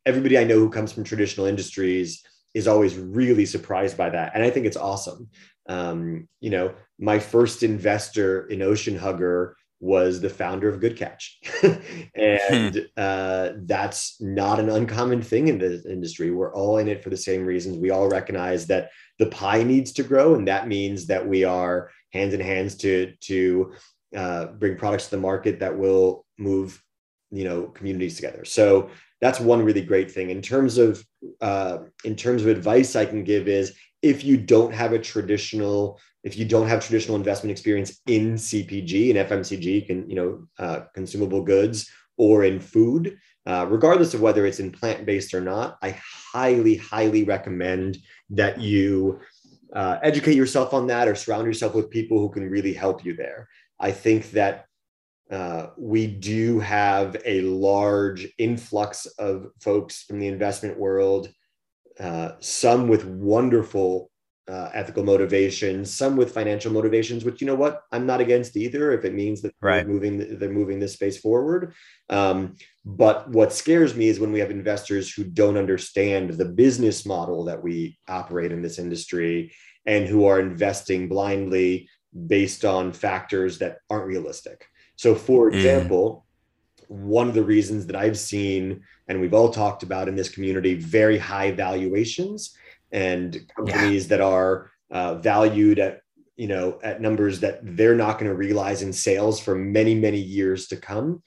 everybody 0.05 0.39
I 0.39 0.45
know 0.45 0.59
who 0.59 0.71
comes 0.71 0.93
from 0.93 1.05
traditional 1.05 1.47
industries 1.47 2.25
is 2.55 2.69
always 2.69 2.97
really 2.97 3.47
surprised 3.47 3.97
by 3.97 4.11
that. 4.11 4.33
And 4.35 4.43
I 4.43 4.51
think 4.51 4.67
it's 4.67 4.77
awesome. 4.77 5.31
Um, 5.69 6.29
you 6.41 6.51
know, 6.51 6.75
my 6.99 7.19
first 7.19 7.63
investor 7.63 8.47
in 8.49 8.63
Ocean 8.63 8.97
Hugger 8.97 9.57
was 9.81 10.21
the 10.21 10.31
founder 10.31 10.69
of 10.69 10.81
Good 10.81 10.97
Catch. 10.97 11.41
and 12.15 12.77
hmm. 12.77 12.81
uh, 12.97 13.51
that's 13.65 14.21
not 14.21 14.61
an 14.61 14.69
uncommon 14.69 15.23
thing 15.23 15.49
in 15.49 15.59
the 15.59 15.83
industry. 15.91 16.31
We're 16.31 16.55
all 16.55 16.79
in 16.79 16.89
it 16.89 17.03
for 17.03 17.11
the 17.11 17.17
same 17.17 17.45
reasons. 17.45 17.79
We 17.79 17.91
all 17.91 18.09
recognize 18.09 18.67
that 18.69 18.91
the 19.19 19.27
pie 19.27 19.65
needs 19.65 19.93
to 19.95 20.05
grow. 20.05 20.35
And 20.35 20.47
that 20.47 20.69
means 20.69 21.07
that 21.07 21.27
we 21.27 21.45
are 21.45 21.91
hands 22.13 22.33
in 22.33 22.41
hands 22.41 22.77
to, 22.77 23.13
to 23.23 23.73
uh, 24.17 24.47
bring 24.47 24.77
products 24.77 25.05
to 25.05 25.13
the 25.13 25.23
market 25.23 25.61
that 25.61 25.77
will 25.77 26.25
move 26.39 26.83
you 27.31 27.45
know 27.45 27.65
communities 27.65 28.17
together. 28.17 28.45
So 28.45 28.91
that's 29.21 29.41
one 29.41 29.65
really 29.65 29.83
great 29.83 30.11
thing. 30.11 30.31
In 30.31 30.43
terms 30.43 30.79
of 30.79 31.05
uh, 31.41 31.79
in 32.05 32.17
terms 32.17 32.43
of 32.43 32.49
advice 32.49 32.97
i 32.97 33.05
can 33.05 33.25
give 33.25 33.49
is 33.49 33.75
if 34.03 34.25
you 34.25 34.37
don't 34.37 34.73
have 34.73 34.93
a 34.93 34.99
traditional 34.99 36.01
if 36.25 36.37
you 36.37 36.45
don't 36.45 36.69
have 36.69 36.85
traditional 36.85 37.17
investment 37.17 37.51
experience 37.51 38.01
in 38.07 38.35
cpg 38.35 39.11
and 39.11 39.29
fmcg 39.29 39.87
can 39.87 40.09
you 40.09 40.17
know 40.17 40.47
uh, 40.59 40.81
consumable 40.95 41.43
goods 41.43 41.91
or 42.17 42.45
in 42.45 42.61
food 42.61 43.19
uh, 43.47 43.67
regardless 43.69 44.15
of 44.15 44.21
whether 44.21 44.47
it's 44.47 44.61
in 44.61 44.71
plant-based 44.71 45.35
or 45.35 45.41
not 45.41 45.79
i 45.83 45.97
highly 46.33 46.77
highly 46.77 47.25
recommend 47.25 47.99
that 48.31 48.61
you 48.61 49.21
uh, 49.75 49.99
educate 50.03 50.37
yourself 50.37 50.75
on 50.75 50.87
that 50.87 51.09
or 51.09 51.15
surround 51.15 51.47
yourself 51.47 51.75
with 51.75 51.89
people 51.89 52.19
who 52.19 52.29
can 52.29 52.49
really 52.51 52.75
help 52.75 53.05
you 53.05 53.15
there 53.17 53.49
I 53.83 53.91
think 53.91 54.31
that 54.31 54.67
uh, 55.31 55.69
we 55.77 56.07
do 56.07 56.61
have 56.61 57.17
a 57.25 57.41
large 57.41 58.29
influx 58.39 59.07
of 59.19 59.49
folks 59.61 60.03
from 60.03 60.21
the 60.21 60.29
investment 60.29 60.79
world, 60.79 61.29
uh, 61.99 62.33
some 62.41 62.87
with 62.87 63.05
wonderful 63.05 64.11
uh, 64.49 64.71
ethical 64.75 65.05
motivations, 65.05 65.95
some 65.95 66.17
with 66.17 66.35
financial 66.35 66.73
motivations. 66.73 67.25
Which 67.25 67.41
you 67.41 67.47
know 67.47 67.55
what, 67.55 67.83
I'm 67.93 68.07
not 68.07 68.21
against 68.21 68.57
either 68.57 68.93
if 68.93 69.05
it 69.05 69.15
means 69.15 69.41
that 69.43 69.55
right. 69.61 69.79
they're 69.79 69.93
moving 69.93 70.39
they're 70.39 70.51
moving 70.51 70.79
this 70.79 70.95
space 70.95 71.19
forward. 71.19 71.75
Um, 72.11 72.57
but 72.85 73.29
what 73.31 73.53
scares 73.53 73.95
me 73.95 74.09
is 74.09 74.21
when 74.21 74.33
we 74.33 74.41
have 74.41 74.51
investors 74.51 75.13
who 75.13 75.25
don't 75.25 75.57
understand 75.57 76.31
the 76.31 76.45
business 76.45 77.07
model 77.07 77.45
that 77.47 77.63
we 77.63 77.99
operate 78.09 78.53
in 78.53 78.63
this 78.63 78.79
industry 78.79 79.53
and 79.87 80.07
who 80.07 80.27
are 80.27 80.41
investing 80.41 81.09
blindly 81.09 81.89
based 82.27 82.65
on 82.65 82.93
factors 82.93 83.59
that 83.59 83.79
aren't 83.89 84.07
realistic. 84.07 84.67
So, 84.97 85.15
for 85.15 85.51
mm. 85.51 85.55
example, 85.55 86.27
mm. 86.81 86.97
one 86.97 87.29
of 87.29 87.35
the 87.35 87.45
reasons 87.45 87.87
that 87.87 87.97
I've 87.97 88.19
seen, 88.19 88.83
and 89.09 89.21
we've 89.21 89.35
all 89.35 89.51
talked 89.51 89.83
about 89.83 90.09
in 90.09 90.17
this 90.17 90.29
community, 90.29 90.75
very 90.75 91.19
high 91.19 91.53
valuations 91.53 92.57
and 92.91 93.41
companies 93.57 94.05
yeah. 94.05 94.09
that 94.09 94.21
are 94.21 94.71
uh, 94.91 95.15
valued 95.17 95.79
at 95.79 96.01
you 96.37 96.49
know 96.49 96.79
at 96.83 97.01
numbers 97.01 97.41
that 97.41 97.61
they're 97.63 97.95
not 97.95 98.19
going 98.19 98.31
to 98.31 98.37
realize 98.37 98.83
in 98.83 98.93
sales 98.93 99.41
for 99.41 99.55
many 99.55 99.95
many 99.95 100.19
years 100.19 100.67
to 100.69 100.77
come 100.77 101.23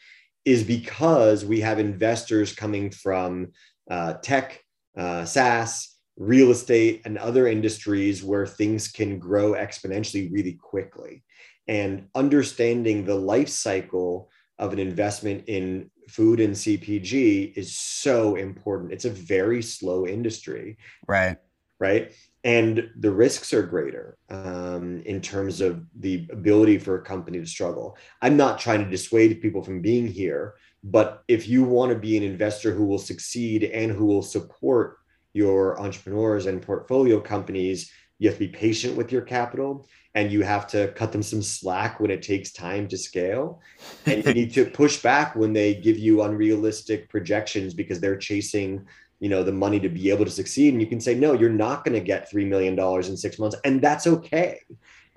is 0.45 0.63
because 0.63 1.43
we 1.43 1.59
have 1.59 1.79
investors 1.79 2.53
coming 2.53 2.91
from 2.91 3.51
uh, 3.89 4.13
tech 4.21 4.61
uh, 4.95 5.25
SaaS 5.25 5.94
real 6.17 6.51
estate 6.51 7.01
and 7.05 7.17
other 7.17 7.47
industries 7.47 8.23
where 8.23 8.47
things 8.47 8.87
can 8.87 9.19
grow 9.19 9.53
exponentially 9.53 10.31
really 10.31 10.53
quickly. 10.53 11.23
And 11.67 12.07
understanding 12.15 13.05
the 13.05 13.15
life 13.15 13.49
cycle 13.49 14.29
of 14.59 14.71
an 14.71 14.79
investment 14.79 15.43
in 15.47 15.89
food 16.07 16.39
and 16.39 16.53
CPG 16.53 17.57
is 17.57 17.77
so 17.77 18.35
important. 18.35 18.93
It's 18.93 19.05
a 19.05 19.09
very 19.09 19.61
slow 19.61 20.07
industry. 20.07 20.77
Right. 21.07 21.37
Right. 21.79 22.13
And 22.45 22.89
the 22.99 23.11
risks 23.11 23.53
are 23.53 23.63
greater 23.63 24.17
um, 24.29 25.01
in 25.05 25.19
terms 25.19 25.59
of 25.59 25.83
the 25.99 26.27
ability 26.31 26.77
for 26.77 26.95
a 26.95 27.01
company 27.01 27.39
to 27.39 27.45
struggle. 27.45 27.97
I'm 28.21 28.37
not 28.37 28.59
trying 28.59 28.83
to 28.83 28.89
dissuade 28.89 29.41
people 29.41 29.63
from 29.63 29.81
being 29.81 30.07
here, 30.07 30.53
but 30.83 31.23
if 31.27 31.49
you 31.49 31.63
want 31.63 31.91
to 31.91 31.97
be 31.97 32.15
an 32.15 32.23
investor 32.23 32.71
who 32.71 32.85
will 32.85 32.99
succeed 32.99 33.63
and 33.63 33.91
who 33.91 34.05
will 34.05 34.21
support 34.21 34.99
your 35.35 35.79
entrepreneurs 35.79 36.45
and 36.45 36.61
portfolio 36.61 37.19
companies 37.19 37.91
you 38.17 38.29
have 38.29 38.37
to 38.37 38.47
be 38.47 38.51
patient 38.51 38.95
with 38.95 39.11
your 39.11 39.21
capital 39.21 39.85
and 40.13 40.31
you 40.31 40.41
have 40.41 40.67
to 40.67 40.87
cut 40.93 41.11
them 41.11 41.21
some 41.21 41.41
slack 41.41 41.99
when 41.99 42.09
it 42.09 42.21
takes 42.21 42.53
time 42.53 42.87
to 42.87 42.97
scale. 42.97 43.61
And 44.05 44.25
you 44.25 44.33
need 44.33 44.53
to 44.53 44.65
push 44.65 45.01
back 45.01 45.35
when 45.35 45.51
they 45.51 45.75
give 45.75 45.97
you 45.97 46.21
unrealistic 46.21 47.09
projections 47.09 47.73
because 47.73 47.99
they're 47.99 48.17
chasing 48.17 48.85
you 49.21 49.29
know 49.29 49.43
the 49.43 49.51
money 49.51 49.79
to 49.79 49.89
be 49.89 50.09
able 50.09 50.25
to 50.25 50.31
succeed. 50.31 50.73
And 50.73 50.81
you 50.81 50.87
can 50.87 51.01
say 51.01 51.15
no 51.15 51.33
you're 51.33 51.49
not 51.49 51.83
going 51.83 51.93
to 51.93 52.05
get 52.05 52.31
$3 52.31 52.47
million 52.47 52.79
in 52.79 53.17
six 53.17 53.39
months 53.39 53.57
and 53.65 53.81
that's 53.81 54.07
okay. 54.07 54.61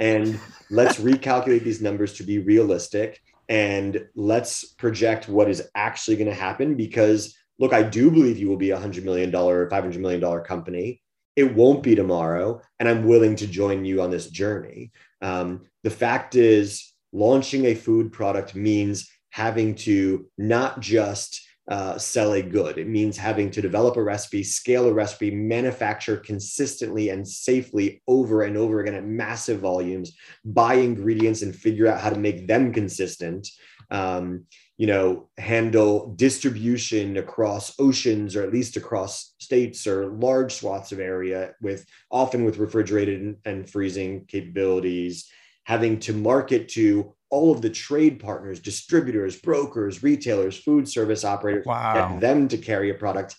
And 0.01 0.41
let's 0.71 0.99
recalculate 1.11 1.63
these 1.63 1.81
numbers 1.81 2.15
to 2.15 2.25
be 2.25 2.39
realistic 2.39 3.21
and 3.49 4.07
let's 4.15 4.65
project 4.65 5.29
what 5.29 5.49
is 5.49 5.69
actually 5.75 6.17
going 6.17 6.29
to 6.29 6.35
happen 6.35 6.75
because 6.75 7.37
look 7.59 7.73
i 7.73 7.83
do 7.83 8.11
believe 8.11 8.39
you 8.39 8.49
will 8.49 8.57
be 8.57 8.71
a 8.71 8.79
$100 8.79 9.05
million 9.05 9.35
or 9.35 9.69
$500 9.69 9.97
million 9.99 10.45
company 10.45 11.01
it 11.37 11.55
won't 11.55 11.83
be 11.83 11.95
tomorrow 11.95 12.61
and 12.79 12.89
i'm 12.89 13.07
willing 13.07 13.37
to 13.37 13.47
join 13.47 13.85
you 13.85 14.03
on 14.03 14.11
this 14.11 14.29
journey 14.31 14.91
um, 15.21 15.63
the 15.83 15.91
fact 15.91 16.35
is 16.35 16.93
launching 17.13 17.67
a 17.67 17.75
food 17.75 18.13
product 18.13 18.55
means 18.55 19.09
having 19.31 19.75
to 19.75 20.27
not 20.37 20.81
just 20.81 21.49
uh, 21.69 21.99
sell 21.99 22.33
a 22.33 22.43
good. 22.43 22.79
It 22.79 22.89
means 22.89 23.19
having 23.19 23.51
to 23.51 23.61
develop 23.61 23.97
a 23.97 24.03
recipe, 24.03 24.43
scale 24.43 24.89
a 24.89 24.93
recipe, 24.93 25.31
manufacture 25.31 26.17
consistently 26.17 27.11
and 27.11 27.29
safely 27.29 28.03
over 28.09 28.43
and 28.43 28.57
over 28.57 28.81
again 28.81 28.95
at 28.95 29.05
massive 29.05 29.61
volumes, 29.61 30.17
buy 30.45 30.75
ingredients 30.75 31.43
and 31.43 31.55
figure 31.55 31.87
out 31.87 32.01
how 32.01 32.11
to 32.11 32.19
make 32.19 32.49
them 32.49 32.73
consistent. 32.73 33.49
Um, 33.91 34.47
you 34.79 34.87
know, 34.87 35.29
handle 35.37 36.15
distribution 36.15 37.17
across 37.17 37.75
oceans 37.81 38.37
or 38.37 38.45
at 38.45 38.53
least 38.53 38.77
across 38.77 39.35
states 39.41 39.89
or 39.89 40.07
large 40.07 40.55
swaths 40.55 40.93
of 40.93 41.01
area 41.01 41.53
with 41.61 41.85
often 42.13 42.45
with 42.45 42.59
refrigerated 42.59 43.37
and, 43.45 43.69
freezing 43.69 44.25
capabilities, 44.27 45.29
having 45.65 45.99
to 45.99 46.13
market 46.13 46.69
to 46.69 47.13
all 47.29 47.53
of 47.53 47.61
the 47.61 47.69
trade 47.69 48.21
partners, 48.21 48.61
distributors, 48.61 49.39
brokers, 49.41 50.03
retailers, 50.05 50.57
food 50.57 50.89
service 50.89 51.25
operators, 51.25 51.67
wow. 51.67 51.95
get 51.95 52.21
them 52.21 52.47
to 52.47 52.57
carry 52.57 52.91
a 52.91 52.95
product 52.95 53.35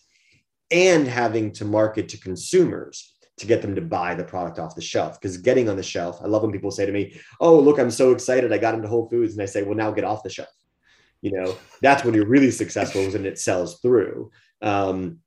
and 0.72 1.08
having 1.08 1.54
to 1.54 1.64
market 1.64 2.10
to 2.10 2.20
consumers 2.20 3.16
to 3.38 3.48
get 3.48 3.62
them 3.62 3.74
to 3.74 3.82
buy 3.82 4.14
the 4.14 4.24
product 4.26 4.60
off 4.60 4.76
the 4.76 4.82
shelf. 4.82 5.20
Because 5.20 5.38
getting 5.38 5.70
on 5.70 5.78
the 5.78 5.84
shelf, 5.84 6.20
I 6.22 6.28
love 6.28 6.44
when 6.44 6.52
people 6.52 6.70
say 6.70 6.86
to 6.86 6.92
me, 6.92 7.20
Oh, 7.40 7.58
look, 7.58 7.80
I'm 7.80 7.90
so 7.90 8.12
excited. 8.12 8.52
I 8.52 8.58
got 8.58 8.76
into 8.76 8.90
Whole 8.90 9.10
Foods. 9.10 9.34
And 9.34 9.42
I 9.42 9.46
say, 9.46 9.64
Well, 9.64 9.76
now 9.76 9.92
get 9.92 10.04
off 10.04 10.22
the 10.22 10.30
shelf. 10.30 10.50
You 11.22 11.32
know, 11.32 11.58
that's 11.82 12.04
when 12.04 12.14
you're 12.14 12.28
really 12.28 12.52
successful 12.52 13.02
and 13.02 13.26
it 13.26 13.40
sells 13.40 13.80
through. 13.80 14.32
Um, 14.62 15.20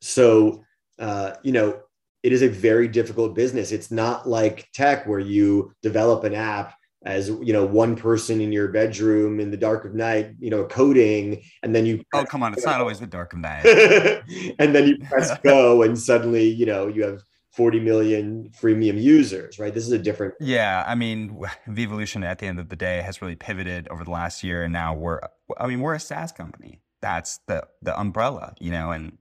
so, 0.00 0.64
uh, 0.98 1.32
you 1.42 1.52
know, 1.52 1.80
it 2.22 2.32
is 2.32 2.42
a 2.42 2.48
very 2.48 2.88
difficult 2.88 3.34
business. 3.34 3.70
It's 3.70 3.90
not 3.90 4.28
like 4.28 4.68
tech 4.72 5.06
where 5.06 5.20
you 5.20 5.72
develop 5.82 6.24
an 6.24 6.34
app 6.34 6.74
as 7.04 7.28
you 7.28 7.52
know 7.52 7.64
one 7.64 7.94
person 7.94 8.40
in 8.40 8.52
your 8.52 8.68
bedroom 8.68 9.38
in 9.38 9.50
the 9.50 9.56
dark 9.56 9.84
of 9.84 9.94
night 9.94 10.32
you 10.40 10.50
know 10.50 10.64
coding 10.64 11.40
and 11.62 11.74
then 11.74 11.86
you 11.86 12.02
oh 12.14 12.24
come 12.24 12.42
on 12.42 12.52
it's 12.52 12.64
not 12.64 12.80
always 12.80 12.98
the 12.98 13.06
dark 13.06 13.32
of 13.32 13.38
night 13.38 13.64
and 14.58 14.74
then 14.74 14.88
you 14.88 14.98
press 15.08 15.38
go 15.44 15.82
and 15.82 15.98
suddenly 15.98 16.48
you 16.48 16.66
know 16.66 16.88
you 16.88 17.04
have 17.04 17.22
40 17.56 17.80
million 17.80 18.50
freemium 18.50 19.00
users 19.00 19.58
right 19.58 19.74
this 19.74 19.86
is 19.86 19.92
a 19.92 19.98
different 19.98 20.34
yeah 20.40 20.84
i 20.86 20.94
mean 20.94 21.42
Vevolution 21.68 22.24
at 22.24 22.38
the 22.38 22.46
end 22.46 22.58
of 22.58 22.68
the 22.68 22.76
day 22.76 23.00
has 23.00 23.22
really 23.22 23.36
pivoted 23.36 23.88
over 23.88 24.04
the 24.04 24.10
last 24.10 24.44
year 24.44 24.62
and 24.62 24.72
now 24.72 24.94
we're 24.94 25.20
i 25.58 25.66
mean 25.66 25.80
we're 25.80 25.94
a 25.94 26.00
saas 26.00 26.32
company 26.32 26.80
that's 27.00 27.38
the 27.46 27.66
the 27.82 27.98
umbrella 27.98 28.54
you 28.60 28.70
know 28.70 28.90
and 28.90 29.18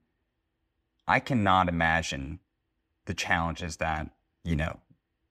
i 1.08 1.20
cannot 1.20 1.70
imagine 1.70 2.40
the 3.06 3.14
challenges 3.14 3.78
that 3.78 4.10
you 4.44 4.56
know 4.56 4.80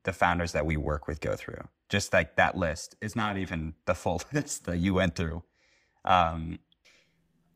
the 0.05 0.13
founders 0.13 0.53
that 0.53 0.67
we 0.67 0.77
work 0.77 1.07
with 1.07 1.21
go 1.21 1.37
through 1.37 1.69
just 1.89 2.13
like 2.13 2.37
that 2.37 2.57
list 2.57 2.97
is 3.01 3.15
not 3.15 3.37
even 3.37 3.75
the 3.87 3.95
full 3.95 4.21
list 4.33 4.65
that 4.65 4.79
you 4.79 4.95
went 4.95 5.15
through. 5.15 5.43
Um, 6.05 6.59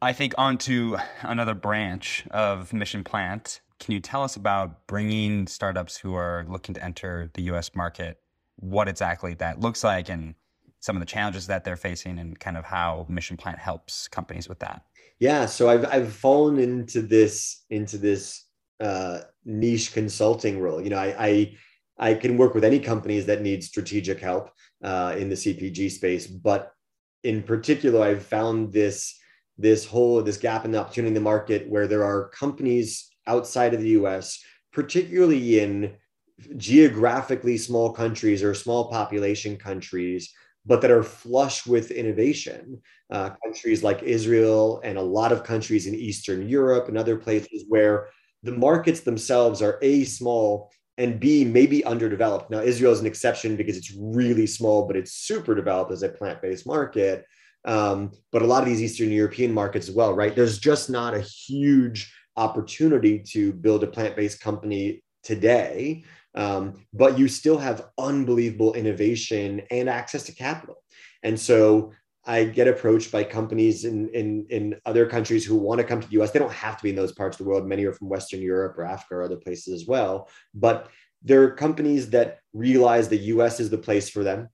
I 0.00 0.12
think 0.12 0.34
onto 0.38 0.96
another 1.22 1.54
branch 1.54 2.24
of 2.30 2.72
Mission 2.72 3.02
Plant. 3.02 3.60
Can 3.80 3.94
you 3.94 4.00
tell 4.00 4.22
us 4.22 4.36
about 4.36 4.86
bringing 4.86 5.46
startups 5.46 5.96
who 5.96 6.14
are 6.14 6.44
looking 6.48 6.74
to 6.74 6.84
enter 6.84 7.30
the 7.34 7.42
U.S. 7.42 7.74
market? 7.74 8.18
What 8.56 8.88
exactly 8.88 9.34
that 9.34 9.60
looks 9.60 9.84
like, 9.84 10.08
and 10.08 10.34
some 10.80 10.96
of 10.96 11.00
the 11.00 11.06
challenges 11.06 11.46
that 11.46 11.64
they're 11.64 11.76
facing, 11.76 12.18
and 12.18 12.38
kind 12.38 12.56
of 12.56 12.64
how 12.64 13.06
Mission 13.08 13.36
Plant 13.36 13.58
helps 13.58 14.08
companies 14.08 14.48
with 14.48 14.58
that. 14.60 14.82
Yeah, 15.20 15.46
so 15.46 15.68
I've 15.68 15.86
I've 15.86 16.12
fallen 16.12 16.58
into 16.58 17.02
this 17.02 17.64
into 17.70 17.98
this 17.98 18.44
uh, 18.80 19.20
niche 19.44 19.92
consulting 19.92 20.60
role. 20.60 20.80
You 20.80 20.90
know, 20.90 20.98
I, 20.98 21.14
I 21.18 21.56
I 21.98 22.14
can 22.14 22.36
work 22.36 22.54
with 22.54 22.64
any 22.64 22.78
companies 22.78 23.26
that 23.26 23.42
need 23.42 23.62
strategic 23.64 24.20
help 24.20 24.50
uh, 24.82 25.14
in 25.16 25.28
the 25.28 25.34
CPG 25.34 25.90
space, 25.90 26.26
but 26.26 26.72
in 27.24 27.42
particular, 27.42 28.02
I've 28.02 28.24
found 28.24 28.72
this 28.72 29.18
this 29.56 29.84
whole 29.84 30.22
this 30.22 30.36
gap 30.36 30.64
in 30.64 30.70
the 30.70 30.78
opportunity 30.78 31.08
in 31.08 31.14
the 31.14 31.20
market 31.20 31.68
where 31.68 31.88
there 31.88 32.04
are 32.04 32.28
companies 32.28 33.07
outside 33.28 33.74
of 33.74 33.80
the 33.80 33.90
U.S., 33.90 34.42
particularly 34.72 35.60
in 35.60 35.94
geographically 36.56 37.58
small 37.58 37.92
countries 37.92 38.42
or 38.42 38.54
small 38.54 38.90
population 38.90 39.56
countries, 39.56 40.32
but 40.66 40.80
that 40.82 40.90
are 40.90 41.02
flush 41.02 41.66
with 41.66 41.90
innovation. 41.90 42.80
Uh, 43.10 43.30
countries 43.42 43.82
like 43.82 44.02
Israel 44.02 44.82
and 44.84 44.98
a 44.98 45.02
lot 45.02 45.32
of 45.32 45.42
countries 45.42 45.86
in 45.86 45.94
Eastern 45.94 46.46
Europe 46.46 46.88
and 46.88 46.98
other 46.98 47.16
places 47.16 47.64
where 47.68 48.08
the 48.42 48.52
markets 48.52 49.00
themselves 49.00 49.62
are 49.62 49.78
a 49.80 50.04
small 50.04 50.70
and 50.98 51.18
B, 51.18 51.44
maybe 51.44 51.84
underdeveloped. 51.84 52.50
Now, 52.50 52.60
Israel 52.60 52.92
is 52.92 53.00
an 53.00 53.06
exception 53.06 53.56
because 53.56 53.76
it's 53.76 53.94
really 53.96 54.46
small, 54.46 54.86
but 54.86 54.96
it's 54.96 55.12
super 55.12 55.54
developed 55.54 55.92
as 55.92 56.02
a 56.02 56.08
plant 56.08 56.42
based 56.42 56.66
market. 56.66 57.24
Um, 57.64 58.12
but 58.32 58.42
a 58.42 58.46
lot 58.46 58.62
of 58.62 58.68
these 58.68 58.82
Eastern 58.82 59.10
European 59.10 59.52
markets 59.52 59.88
as 59.88 59.94
well, 59.94 60.12
right? 60.12 60.34
There's 60.34 60.58
just 60.58 60.90
not 60.90 61.14
a 61.14 61.20
huge 61.20 62.12
opportunity 62.38 63.18
to 63.18 63.52
build 63.52 63.82
a 63.82 63.88
plant 63.88 64.16
based 64.16 64.40
company 64.40 65.02
today. 65.22 66.04
Um, 66.34 66.86
but 66.94 67.18
you 67.18 67.26
still 67.26 67.58
have 67.58 67.88
unbelievable 67.98 68.74
innovation 68.74 69.62
and 69.70 69.88
access 69.88 70.22
to 70.24 70.32
capital. 70.32 70.76
And 71.22 71.38
so 71.38 71.92
I 72.24 72.44
get 72.44 72.68
approached 72.68 73.10
by 73.10 73.24
companies 73.24 73.84
in, 73.84 74.08
in, 74.10 74.46
in 74.50 74.76
other 74.86 75.06
countries 75.06 75.44
who 75.44 75.56
want 75.56 75.80
to 75.80 75.86
come 75.86 76.00
to 76.00 76.06
the 76.06 76.22
US. 76.22 76.30
They 76.30 76.38
don't 76.38 76.52
have 76.52 76.76
to 76.76 76.82
be 76.82 76.90
in 76.90 76.96
those 76.96 77.12
parts 77.12 77.38
of 77.38 77.44
the 77.44 77.50
world. 77.50 77.66
Many 77.66 77.84
are 77.86 77.92
from 77.92 78.08
Western 78.08 78.40
Europe 78.40 78.78
or 78.78 78.84
Africa 78.84 79.16
or 79.16 79.22
other 79.22 79.36
places 79.36 79.82
as 79.82 79.88
well. 79.88 80.28
But 80.54 80.88
they're 81.22 81.50
companies 81.50 82.10
that 82.10 82.38
realize 82.52 83.08
the 83.08 83.16
US 83.34 83.58
is 83.58 83.70
the 83.70 83.78
place 83.78 84.08
for 84.08 84.22
them. 84.22 84.48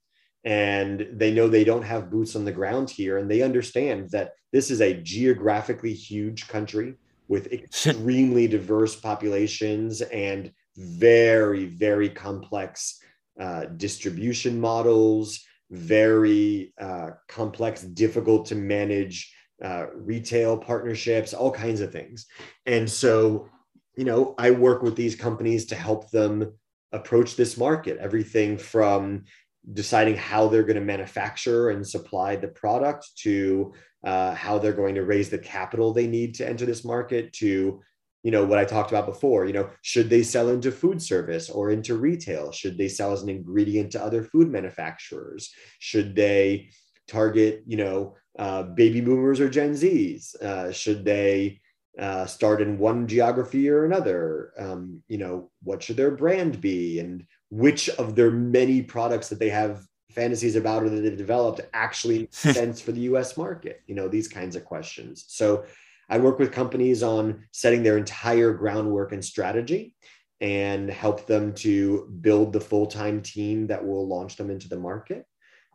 And 0.44 1.06
they 1.12 1.32
know 1.32 1.48
they 1.48 1.64
don't 1.64 1.82
have 1.82 2.10
boots 2.10 2.36
on 2.36 2.44
the 2.44 2.52
ground 2.52 2.90
here. 2.90 3.18
And 3.18 3.30
they 3.30 3.42
understand 3.42 4.10
that 4.10 4.32
this 4.52 4.70
is 4.70 4.80
a 4.80 4.94
geographically 4.94 5.92
huge 5.92 6.48
country 6.48 6.94
with 7.28 7.46
extremely 7.52 8.46
diverse 8.46 8.96
populations 8.96 10.00
and 10.02 10.52
very, 10.76 11.66
very 11.66 12.08
complex 12.08 13.00
uh, 13.40 13.64
distribution 13.76 14.60
models 14.60 15.44
very 15.70 16.72
uh, 16.80 17.10
complex, 17.28 17.82
difficult 17.82 18.46
to 18.46 18.54
manage 18.54 19.34
uh, 19.62 19.86
retail 19.94 20.56
partnerships, 20.56 21.32
all 21.32 21.50
kinds 21.50 21.80
of 21.80 21.92
things. 21.92 22.26
And 22.66 22.90
so, 22.90 23.48
you 23.96 24.04
know, 24.04 24.34
I 24.38 24.50
work 24.50 24.82
with 24.82 24.96
these 24.96 25.16
companies 25.16 25.66
to 25.66 25.74
help 25.74 26.10
them 26.10 26.52
approach 26.92 27.36
this 27.36 27.56
market, 27.56 27.98
everything 27.98 28.56
from 28.56 29.24
deciding 29.72 30.16
how 30.16 30.48
they're 30.48 30.62
going 30.62 30.74
to 30.74 30.82
manufacture 30.82 31.70
and 31.70 31.86
supply 31.86 32.36
the 32.36 32.48
product 32.48 33.08
to 33.16 33.72
uh, 34.04 34.34
how 34.34 34.58
they're 34.58 34.72
going 34.72 34.94
to 34.94 35.04
raise 35.04 35.30
the 35.30 35.38
capital 35.38 35.92
they 35.92 36.06
need 36.06 36.34
to 36.34 36.46
enter 36.46 36.66
this 36.66 36.84
market 36.84 37.32
to 37.32 37.80
you 38.22 38.30
know 38.30 38.44
what 38.44 38.58
i 38.58 38.64
talked 38.64 38.90
about 38.90 39.06
before 39.06 39.46
you 39.46 39.52
know 39.52 39.68
should 39.82 40.10
they 40.10 40.22
sell 40.22 40.48
into 40.48 40.72
food 40.72 41.00
service 41.00 41.48
or 41.50 41.70
into 41.70 41.94
retail? 41.96 42.52
Should 42.52 42.78
they 42.78 42.88
sell 42.88 43.12
as 43.12 43.22
an 43.22 43.28
ingredient 43.28 43.92
to 43.92 44.02
other 44.02 44.22
food 44.22 44.48
manufacturers? 44.48 45.52
Should 45.78 46.14
they 46.16 46.70
target 47.06 47.62
you 47.66 47.76
know 47.76 48.16
uh, 48.38 48.62
baby 48.62 49.00
boomers 49.00 49.40
or 49.40 49.48
gen 49.48 49.74
z's? 49.74 50.34
Uh, 50.36 50.72
should 50.72 51.04
they 51.04 51.60
uh, 51.98 52.26
start 52.26 52.60
in 52.60 52.78
one 52.78 53.06
geography 53.06 53.68
or 53.68 53.84
another? 53.84 54.52
Um, 54.58 55.02
you 55.08 55.18
know 55.18 55.50
what 55.62 55.82
should 55.82 55.96
their 55.96 56.10
brand 56.10 56.60
be? 56.60 56.98
And 56.98 57.24
which 57.50 57.88
of 57.90 58.14
their 58.14 58.30
many 58.30 58.82
products 58.82 59.28
that 59.28 59.38
they 59.38 59.50
have 59.50 59.82
fantasies 60.10 60.56
about 60.56 60.82
or 60.82 60.88
that 60.88 61.00
they've 61.00 61.16
developed 61.16 61.60
actually 61.72 62.28
sense 62.32 62.80
for 62.80 62.92
the 62.92 63.02
us 63.02 63.36
market 63.36 63.82
you 63.86 63.94
know 63.94 64.08
these 64.08 64.28
kinds 64.28 64.54
of 64.54 64.64
questions 64.64 65.24
so 65.28 65.64
I 66.08 66.18
work 66.18 66.38
with 66.38 66.52
companies 66.52 67.02
on 67.02 67.44
setting 67.52 67.82
their 67.82 67.96
entire 67.96 68.52
groundwork 68.52 69.12
and 69.12 69.24
strategy 69.24 69.94
and 70.40 70.90
help 70.90 71.26
them 71.26 71.54
to 71.54 72.06
build 72.20 72.52
the 72.52 72.60
full 72.60 72.86
time 72.86 73.22
team 73.22 73.68
that 73.68 73.84
will 73.84 74.06
launch 74.06 74.36
them 74.36 74.50
into 74.50 74.68
the 74.68 74.78
market. 74.78 75.24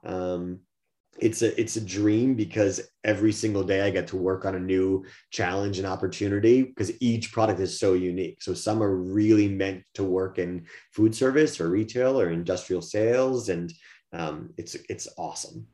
Um, 0.03 0.59
it's 1.21 1.41
a 1.41 1.59
it's 1.59 1.75
a 1.75 1.81
dream 1.81 2.35
because 2.35 2.81
every 3.03 3.31
single 3.31 3.63
day 3.63 3.81
I 3.81 3.89
get 3.89 4.07
to 4.07 4.17
work 4.17 4.45
on 4.45 4.55
a 4.55 4.59
new 4.59 5.05
challenge 5.31 5.77
and 5.77 5.87
opportunity 5.87 6.63
because 6.63 6.91
each 7.01 7.31
product 7.31 7.59
is 7.59 7.79
so 7.79 7.93
unique. 7.93 8.41
So 8.41 8.53
some 8.53 8.81
are 8.81 8.95
really 8.95 9.47
meant 9.47 9.83
to 9.95 10.03
work 10.03 10.39
in 10.39 10.65
food 10.91 11.13
service 11.13 11.59
or 11.59 11.69
retail 11.69 12.19
or 12.19 12.31
industrial 12.31 12.81
sales, 12.81 13.49
and 13.49 13.71
um, 14.13 14.49
it's 14.57 14.75
it's 14.89 15.07
awesome. 15.17 15.67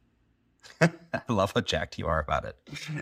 I 0.80 0.90
love 1.28 1.52
how 1.54 1.60
jacked 1.60 1.98
you 1.98 2.06
are 2.06 2.20
about 2.20 2.44
it. 2.44 2.56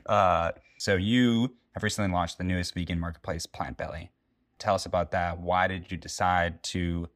Uh, 0.07 0.53
so 0.79 0.97
you 0.97 1.55
have 1.75 1.83
recently 1.83 2.13
launched 2.13 2.39
the 2.39 2.45
newest 2.45 2.75
vegan 2.75 3.01
marketplace, 3.01 3.47
Plant 3.47 3.77
Belly. 3.77 4.11
Tell 4.59 4.75
us 4.75 4.87
about 4.87 5.11
that. 5.11 5.39
Why 5.39 5.67
did 5.67 5.91
you 5.91 5.97
decide 5.97 6.63
to 6.65 7.09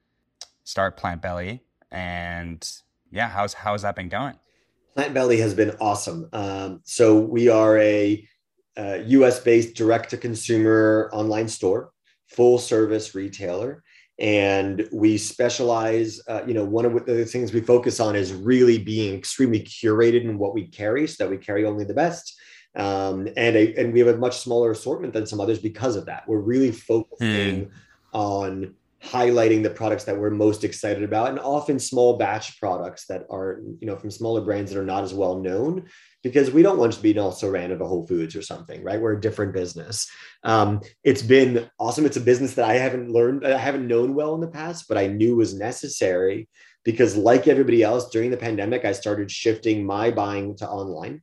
start 0.65 0.97
Plant 0.97 1.23
Belly? 1.23 1.63
And 1.91 2.67
yeah, 3.11 3.29
how's 3.29 3.55
how's 3.55 3.83
that 3.83 3.97
been 3.97 4.09
going? 4.09 4.39
Plant 4.95 5.15
Belly 5.15 5.39
has 5.39 5.55
been 5.55 5.77
awesome. 5.81 6.29
Um, 6.33 6.81
so 6.85 7.19
we 7.19 7.49
are 7.49 7.79
a, 7.79 8.27
a 8.77 9.03
US 9.05 9.41
based 9.41 9.75
direct 9.75 10.11
to 10.11 10.17
consumer 10.17 11.11
online 11.13 11.49
store, 11.49 11.91
full 12.29 12.59
service 12.59 13.15
retailer. 13.15 13.83
And 14.19 14.87
we 14.93 15.17
specialize, 15.17 16.21
uh, 16.29 16.43
you 16.47 16.53
know, 16.53 16.65
one 16.65 16.85
of 16.85 17.07
the 17.07 17.25
things 17.25 17.53
we 17.53 17.61
focus 17.61 18.01
on 18.01 18.15
is 18.17 18.35
really 18.35 18.79
being 18.79 19.17
extremely 19.17 19.61
curated 19.61 20.23
in 20.23 20.39
what 20.39 20.53
we 20.53 20.67
carry 20.67 21.07
so 21.07 21.25
that 21.25 21.31
we 21.31 21.39
carry 21.39 21.65
only 21.65 21.85
the 21.85 21.95
best. 21.95 22.39
Um, 22.77 23.29
and, 23.37 23.57
a, 23.57 23.75
and 23.77 23.93
we 23.93 24.01
have 24.01 24.15
a 24.15 24.19
much 24.19 24.39
smaller 24.39 24.73
assortment 24.73 25.15
than 25.15 25.27
some 25.27 25.41
others 25.41 25.59
because 25.59 25.97
of 25.97 26.07
that. 26.07 26.29
We're 26.29 26.41
really 26.41 26.71
focusing 26.71 27.65
hmm. 27.65 27.71
on 28.13 28.75
highlighting 29.03 29.63
the 29.63 29.71
products 29.71 30.05
that 30.05 30.19
we're 30.19 30.31
most 30.31 30.63
excited 30.63 31.03
about 31.03 31.31
and 31.31 31.39
often 31.41 31.79
small 31.79 32.19
batch 32.19 32.61
products 32.61 33.07
that 33.07 33.25
are 33.31 33.61
you 33.79 33.87
know 33.87 33.97
from 33.97 34.11
smaller 34.11 34.43
brands 34.43 34.71
that 34.71 34.79
are 34.79 34.85
not 34.85 35.03
as 35.03 35.15
well 35.15 35.39
known 35.39 35.87
because 36.23 36.51
we 36.51 36.63
don't 36.63 36.77
want 36.77 36.93
to 36.93 37.01
be 37.01 37.19
also 37.19 37.51
ran 37.51 37.73
at 37.73 37.81
a 37.81 37.87
whole 37.87 38.07
foods 38.07 38.37
or 38.37 38.43
something 38.43 38.85
right? 38.85 39.01
We're 39.01 39.17
a 39.17 39.21
different 39.21 39.55
business. 39.55 40.07
Um, 40.45 40.81
it's 41.03 41.23
been 41.23 41.71
awesome. 41.79 42.05
It's 42.05 42.19
a 42.19 42.21
business 42.21 42.55
that 42.55 42.69
i 42.69 42.75
haven't 42.75 43.11
learned 43.11 43.47
i 43.47 43.57
haven't 43.57 43.89
known 43.89 44.15
well 44.15 44.35
in 44.35 44.41
the 44.41 44.49
past 44.49 44.87
but 44.89 44.99
i 44.99 45.07
knew 45.07 45.37
was 45.37 45.55
necessary 45.55 46.49
because 46.85 47.17
like 47.17 47.49
everybody 47.49 47.83
else 47.83 48.11
during 48.11 48.31
the 48.31 48.37
pandemic 48.37 48.85
i 48.85 48.93
started 48.93 49.31
shifting 49.31 49.85
my 49.85 50.11
buying 50.11 50.57
to 50.57 50.69
online. 50.69 51.23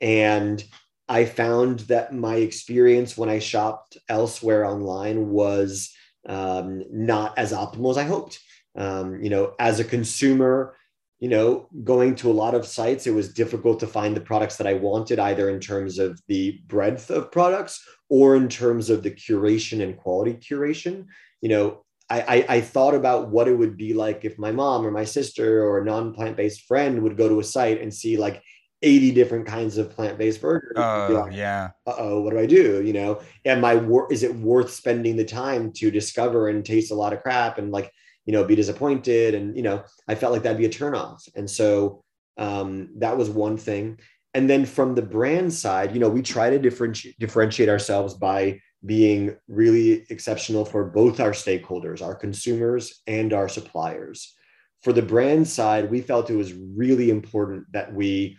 And 0.00 0.62
i 1.08 1.24
found 1.24 1.80
that 1.80 2.14
my 2.14 2.36
experience 2.36 3.18
when 3.18 3.28
i 3.28 3.40
shopped 3.40 3.96
elsewhere 4.08 4.64
online 4.64 5.28
was 5.28 5.95
um, 6.28 6.84
not 6.90 7.36
as 7.38 7.52
optimal 7.52 7.90
as 7.90 7.98
I 7.98 8.04
hoped. 8.04 8.40
Um, 8.76 9.22
you 9.22 9.30
know, 9.30 9.54
as 9.58 9.80
a 9.80 9.84
consumer, 9.84 10.76
you 11.18 11.28
know, 11.28 11.68
going 11.82 12.14
to 12.16 12.30
a 12.30 12.34
lot 12.34 12.54
of 12.54 12.66
sites, 12.66 13.06
it 13.06 13.14
was 13.14 13.32
difficult 13.32 13.80
to 13.80 13.86
find 13.86 14.14
the 14.14 14.20
products 14.20 14.56
that 14.56 14.66
I 14.66 14.74
wanted, 14.74 15.18
either 15.18 15.48
in 15.48 15.60
terms 15.60 15.98
of 15.98 16.20
the 16.28 16.60
breadth 16.66 17.10
of 17.10 17.32
products 17.32 17.82
or 18.10 18.36
in 18.36 18.48
terms 18.48 18.90
of 18.90 19.02
the 19.02 19.10
curation 19.10 19.82
and 19.82 19.96
quality 19.96 20.34
curation. 20.34 21.06
You 21.40 21.48
know, 21.48 21.84
I, 22.10 22.20
I, 22.20 22.46
I 22.56 22.60
thought 22.60 22.94
about 22.94 23.30
what 23.30 23.48
it 23.48 23.54
would 23.54 23.76
be 23.76 23.94
like 23.94 24.24
if 24.24 24.38
my 24.38 24.52
mom 24.52 24.86
or 24.86 24.90
my 24.90 25.04
sister 25.04 25.64
or 25.64 25.78
a 25.78 25.84
non 25.84 26.12
plant 26.12 26.36
based 26.36 26.66
friend 26.66 27.02
would 27.02 27.16
go 27.16 27.28
to 27.28 27.40
a 27.40 27.44
site 27.44 27.80
and 27.80 27.92
see 27.92 28.16
like 28.16 28.42
80 28.82 29.12
different 29.12 29.46
kinds 29.46 29.78
of 29.78 29.90
plant-based 29.90 30.40
burgers. 30.40 30.74
Oh, 30.76 31.24
like, 31.24 31.34
yeah. 31.34 31.70
Uh-oh, 31.86 32.20
what 32.20 32.32
do 32.32 32.38
I 32.38 32.46
do? 32.46 32.82
You 32.82 32.92
know, 32.92 33.20
am 33.44 33.64
I 33.64 33.76
wor- 33.76 34.12
is 34.12 34.22
it 34.22 34.34
worth 34.34 34.70
spending 34.70 35.16
the 35.16 35.24
time 35.24 35.72
to 35.76 35.90
discover 35.90 36.48
and 36.48 36.64
taste 36.64 36.90
a 36.90 36.94
lot 36.94 37.12
of 37.12 37.22
crap 37.22 37.58
and 37.58 37.72
like, 37.72 37.90
you 38.26 38.32
know, 38.32 38.44
be 38.44 38.54
disappointed? 38.54 39.34
And, 39.34 39.56
you 39.56 39.62
know, 39.62 39.82
I 40.08 40.14
felt 40.14 40.32
like 40.32 40.42
that'd 40.42 40.58
be 40.58 40.66
a 40.66 40.70
turnoff. 40.70 41.28
And 41.34 41.48
so 41.48 42.04
um, 42.36 42.90
that 42.98 43.16
was 43.16 43.30
one 43.30 43.56
thing. 43.56 43.98
And 44.34 44.50
then 44.50 44.66
from 44.66 44.94
the 44.94 45.02
brand 45.02 45.52
side, 45.54 45.94
you 45.94 45.98
know, 45.98 46.10
we 46.10 46.20
try 46.20 46.50
to 46.50 46.58
differentiate 46.58 47.18
differentiate 47.18 47.70
ourselves 47.70 48.12
by 48.12 48.60
being 48.84 49.34
really 49.48 50.04
exceptional 50.10 50.64
for 50.64 50.84
both 50.84 51.20
our 51.20 51.30
stakeholders, 51.30 52.02
our 52.02 52.14
consumers 52.14 53.00
and 53.06 53.32
our 53.32 53.48
suppliers. 53.48 54.34
For 54.82 54.92
the 54.92 55.02
brand 55.02 55.48
side, 55.48 55.90
we 55.90 56.02
felt 56.02 56.28
it 56.28 56.36
was 56.36 56.52
really 56.52 57.08
important 57.08 57.64
that 57.72 57.94
we 57.94 58.36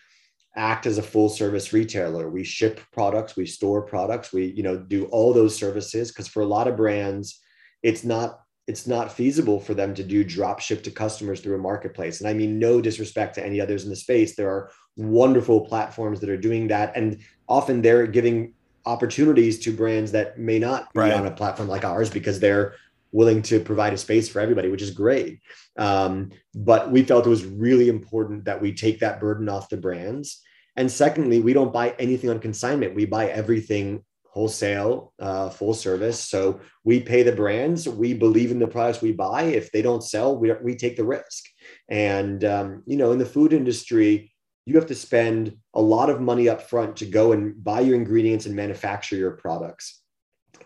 act 0.57 0.85
as 0.85 0.97
a 0.97 1.03
full 1.03 1.29
service 1.29 1.71
retailer 1.71 2.29
we 2.29 2.43
ship 2.43 2.81
products 2.91 3.35
we 3.35 3.45
store 3.45 3.81
products 3.81 4.33
we 4.33 4.45
you 4.45 4.63
know 4.63 4.77
do 4.77 5.05
all 5.05 5.31
those 5.31 5.55
services 5.55 6.11
because 6.11 6.27
for 6.27 6.41
a 6.41 6.45
lot 6.47 6.67
of 6.67 6.75
brands 6.75 7.41
it's 7.83 8.03
not 8.03 8.41
it's 8.67 8.85
not 8.87 9.11
feasible 9.11 9.59
for 9.59 9.73
them 9.73 9.93
to 9.93 10.03
do 10.03 10.23
drop 10.23 10.59
ship 10.59 10.83
to 10.83 10.91
customers 10.91 11.39
through 11.39 11.55
a 11.55 11.59
marketplace 11.59 12.19
and 12.19 12.29
i 12.29 12.33
mean 12.33 12.57
no 12.57 12.81
disrespect 12.81 13.35
to 13.35 13.45
any 13.45 13.61
others 13.61 13.83
in 13.83 13.89
the 13.89 13.95
space 13.95 14.35
there 14.35 14.49
are 14.49 14.71
wonderful 14.95 15.61
platforms 15.61 16.19
that 16.19 16.29
are 16.29 16.37
doing 16.37 16.67
that 16.67 16.91
and 16.95 17.19
often 17.47 17.81
they're 17.81 18.07
giving 18.07 18.53
opportunities 18.85 19.59
to 19.59 19.71
brands 19.71 20.11
that 20.11 20.39
may 20.39 20.57
not 20.57 20.91
be 20.93 21.01
right. 21.01 21.13
on 21.13 21.27
a 21.27 21.31
platform 21.31 21.67
like 21.67 21.85
ours 21.85 22.09
because 22.09 22.39
they're 22.39 22.73
willing 23.11 23.41
to 23.41 23.59
provide 23.59 23.93
a 23.93 23.97
space 23.97 24.29
for 24.29 24.39
everybody, 24.39 24.69
which 24.69 24.81
is 24.81 24.91
great. 24.91 25.39
Um, 25.77 26.31
but 26.53 26.91
we 26.91 27.03
felt 27.03 27.25
it 27.25 27.29
was 27.29 27.45
really 27.45 27.89
important 27.89 28.45
that 28.45 28.61
we 28.61 28.73
take 28.73 28.99
that 28.99 29.19
burden 29.19 29.49
off 29.49 29.69
the 29.69 29.77
brands 29.77 30.41
and 30.77 30.91
secondly, 30.91 31.39
we 31.39 31.53
don't 31.53 31.73
buy 31.73 31.95
anything 31.97 32.29
on 32.29 32.39
consignment. 32.39 32.93
We 32.93 33.05
buy 33.05 33.27
everything 33.29 34.05
wholesale, 34.29 35.13
uh, 35.17 35.49
full 35.49 35.73
service. 35.73 36.19
So 36.19 36.59
we 36.83 36.99
pay 36.99 37.23
the 37.23 37.31
brands. 37.31 37.89
We 37.89 38.13
believe 38.13 38.51
in 38.51 38.59
the 38.59 38.67
products 38.67 39.01
we 39.01 39.11
buy. 39.11 39.43
If 39.43 39.71
they 39.71 39.81
don't 39.81 40.03
sell, 40.03 40.37
we, 40.37 40.53
we 40.61 40.75
take 40.75 40.95
the 40.95 41.03
risk. 41.03 41.45
And, 41.89 42.45
um, 42.45 42.83
you 42.85 42.97
know, 42.97 43.11
in 43.11 43.17
the 43.17 43.25
food 43.25 43.51
industry, 43.51 44.31
you 44.67 44.75
have 44.75 44.85
to 44.87 44.95
spend 44.95 45.57
a 45.73 45.81
lot 45.81 46.11
of 46.11 46.21
money 46.21 46.47
up 46.47 46.61
front 46.69 46.97
to 46.97 47.07
go 47.07 47.31
and 47.31 47.61
buy 47.63 47.79
your 47.79 47.95
ingredients 47.95 48.45
and 48.45 48.55
manufacture 48.55 49.15
your 49.15 49.31
products. 49.31 50.01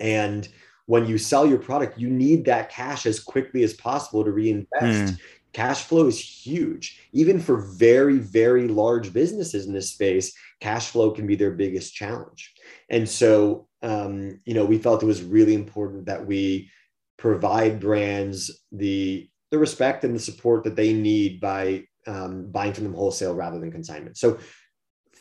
And 0.01 0.45
when 0.87 1.05
you 1.05 1.17
sell 1.17 1.47
your 1.47 1.59
product, 1.59 1.97
you 1.97 2.09
need 2.09 2.43
that 2.45 2.69
cash 2.69 3.05
as 3.05 3.21
quickly 3.21 3.63
as 3.63 3.73
possible 3.73 4.25
to 4.25 4.31
reinvest. 4.31 5.13
Mm 5.13 5.17
cash 5.53 5.83
flow 5.83 6.07
is 6.07 6.19
huge. 6.19 6.99
Even 7.11 7.39
for 7.39 7.57
very 7.57 8.17
very 8.17 8.67
large 8.67 9.13
businesses 9.13 9.65
in 9.65 9.73
this 9.73 9.91
space 9.91 10.33
cash 10.59 10.89
flow 10.89 11.11
can 11.11 11.27
be 11.27 11.35
their 11.35 11.51
biggest 11.51 11.93
challenge. 11.93 12.53
And 12.89 13.07
so 13.07 13.67
um, 13.81 14.39
you 14.45 14.53
know 14.53 14.65
we 14.65 14.77
felt 14.77 15.03
it 15.03 15.07
was 15.07 15.23
really 15.23 15.53
important 15.53 16.05
that 16.05 16.25
we 16.25 16.69
provide 17.17 17.79
brands 17.79 18.63
the 18.71 19.29
the 19.51 19.59
respect 19.59 20.03
and 20.03 20.15
the 20.15 20.19
support 20.19 20.63
that 20.63 20.75
they 20.75 20.93
need 20.93 21.41
by 21.41 21.83
um, 22.07 22.49
buying 22.51 22.73
from 22.73 22.85
them 22.85 22.93
wholesale 22.93 23.35
rather 23.35 23.59
than 23.59 23.71
consignment. 23.71 24.17
So 24.17 24.39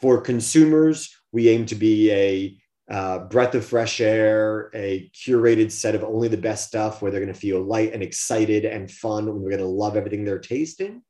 for 0.01 0.21
consumers 0.21 1.15
we 1.33 1.49
aim 1.49 1.67
to 1.67 1.75
be 1.75 2.11
a 2.11 2.57
uh, 2.91 3.21
breath 3.21 3.55
of 3.55 3.65
fresh 3.65 4.01
air, 4.01 4.71
a 4.75 5.09
curated 5.15 5.71
set 5.71 5.95
of 5.95 6.03
only 6.03 6.29
the 6.29 6.37
best 6.37 6.67
stuff 6.67 7.01
where 7.01 7.11
they're 7.11 7.21
going 7.21 7.33
to 7.33 7.39
feel 7.39 7.63
light 7.63 7.93
and 7.93 8.03
excited 8.03 8.65
and 8.65 8.91
fun. 8.91 9.29
And 9.29 9.41
we're 9.41 9.51
going 9.51 9.63
to 9.63 9.67
love 9.67 9.97
everything 9.97 10.25
they're 10.25 10.41
tasting 10.41 11.03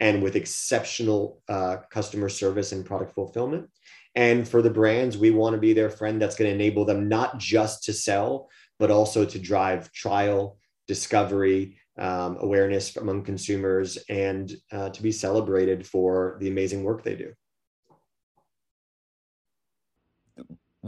and 0.00 0.22
with 0.22 0.36
exceptional 0.36 1.40
uh, 1.48 1.76
customer 1.90 2.28
service 2.28 2.72
and 2.72 2.84
product 2.84 3.14
fulfillment. 3.14 3.68
And 4.14 4.48
for 4.48 4.62
the 4.62 4.70
brands, 4.70 5.16
we 5.16 5.30
want 5.30 5.54
to 5.54 5.60
be 5.60 5.72
their 5.72 5.90
friend 5.90 6.20
that's 6.20 6.34
going 6.34 6.48
to 6.48 6.54
enable 6.54 6.84
them 6.84 7.08
not 7.08 7.38
just 7.38 7.84
to 7.84 7.92
sell, 7.92 8.48
but 8.78 8.90
also 8.90 9.24
to 9.24 9.38
drive 9.38 9.92
trial, 9.92 10.58
discovery, 10.88 11.78
um, 11.98 12.36
awareness 12.40 12.96
among 12.96 13.22
consumers, 13.22 13.96
and 14.08 14.52
uh, 14.72 14.88
to 14.90 15.02
be 15.02 15.12
celebrated 15.12 15.86
for 15.86 16.36
the 16.40 16.48
amazing 16.48 16.82
work 16.82 17.04
they 17.04 17.16
do. 17.16 17.32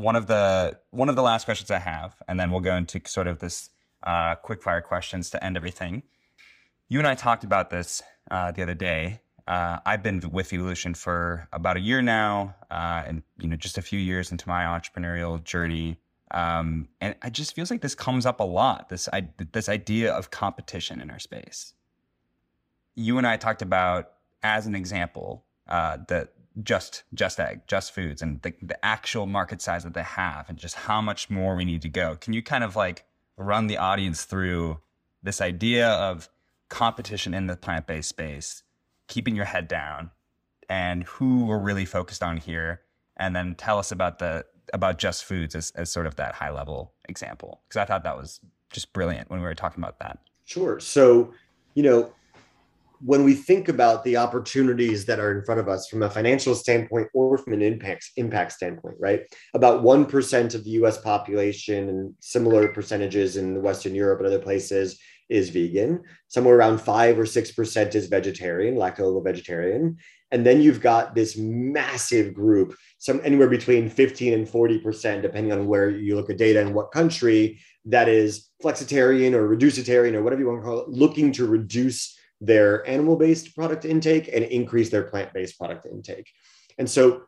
One 0.01 0.17
of 0.17 0.27
the 0.27 0.79
one 0.91 1.09
of 1.11 1.17
the 1.17 1.23
last 1.23 1.45
questions 1.45 1.71
I 1.71 1.79
have, 1.79 2.17
and 2.27 2.41
then 2.41 2.51
we'll 2.51 2.61
go 2.61 2.75
into 2.75 3.01
sort 3.07 3.27
of 3.27 3.39
this 3.39 3.71
uh, 4.03 4.35
quick 4.37 4.63
fire 4.63 4.81
questions 4.81 5.31
to 5.31 5.45
end 5.45 5.57
everything. 5.57 6.03
You 6.89 6.99
and 6.99 7.07
I 7.07 7.15
talked 7.15 7.45
about 7.45 7.69
this 7.71 8.03
uh, 8.31 8.51
the 8.51 8.63
other 8.63 8.75
day. 8.75 9.21
Uh, 9.47 9.79
I've 9.85 10.03
been 10.03 10.21
with 10.31 10.51
Vevolution 10.51 10.97
for 10.97 11.49
about 11.53 11.77
a 11.77 11.81
year 11.81 12.01
now, 12.01 12.55
uh, 12.71 13.03
and 13.07 13.23
you 13.39 13.49
know, 13.49 13.57
just 13.57 13.79
a 13.79 13.83
few 13.83 13.99
years 13.99 14.33
into 14.33 14.49
my 14.49 14.65
entrepreneurial 14.65 15.43
journey. 15.45 15.99
Um, 16.31 16.89
and 17.01 17.15
it 17.25 17.33
just 17.33 17.55
feels 17.55 17.71
like 17.71 17.81
this 17.81 17.95
comes 17.95 18.25
up 18.25 18.41
a 18.41 18.45
lot. 18.45 18.89
This 18.89 19.09
I, 19.13 19.29
this 19.53 19.69
idea 19.69 20.13
of 20.13 20.31
competition 20.31 21.01
in 21.01 21.11
our 21.11 21.19
space. 21.19 21.75
You 22.95 23.19
and 23.19 23.27
I 23.27 23.37
talked 23.37 23.63
about, 23.63 24.13
as 24.43 24.67
an 24.67 24.75
example, 24.75 25.45
uh, 25.69 25.99
the 26.09 26.29
just 26.63 27.05
just 27.15 27.39
egg 27.39 27.61
just 27.67 27.93
foods 27.93 28.23
and 28.23 28.43
the, 28.43 28.53
the 28.61 28.85
actual 28.85 29.27
market 29.27 29.63
size 29.63 29.85
that 29.85 29.95
they 29.95 30.03
have 30.03 30.49
and 30.49 30.59
just 30.59 30.75
how 30.75 31.01
much 31.01 31.31
more 31.31 31.55
we 31.55 31.65
need 31.65 31.83
to 31.83 31.89
go. 31.89 32.17
Can 32.17 32.33
you 32.33 32.43
kind 32.43 32.65
of 32.65 32.77
like 32.77 33.05
run 33.37 33.67
the 33.67 33.79
audience 33.79 34.25
through 34.25 34.81
this 35.23 35.41
idea 35.41 35.89
of 35.89 36.29
competition 36.69 37.35
in 37.35 37.47
the 37.47 37.57
plant-based 37.57 38.09
space 38.09 38.63
keeping 39.09 39.35
your 39.35 39.45
head 39.45 39.69
down 39.69 40.11
and 40.69 41.05
who 41.05 41.45
we're 41.47 41.59
really 41.59 41.85
focused 41.85 42.23
on 42.23 42.37
here 42.37 42.81
and 43.17 43.35
then 43.35 43.55
tell 43.55 43.79
us 43.79 43.91
about 43.93 44.19
the 44.19 44.45
about 44.73 44.99
just 44.99 45.25
foods 45.25 45.57
as, 45.57 45.73
as 45.73 45.91
sort 45.91 46.07
of 46.07 46.17
that 46.17 46.35
high 46.35 46.51
level 46.51 46.93
example? 47.09 47.63
Because 47.69 47.81
i 47.81 47.85
thought 47.85 48.05
that 48.05 48.17
was 48.17 48.41
just 48.73 48.93
brilliant 48.93 49.31
when 49.31 49.41
we 49.41 49.47
were 49.47 49.55
talking 49.55 49.83
about 49.83 49.99
that. 49.99 50.19
Sure. 50.45 50.81
So 50.81 51.33
you 51.75 51.83
know 51.83 52.13
when 53.03 53.25
we 53.25 53.35
think 53.35 53.69
about 53.69 54.05
the 54.05 54.17
opportunities 54.17 55.07
that 55.07 55.19
are 55.19 55.37
in 55.37 55.45
front 55.45 55.61
of 55.61 55.69
us 55.69 55.89
from 55.89 56.03
a 56.03 56.11
financial 56.11 56.55
standpoint 56.55 57.09
or 57.15 57.39
from 57.39 57.55
an 57.55 57.63
impact 57.63 58.11
impact 58.17 58.53
standpoint, 58.53 58.97
right? 58.99 59.23
About 59.55 59.83
1% 59.83 60.55
of 60.55 60.65
the 60.65 60.71
US 60.71 60.99
population 60.99 61.89
and 61.89 62.15
similar 62.21 62.69
percentages 62.69 63.37
in 63.37 63.63
Western 63.63 63.95
Europe 63.95 64.21
and 64.21 64.27
other 64.27 64.39
places 64.39 65.01
is 65.31 65.49
vegan. 65.51 66.03
Somewhere 66.29 66.57
around 66.57 66.81
5 66.81 67.19
or 67.19 67.25
6% 67.25 67.95
is 67.95 68.07
vegetarian, 68.09 68.75
lacto 68.75 69.23
vegetarian. 69.25 69.97
And 70.33 70.45
then 70.45 70.61
you've 70.61 70.81
got 70.81 71.15
this 71.15 71.37
massive 71.37 72.35
group, 72.35 72.77
some 72.99 73.21
anywhere 73.25 73.49
between 73.49 73.89
15 73.89 74.35
and 74.35 74.47
40%, 74.47 75.23
depending 75.23 75.53
on 75.53 75.67
where 75.67 75.91
you 75.91 76.17
look 76.17 76.31
at 76.31 76.39
data 76.39 76.61
and 76.61 76.75
what 76.75 76.93
country, 76.93 77.61
that 77.87 78.09
is 78.09 78.49
flexitarian 78.63 79.33
or 79.33 79.49
reducitarian 79.49 80.15
or 80.15 80.23
whatever 80.23 80.43
you 80.43 80.49
want 80.49 80.61
to 80.61 80.65
call 80.65 80.81
it, 80.81 80.89
looking 80.89 81.33
to 81.33 81.47
reduce 81.47 82.17
their 82.41 82.87
animal 82.89 83.17
based 83.17 83.55
product 83.55 83.85
intake 83.85 84.29
and 84.29 84.45
increase 84.45 84.91
their 84.91 85.05
plant 85.05 85.33
based 85.33 85.59
product 85.59 85.87
intake. 85.87 86.31
And 86.79 86.89
so, 86.89 87.23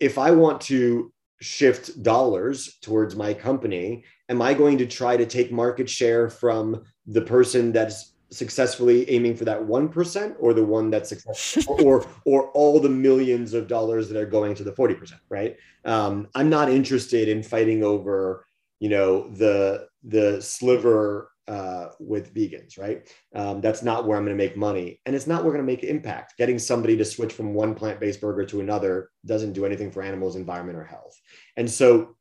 if 0.00 0.18
I 0.18 0.30
want 0.30 0.60
to 0.62 1.12
shift 1.40 2.02
dollars 2.02 2.78
towards 2.82 3.16
my 3.16 3.34
company, 3.34 4.04
am 4.28 4.40
I 4.40 4.54
going 4.54 4.78
to 4.78 4.86
try 4.86 5.16
to 5.16 5.26
take 5.26 5.52
market 5.52 5.88
share 5.88 6.28
from 6.28 6.84
the 7.06 7.20
person 7.20 7.72
that's 7.72 8.14
successfully 8.30 9.08
aiming 9.10 9.36
for 9.36 9.44
that 9.44 9.60
1% 9.60 10.36
or 10.38 10.54
the 10.54 10.64
one 10.64 10.90
that's 10.90 11.08
successful 11.08 11.76
or 11.84 12.06
or 12.24 12.50
all 12.50 12.80
the 12.80 12.88
millions 12.88 13.54
of 13.54 13.68
dollars 13.68 14.08
that 14.08 14.20
are 14.20 14.26
going 14.26 14.54
to 14.54 14.64
the 14.64 14.72
40% 14.72 15.12
right 15.28 15.56
um, 15.84 16.26
i'm 16.34 16.48
not 16.48 16.68
interested 16.68 17.28
in 17.28 17.42
fighting 17.42 17.84
over 17.84 18.44
you 18.80 18.88
know 18.88 19.28
the 19.30 19.86
the 20.02 20.40
sliver 20.42 21.30
uh, 21.48 21.88
with 21.98 22.34
vegans, 22.34 22.78
right? 22.78 23.08
Um, 23.34 23.60
that's 23.60 23.82
not 23.82 24.06
where 24.06 24.16
I'm 24.16 24.24
going 24.24 24.36
to 24.36 24.42
make 24.42 24.56
money, 24.56 25.00
and 25.04 25.14
it's 25.14 25.26
not 25.26 25.42
where 25.42 25.52
we're 25.52 25.58
going 25.58 25.66
to 25.66 25.72
make 25.72 25.84
impact. 25.84 26.36
Getting 26.38 26.58
somebody 26.58 26.96
to 26.96 27.04
switch 27.04 27.32
from 27.32 27.54
one 27.54 27.74
plant-based 27.74 28.20
burger 28.20 28.44
to 28.46 28.60
another 28.60 29.10
doesn't 29.26 29.52
do 29.52 29.66
anything 29.66 29.90
for 29.90 30.02
animals, 30.02 30.36
environment, 30.36 30.78
or 30.78 30.84
health. 30.84 31.18
And 31.56 31.70
so, 31.70 32.16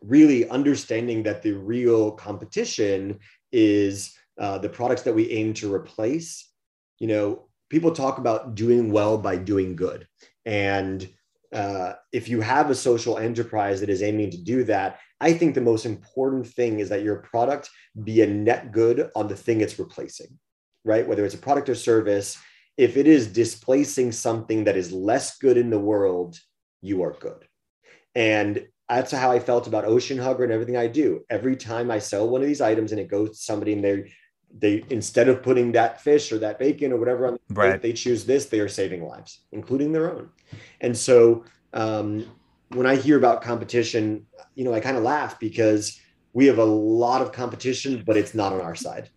really 0.00 0.48
understanding 0.48 1.22
that 1.24 1.42
the 1.42 1.52
real 1.52 2.12
competition 2.12 3.18
is 3.52 4.14
uh, 4.38 4.58
the 4.58 4.68
products 4.68 5.02
that 5.02 5.14
we 5.14 5.30
aim 5.30 5.54
to 5.54 5.72
replace. 5.72 6.50
You 6.98 7.08
know, 7.08 7.48
people 7.70 7.92
talk 7.92 8.18
about 8.18 8.54
doing 8.54 8.90
well 8.90 9.18
by 9.18 9.36
doing 9.36 9.76
good, 9.76 10.06
and 10.46 11.08
uh, 11.54 11.94
if 12.12 12.28
you 12.28 12.40
have 12.40 12.68
a 12.68 12.74
social 12.74 13.16
enterprise 13.16 13.80
that 13.80 13.88
is 13.88 14.02
aiming 14.02 14.30
to 14.30 14.36
do 14.36 14.64
that, 14.64 14.98
I 15.24 15.32
think 15.32 15.54
the 15.54 15.62
most 15.62 15.86
important 15.86 16.46
thing 16.46 16.80
is 16.80 16.90
that 16.90 17.02
your 17.02 17.16
product 17.16 17.70
be 18.04 18.20
a 18.20 18.26
net 18.26 18.72
good 18.72 19.10
on 19.16 19.26
the 19.26 19.34
thing 19.34 19.62
it's 19.62 19.78
replacing, 19.78 20.38
right? 20.84 21.08
Whether 21.08 21.24
it's 21.24 21.34
a 21.34 21.38
product 21.38 21.70
or 21.70 21.74
service, 21.74 22.36
if 22.76 22.98
it 22.98 23.06
is 23.06 23.26
displacing 23.28 24.12
something 24.12 24.64
that 24.64 24.76
is 24.76 24.92
less 24.92 25.38
good 25.38 25.56
in 25.56 25.70
the 25.70 25.78
world, 25.78 26.38
you 26.82 27.02
are 27.04 27.12
good. 27.12 27.48
And 28.14 28.66
that's 28.86 29.12
how 29.12 29.32
I 29.32 29.40
felt 29.40 29.66
about 29.66 29.86
Ocean 29.86 30.18
Hugger 30.18 30.44
and 30.44 30.52
everything 30.52 30.76
I 30.76 30.88
do. 30.88 31.24
Every 31.30 31.56
time 31.56 31.90
I 31.90 32.00
sell 32.00 32.28
one 32.28 32.42
of 32.42 32.46
these 32.46 32.60
items 32.60 32.92
and 32.92 33.00
it 33.00 33.08
goes 33.08 33.30
to 33.30 33.36
somebody 33.36 33.72
and 33.72 33.82
they 33.82 34.12
they 34.56 34.84
instead 34.90 35.28
of 35.28 35.42
putting 35.42 35.72
that 35.72 36.02
fish 36.02 36.30
or 36.32 36.38
that 36.38 36.58
bacon 36.58 36.92
or 36.92 36.98
whatever 36.98 37.26
on 37.26 37.32
the 37.32 37.54
right. 37.54 37.70
plate, 37.70 37.82
they 37.82 37.94
choose 37.94 38.26
this, 38.26 38.44
they 38.46 38.60
are 38.60 38.68
saving 38.68 39.02
lives, 39.02 39.40
including 39.52 39.90
their 39.90 40.12
own. 40.12 40.28
And 40.82 40.94
so 40.94 41.44
um, 41.72 42.30
when 42.68 42.86
I 42.86 42.96
hear 42.96 43.16
about 43.16 43.42
competition, 43.42 44.26
you 44.54 44.64
know, 44.64 44.74
I 44.74 44.80
kind 44.80 44.96
of 44.96 45.02
laugh 45.02 45.38
because 45.38 46.00
we 46.32 46.46
have 46.46 46.58
a 46.58 46.64
lot 46.64 47.22
of 47.22 47.32
competition, 47.32 48.02
but 48.04 48.16
it's 48.16 48.34
not 48.34 48.52
on 48.52 48.60
our 48.60 48.74
side. 48.74 49.10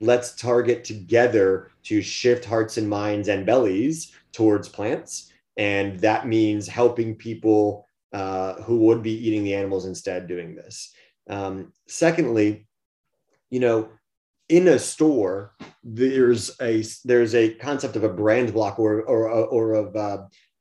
Let's 0.00 0.34
target 0.34 0.84
together 0.84 1.70
to 1.84 2.02
shift 2.02 2.44
hearts 2.44 2.78
and 2.78 2.88
minds 2.88 3.28
and 3.28 3.46
bellies 3.46 4.12
towards 4.32 4.68
plants. 4.68 5.32
And 5.56 6.00
that 6.00 6.26
means 6.26 6.66
helping 6.66 7.14
people 7.14 7.86
uh, 8.12 8.54
who 8.62 8.78
would 8.78 9.02
be 9.02 9.26
eating 9.26 9.44
the 9.44 9.54
animals 9.54 9.86
instead 9.86 10.26
doing 10.26 10.54
this. 10.54 10.92
Um, 11.28 11.72
secondly, 11.88 12.66
you 13.50 13.60
know, 13.60 13.88
in 14.48 14.68
a 14.68 14.78
store, 14.78 15.54
there's 15.82 16.50
a 16.60 16.84
there's 17.04 17.34
a 17.34 17.54
concept 17.54 17.96
of 17.96 18.04
a 18.04 18.08
brand 18.08 18.52
block 18.52 18.78
or 18.78 19.02
or 19.02 19.28
or 19.28 19.74
of 19.74 19.96
uh, 19.96 20.18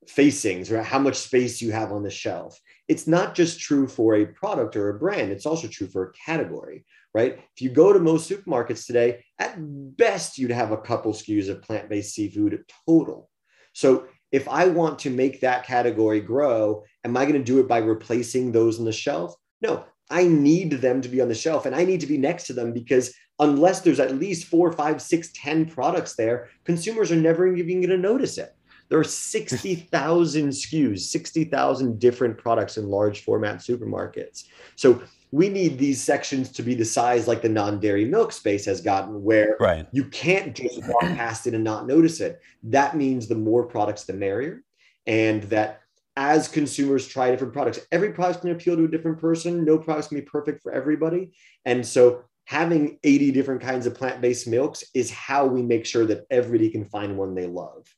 facings 0.07 0.71
or 0.71 0.81
how 0.81 0.99
much 0.99 1.15
space 1.15 1.61
you 1.61 1.71
have 1.71 1.91
on 1.91 2.03
the 2.03 2.09
shelf. 2.09 2.59
It's 2.87 3.07
not 3.07 3.35
just 3.35 3.59
true 3.59 3.87
for 3.87 4.15
a 4.15 4.25
product 4.25 4.75
or 4.75 4.89
a 4.89 4.99
brand, 4.99 5.31
it's 5.31 5.45
also 5.45 5.67
true 5.67 5.87
for 5.87 6.03
a 6.03 6.13
category, 6.13 6.85
right? 7.13 7.39
If 7.55 7.61
you 7.61 7.69
go 7.69 7.93
to 7.93 7.99
most 7.99 8.29
supermarkets 8.29 8.85
today, 8.85 9.23
at 9.39 9.55
best 9.57 10.37
you'd 10.37 10.51
have 10.51 10.71
a 10.71 10.77
couple 10.77 11.13
SKUs 11.13 11.49
of 11.49 11.61
plant 11.61 11.89
based 11.89 12.13
seafood 12.13 12.63
total. 12.85 13.29
So 13.73 14.05
if 14.31 14.47
I 14.47 14.67
want 14.67 14.99
to 14.99 15.09
make 15.09 15.41
that 15.41 15.65
category 15.65 16.19
grow, 16.19 16.83
am 17.03 17.15
I 17.15 17.25
going 17.25 17.37
to 17.37 17.43
do 17.43 17.59
it 17.59 17.67
by 17.67 17.77
replacing 17.77 18.51
those 18.51 18.79
on 18.79 18.85
the 18.85 18.91
shelf? 18.91 19.35
No, 19.61 19.85
I 20.09 20.25
need 20.25 20.73
them 20.73 21.01
to 21.01 21.09
be 21.09 21.21
on 21.21 21.29
the 21.29 21.35
shelf 21.35 21.65
and 21.65 21.75
I 21.75 21.85
need 21.85 22.01
to 22.01 22.07
be 22.07 22.17
next 22.17 22.47
to 22.47 22.53
them 22.53 22.73
because 22.73 23.13
unless 23.39 23.81
there's 23.81 23.99
at 23.99 24.15
least 24.15 24.47
four, 24.47 24.71
five, 24.71 25.01
six, 25.01 25.29
ten 25.33 25.65
products 25.65 26.15
there, 26.15 26.49
consumers 26.65 27.11
are 27.11 27.15
never 27.15 27.47
even 27.47 27.79
going 27.81 27.89
to 27.89 27.97
notice 27.97 28.37
it. 28.37 28.55
There 28.93 28.99
are 28.99 29.03
60,000 29.03 30.49
SKUs, 30.49 30.99
60,000 30.99 31.99
different 31.99 32.37
products 32.37 32.77
in 32.77 32.91
large 32.91 33.23
format 33.23 33.57
supermarkets. 33.57 34.43
So 34.75 35.01
we 35.31 35.49
need 35.49 35.79
these 35.79 35.99
sections 35.99 36.51
to 36.51 36.61
be 36.61 36.75
the 36.75 36.85
size 36.85 37.27
like 37.27 37.41
the 37.41 37.49
non-dairy 37.49 38.05
milk 38.05 38.31
space 38.31 38.65
has 38.65 38.81
gotten 38.81 39.23
where 39.23 39.57
right. 39.59 39.87
you 39.93 40.05
can't 40.05 40.55
just 40.55 40.87
walk 40.87 41.01
past 41.01 41.47
it 41.47 41.55
and 41.55 41.63
not 41.63 41.87
notice 41.87 42.21
it. 42.21 42.39
That 42.61 42.95
means 42.95 43.27
the 43.27 43.33
more 43.33 43.65
products, 43.65 44.03
the 44.03 44.13
merrier. 44.13 44.61
And 45.07 45.41
that 45.45 45.81
as 46.15 46.47
consumers 46.47 47.07
try 47.07 47.31
different 47.31 47.53
products, 47.53 47.79
every 47.91 48.11
product 48.11 48.41
can 48.41 48.51
appeal 48.51 48.75
to 48.77 48.85
a 48.85 48.87
different 48.87 49.17
person. 49.17 49.65
No 49.65 49.79
product 49.79 50.09
can 50.09 50.19
be 50.19 50.25
perfect 50.25 50.61
for 50.61 50.71
everybody. 50.71 51.31
And 51.65 51.83
so 51.83 52.25
having 52.45 52.99
80 53.03 53.31
different 53.31 53.61
kinds 53.61 53.87
of 53.87 53.95
plant-based 53.95 54.47
milks 54.47 54.83
is 54.93 55.09
how 55.09 55.47
we 55.47 55.63
make 55.63 55.87
sure 55.87 56.05
that 56.05 56.27
everybody 56.29 56.69
can 56.69 56.85
find 56.85 57.17
one 57.17 57.33
they 57.33 57.47
love 57.47 57.91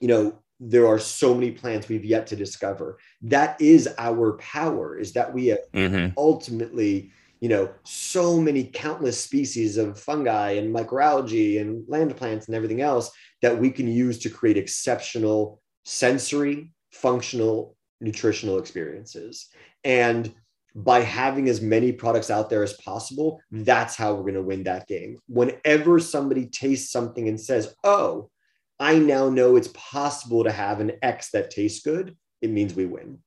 you 0.00 0.08
know 0.08 0.38
there 0.58 0.86
are 0.86 0.98
so 0.98 1.34
many 1.34 1.50
plants 1.50 1.88
we've 1.88 2.04
yet 2.04 2.26
to 2.28 2.36
discover. 2.36 2.98
That 3.22 3.60
is 3.60 3.88
our 3.98 4.38
power 4.38 4.98
is 4.98 5.12
that 5.12 5.32
we 5.32 5.48
have 5.48 5.58
mm-hmm. 5.74 6.12
ultimately 6.16 7.12
you 7.40 7.48
know 7.48 7.70
so 7.84 8.40
many 8.40 8.64
countless 8.64 9.22
species 9.22 9.76
of 9.76 10.00
fungi 10.00 10.52
and 10.52 10.74
microalgae 10.74 11.60
and 11.60 11.84
land 11.88 12.16
plants 12.16 12.46
and 12.46 12.54
everything 12.54 12.80
else 12.80 13.10
that 13.42 13.58
we 13.58 13.70
can 13.70 13.88
use 13.88 14.18
to 14.20 14.30
create 14.30 14.56
exceptional 14.56 15.60
sensory 15.84 16.72
functional 16.90 17.76
nutritional 18.00 18.58
experiences. 18.58 19.48
And 19.84 20.34
by 20.74 21.00
having 21.00 21.48
as 21.48 21.62
many 21.62 21.90
products 21.90 22.30
out 22.30 22.50
there 22.50 22.62
as 22.62 22.74
possible 22.74 23.40
that's 23.50 23.96
how 23.96 24.12
we're 24.12 24.20
going 24.20 24.34
to 24.34 24.42
win 24.42 24.62
that 24.64 24.86
game. 24.86 25.18
Whenever 25.26 25.98
somebody 25.98 26.46
tastes 26.46 26.92
something 26.92 27.28
and 27.28 27.40
says 27.40 27.74
oh 27.84 28.30
I 28.78 28.98
now 28.98 29.28
know 29.28 29.56
it's 29.56 29.70
possible 29.74 30.44
to 30.44 30.52
have 30.52 30.80
an 30.80 30.92
X 31.02 31.30
that 31.30 31.50
tastes 31.50 31.82
good. 31.82 32.16
It 32.42 32.50
means 32.50 32.74
we 32.74 32.86
win. 32.86 33.18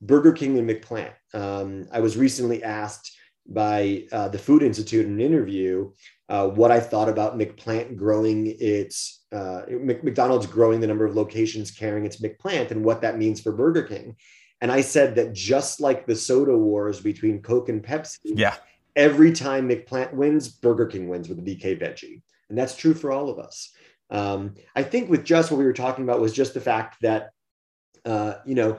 Burger 0.00 0.32
King 0.32 0.58
and 0.58 0.68
McPlant. 0.68 1.12
Um, 1.32 1.86
I 1.92 2.00
was 2.00 2.16
recently 2.16 2.62
asked 2.62 3.16
by 3.46 4.04
uh, 4.12 4.28
the 4.28 4.38
Food 4.38 4.62
Institute 4.62 5.06
in 5.06 5.12
an 5.12 5.20
interview 5.20 5.90
uh, 6.28 6.48
what 6.48 6.70
I 6.70 6.80
thought 6.80 7.08
about 7.08 7.38
McPlant 7.38 7.96
growing 7.96 8.56
its 8.58 9.24
uh, 9.32 9.62
McDonald's 9.68 10.46
growing 10.46 10.80
the 10.80 10.86
number 10.86 11.04
of 11.04 11.16
locations 11.16 11.70
carrying 11.70 12.06
its 12.06 12.20
McPlant 12.20 12.70
and 12.70 12.84
what 12.84 13.00
that 13.02 13.18
means 13.18 13.40
for 13.40 13.52
Burger 13.52 13.82
King. 13.82 14.16
And 14.60 14.70
I 14.70 14.80
said 14.80 15.16
that 15.16 15.32
just 15.32 15.80
like 15.80 16.06
the 16.06 16.14
soda 16.14 16.56
wars 16.56 17.00
between 17.00 17.42
Coke 17.42 17.68
and 17.68 17.82
Pepsi, 17.82 18.18
yeah, 18.24 18.54
every 18.94 19.32
time 19.32 19.68
McPlant 19.68 20.12
wins, 20.12 20.48
Burger 20.48 20.86
King 20.86 21.08
wins 21.08 21.28
with 21.28 21.44
the 21.44 21.56
BK 21.56 21.80
veggie, 21.80 22.22
and 22.48 22.56
that's 22.56 22.76
true 22.76 22.94
for 22.94 23.10
all 23.10 23.28
of 23.28 23.40
us. 23.40 23.72
Um, 24.12 24.54
I 24.76 24.82
think 24.82 25.10
with 25.10 25.24
just 25.24 25.50
what 25.50 25.58
we 25.58 25.64
were 25.64 25.72
talking 25.72 26.04
about 26.04 26.20
was 26.20 26.32
just 26.32 26.54
the 26.54 26.60
fact 26.60 26.98
that, 27.00 27.30
uh, 28.04 28.34
you 28.44 28.54
know, 28.54 28.78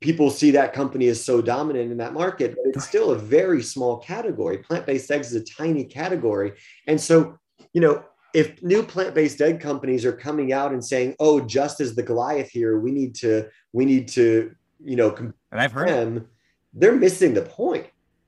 people 0.00 0.30
see 0.30 0.52
that 0.52 0.72
company 0.72 1.08
as 1.08 1.22
so 1.22 1.42
dominant 1.42 1.90
in 1.90 1.98
that 1.98 2.12
market, 2.12 2.54
but 2.54 2.74
it's 2.74 2.86
still 2.86 3.10
a 3.10 3.18
very 3.18 3.62
small 3.62 3.98
category. 3.98 4.58
Plant 4.58 4.86
based 4.86 5.10
eggs 5.10 5.32
is 5.32 5.42
a 5.42 5.44
tiny 5.44 5.84
category. 5.84 6.52
And 6.86 7.00
so, 7.00 7.38
you 7.72 7.80
know, 7.80 8.04
if 8.34 8.62
new 8.62 8.82
plant-based 8.82 9.40
egg 9.40 9.60
companies 9.60 10.04
are 10.04 10.12
coming 10.12 10.52
out 10.52 10.72
and 10.72 10.84
saying, 10.84 11.16
"Oh, 11.18 11.40
just 11.40 11.80
as 11.80 11.94
the 11.94 12.02
Goliath 12.02 12.50
here, 12.50 12.78
we 12.78 12.90
need 12.92 13.14
to, 13.16 13.48
we 13.72 13.86
need 13.86 14.08
to, 14.08 14.54
you 14.78 14.94
know," 14.94 15.14
and 15.14 15.32
I've 15.50 15.72
heard 15.72 15.88
them, 15.88 16.28
they're 16.74 16.94
missing 16.94 17.32
the 17.32 17.40
point 17.40 17.86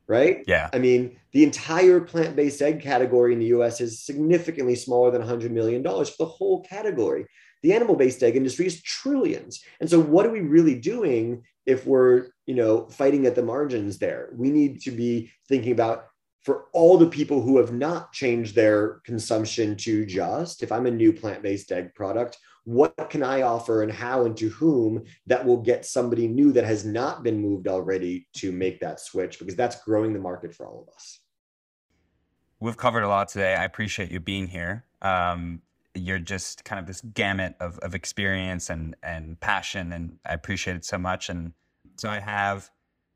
right? 0.09 0.43
Yeah. 0.47 0.71
I 0.73 0.79
mean, 0.79 1.19
the 1.33 1.45
entire 1.45 2.01
plant 2.01 2.35
based 2.35 2.63
egg 2.63 2.81
category 2.81 3.35
in 3.35 3.39
the 3.39 3.47
US 3.47 3.81
is 3.81 4.03
significantly 4.03 4.75
smaller 4.75 5.11
than 5.11 5.23
$100 5.23 5.51
million 5.51 5.83
for 5.83 6.05
the 6.19 6.27
whole 6.27 6.65
category. 6.65 7.27
The 7.63 7.75
animal 7.75 7.97
based 7.97 8.23
egg 8.23 8.37
industry 8.37 8.67
is 8.67 8.83
trillions. 8.83 9.63
And 9.81 9.91
so, 9.91 10.01
what 10.01 10.25
are 10.25 10.31
we 10.31 10.41
really 10.41 10.79
doing 10.79 11.43
if 11.67 11.87
we're, 11.87 12.29
you 12.47 12.55
know, 12.55 12.87
fighting 12.89 13.27
at 13.27 13.35
the 13.35 13.43
margins 13.43 13.99
there? 13.99 14.31
We 14.33 14.51
need 14.51 14.81
to 14.83 14.91
be 14.91 15.31
thinking 15.49 15.73
about 15.73 16.07
for 16.43 16.67
all 16.73 16.97
the 16.97 17.09
people 17.09 17.43
who 17.43 17.59
have 17.59 17.73
not 17.73 18.13
changed 18.13 18.55
their 18.55 19.01
consumption 19.05 19.77
to 19.77 20.07
just, 20.07 20.63
if 20.63 20.73
I'm 20.73 20.87
a 20.87 20.91
new 20.91 21.13
plant 21.13 21.43
based 21.43 21.73
egg 21.73 21.95
product, 21.95 22.39
what 22.69 23.09
can 23.09 23.23
I 23.23 23.41
offer 23.41 23.83
and 23.83 23.91
how 23.91 24.27
and 24.27 24.37
to 24.37 24.51
whom 24.51 25.03
that 25.27 25.43
will 25.43 25.57
get 25.57 25.87
somebody 25.87 26.29
new 26.29 26.53
that 26.53 26.65
has 26.65 26.85
not 26.85 27.23
been 27.23 27.41
moved 27.41 27.67
already 27.67 28.29
to 28.35 28.53
make 28.53 28.79
that 28.81 29.01
switch? 29.01 29.39
Because 29.39 29.57
that's 29.57 29.83
growing 29.83 30.13
the 30.13 30.19
market 30.19 30.55
for 30.55 30.67
all 30.67 30.83
of 30.87 30.95
us. 30.95 31.21
We've 32.61 32.77
covered 32.77 33.05
a 33.05 33.09
lot 33.09 33.29
today. 33.29 33.55
I 33.55 33.65
appreciate 33.65 34.11
you 34.11 34.21
being 34.21 34.49
here. 34.49 34.85
Um, 35.01 35.63
you're 35.95 36.19
just 36.19 36.67
kind 36.67 36.79
of 36.79 36.87
this 36.87 37.01
gamut 37.01 37.55
of, 37.59 37.79
of 37.79 37.95
experience 37.95 38.69
and, 38.69 38.95
and 39.03 39.41
passion, 39.41 39.91
and 39.95 40.19
I 40.27 40.35
appreciate 40.35 40.77
it 40.77 40.85
so 40.85 40.99
much. 40.99 41.31
And 41.31 41.55
so 41.97 42.11
I 42.11 42.21
have 42.21 42.69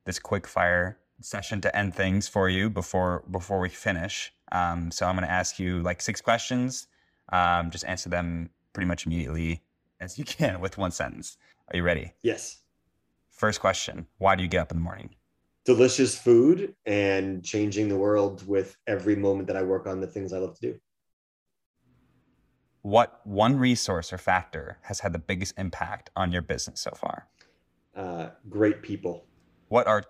this 0.07 0.18
quick 0.18 0.46
fire 0.46 0.98
session 1.20 1.61
to 1.61 1.76
end 1.76 1.94
things 1.94 2.26
for 2.26 2.48
you 2.48 2.70
before 2.70 3.22
before 3.30 3.61
we 3.61 3.68
finish. 3.68 4.32
Um, 4.50 4.90
so 4.90 5.05
I'm 5.05 5.14
going 5.14 5.26
to 5.26 5.30
ask 5.30 5.59
you 5.59 5.82
like 5.82 6.00
six 6.00 6.22
questions. 6.22 6.86
Um, 7.30 7.70
just 7.70 7.84
answer 7.84 8.09
them 8.09 8.48
pretty 8.73 8.87
much 8.87 9.07
immediately 9.07 9.62
as 10.01 10.18
you 10.18 10.25
can 10.25 10.61
with 10.61 10.79
one 10.79 10.91
sentence. 10.91 11.37
Are 11.68 11.77
you 11.77 11.83
ready? 11.83 12.12
Yes. 12.23 12.59
First 13.31 13.61
question: 13.61 14.07
Why 14.18 14.37
do 14.37 14.43
you 14.43 14.49
get 14.49 14.61
up 14.61 14.70
in 14.70 14.79
the 14.79 14.83
morning? 14.83 15.14
Delicious 15.64 16.18
food 16.18 16.75
and 16.87 17.45
changing 17.45 17.89
the 17.89 17.97
world 17.97 18.47
with 18.47 18.77
every 18.87 19.14
moment 19.14 19.47
that 19.47 19.57
I 19.57 19.62
work 19.62 19.87
on 19.87 20.01
the 20.01 20.09
things 20.09 20.33
I 20.33 20.39
love 20.39 20.59
to 20.59 20.73
do. 20.73 20.81
What 22.83 23.20
one 23.25 23.57
resource 23.57 24.12
or 24.12 24.18
factor 24.18 24.79
has 24.83 25.01
had 25.01 25.12
the 25.12 25.20
biggest 25.20 25.55
impact 25.57 26.11
on 26.16 26.33
your 26.33 26.43
business 26.43 26.81
so 26.81 26.91
far? 26.91 27.29
Uh, 27.95 28.31
great 28.49 28.83
people. 28.83 29.25
What 29.68 29.87
are 29.87 30.03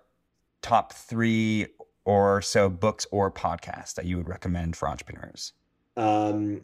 top 0.63 0.93
three 0.93 1.67
or 2.05 2.41
so 2.41 2.69
books 2.69 3.05
or 3.11 3.31
podcasts 3.31 3.93
that 3.93 4.05
you 4.05 4.17
would 4.17 4.27
recommend 4.27 4.75
for 4.75 4.89
entrepreneurs? 4.89 5.53
Um, 5.95 6.61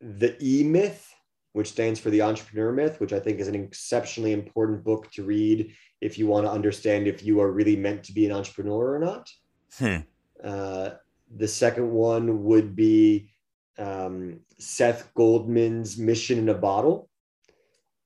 the 0.00 0.36
E 0.42 0.64
Myth, 0.64 1.13
which 1.54 1.70
stands 1.70 2.00
for 2.00 2.10
the 2.10 2.20
Entrepreneur 2.20 2.72
Myth, 2.72 3.00
which 3.00 3.12
I 3.12 3.20
think 3.20 3.38
is 3.38 3.48
an 3.48 3.54
exceptionally 3.54 4.32
important 4.32 4.84
book 4.84 5.10
to 5.12 5.22
read 5.22 5.72
if 6.00 6.18
you 6.18 6.26
want 6.26 6.44
to 6.46 6.52
understand 6.52 7.06
if 7.06 7.24
you 7.24 7.40
are 7.40 7.50
really 7.50 7.76
meant 7.76 8.02
to 8.04 8.12
be 8.12 8.26
an 8.26 8.32
entrepreneur 8.32 8.94
or 8.94 8.98
not. 8.98 9.30
Hmm. 9.78 9.96
Uh, 10.42 10.90
the 11.34 11.48
second 11.48 11.90
one 11.90 12.42
would 12.42 12.74
be 12.74 13.30
um, 13.78 14.40
Seth 14.58 15.14
Goldman's 15.14 15.96
Mission 15.96 16.38
in 16.38 16.48
a 16.48 16.54
Bottle. 16.54 17.08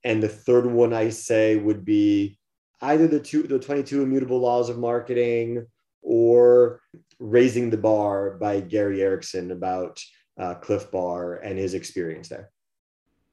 And 0.05 0.22
the 0.22 0.28
third 0.28 0.66
one 0.66 0.92
I 0.92 1.09
say 1.09 1.57
would 1.57 1.86
be 1.86 2.38
either 2.82 3.09
the 3.09 3.18
two 3.18 3.44
the 3.44 3.59
22 3.59 4.03
immutable 4.03 4.38
laws 4.38 4.68
of 4.68 4.78
marketing 4.78 5.66
or 6.03 6.80
raising 7.18 7.70
the 7.70 7.76
bar 7.76 8.36
by 8.38 8.61
gary 8.61 9.03
erickson 9.03 9.51
about 9.51 10.01
uh, 10.38 10.55
Clif 10.55 10.88
Bar 10.92 11.38
and 11.38 11.59
his 11.59 11.74
experience 11.74 12.28
there 12.28 12.51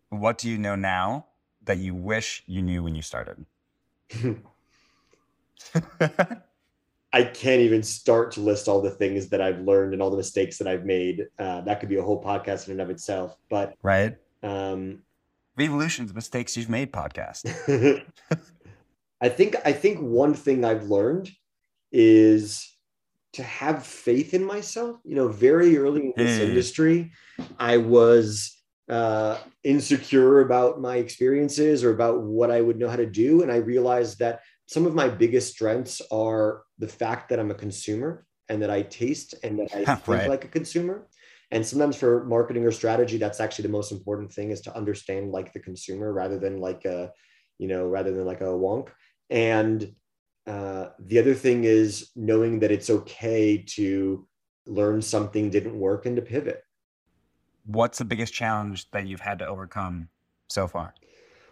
what 0.09 0.37
do 0.37 0.49
you 0.49 0.57
know 0.57 0.75
now 0.75 1.25
that 1.63 1.77
you 1.77 1.93
wish 1.95 2.43
you 2.45 2.61
knew 2.61 2.83
when 2.83 2.95
you 2.95 3.01
started 3.01 3.45
i 7.13 7.23
can't 7.23 7.61
even 7.61 7.81
start 7.83 8.31
to 8.31 8.41
list 8.41 8.67
all 8.67 8.81
the 8.81 8.91
things 8.91 9.29
that 9.29 9.41
i've 9.41 9.59
learned 9.61 9.93
and 9.93 10.01
all 10.01 10.11
the 10.11 10.17
mistakes 10.17 10.57
that 10.57 10.67
i've 10.67 10.85
made 10.85 11.25
uh, 11.39 11.61
that 11.61 11.79
could 11.79 11.89
be 11.89 11.97
a 11.97 12.03
whole 12.03 12.23
podcast 12.23 12.67
in 12.67 12.73
and 12.73 12.81
of 12.81 12.89
itself 12.89 13.35
but 13.49 13.73
right 13.81 14.15
um 14.43 14.99
Vevolution's 15.57 16.13
mistakes 16.13 16.57
you've 16.57 16.69
made 16.69 16.91
podcast 16.91 17.45
I 19.21 19.29
think 19.29 19.55
I 19.65 19.71
think 19.71 19.99
one 19.99 20.33
thing 20.33 20.65
I've 20.65 20.89
learned 20.89 21.31
is 21.91 22.75
to 23.33 23.43
have 23.43 23.85
faith 23.85 24.33
in 24.33 24.43
myself. 24.43 24.97
You 25.05 25.15
know, 25.15 25.29
very 25.29 25.77
early 25.77 26.07
in 26.07 26.13
this 26.17 26.37
Mm. 26.37 26.43
industry, 26.47 27.11
I 27.57 27.77
was 27.77 28.54
uh, 28.89 29.39
insecure 29.63 30.41
about 30.41 30.79
my 30.79 30.97
experiences 30.97 31.83
or 31.83 31.91
about 31.91 32.21
what 32.21 32.51
I 32.51 32.61
would 32.61 32.77
know 32.77 32.89
how 32.89 32.95
to 32.95 33.05
do, 33.05 33.41
and 33.41 33.51
I 33.51 33.57
realized 33.57 34.19
that 34.19 34.41
some 34.67 34.85
of 34.85 34.95
my 34.95 35.07
biggest 35.09 35.53
strengths 35.53 36.01
are 36.11 36.63
the 36.79 36.87
fact 36.87 37.29
that 37.29 37.39
I'm 37.39 37.51
a 37.51 37.55
consumer 37.55 38.25
and 38.49 38.61
that 38.61 38.69
I 38.69 38.83
taste 38.83 39.35
and 39.43 39.59
that 39.59 39.69
I 39.73 39.85
think 39.85 40.07
Right. 40.07 40.27
like 40.27 40.45
a 40.45 40.49
consumer. 40.49 41.07
And 41.51 41.65
sometimes 41.65 41.95
for 41.95 42.25
marketing 42.25 42.65
or 42.65 42.71
strategy, 42.71 43.17
that's 43.17 43.39
actually 43.39 43.63
the 43.63 43.69
most 43.77 43.91
important 43.91 44.33
thing 44.33 44.51
is 44.51 44.61
to 44.61 44.75
understand 44.75 45.31
like 45.31 45.53
the 45.53 45.59
consumer 45.59 46.11
rather 46.11 46.39
than 46.39 46.57
like 46.59 46.85
a, 46.85 47.11
you 47.59 47.67
know, 47.67 47.87
rather 47.87 48.11
than 48.13 48.25
like 48.25 48.41
a 48.41 48.45
wonk. 48.45 48.89
And 49.29 49.93
uh, 50.47 50.89
the 50.99 51.19
other 51.19 51.33
thing 51.33 51.63
is 51.63 52.11
knowing 52.15 52.59
that 52.59 52.71
it's 52.71 52.89
okay 52.89 53.57
to 53.75 54.27
learn 54.65 55.01
something 55.01 55.49
didn't 55.49 55.79
work 55.79 56.05
and 56.05 56.15
to 56.15 56.21
pivot. 56.21 56.64
What's 57.65 57.97
the 57.97 58.05
biggest 58.05 58.33
challenge 58.33 58.89
that 58.91 59.07
you've 59.07 59.21
had 59.21 59.39
to 59.39 59.47
overcome 59.47 60.09
so 60.49 60.67
far 60.67 60.95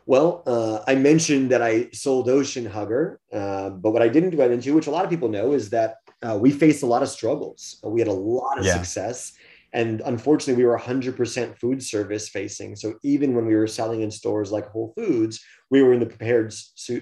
Well, 0.05 0.43
uh, 0.45 0.83
I 0.85 0.95
mentioned 0.95 1.51
that 1.51 1.61
I 1.61 1.89
sold 1.91 2.29
Ocean 2.29 2.65
Hugger, 2.65 3.19
uh, 3.31 3.69
but 3.69 3.91
what 3.91 4.01
I 4.01 4.09
didn't 4.09 4.31
get 4.31 4.51
into, 4.51 4.73
which 4.73 4.87
a 4.87 4.91
lot 4.91 5.05
of 5.05 5.09
people 5.09 5.29
know, 5.29 5.53
is 5.53 5.69
that 5.69 5.97
uh, 6.21 6.37
we 6.39 6.51
faced 6.51 6.83
a 6.83 6.85
lot 6.87 7.03
of 7.03 7.09
struggles. 7.09 7.79
We 7.83 8.01
had 8.01 8.09
a 8.09 8.13
lot 8.13 8.59
of 8.59 8.65
Yeah. 8.65 8.79
success. 8.79 9.31
And 9.71 10.01
unfortunately, 10.05 10.61
we 10.61 10.67
were 10.67 10.75
100% 10.77 11.57
food 11.57 11.81
service 11.81 12.29
facing. 12.29 12.75
So 12.75 12.95
even 13.03 13.33
when 13.33 13.45
we 13.45 13.55
were 13.55 13.65
selling 13.65 14.01
in 14.01 14.11
stores 14.11 14.51
like 14.51 14.67
Whole 14.69 14.93
Foods, 14.95 15.43
we 15.71 15.81
were 15.81 15.93
in 15.93 15.99
the 15.99 16.05
prepared 16.05 16.53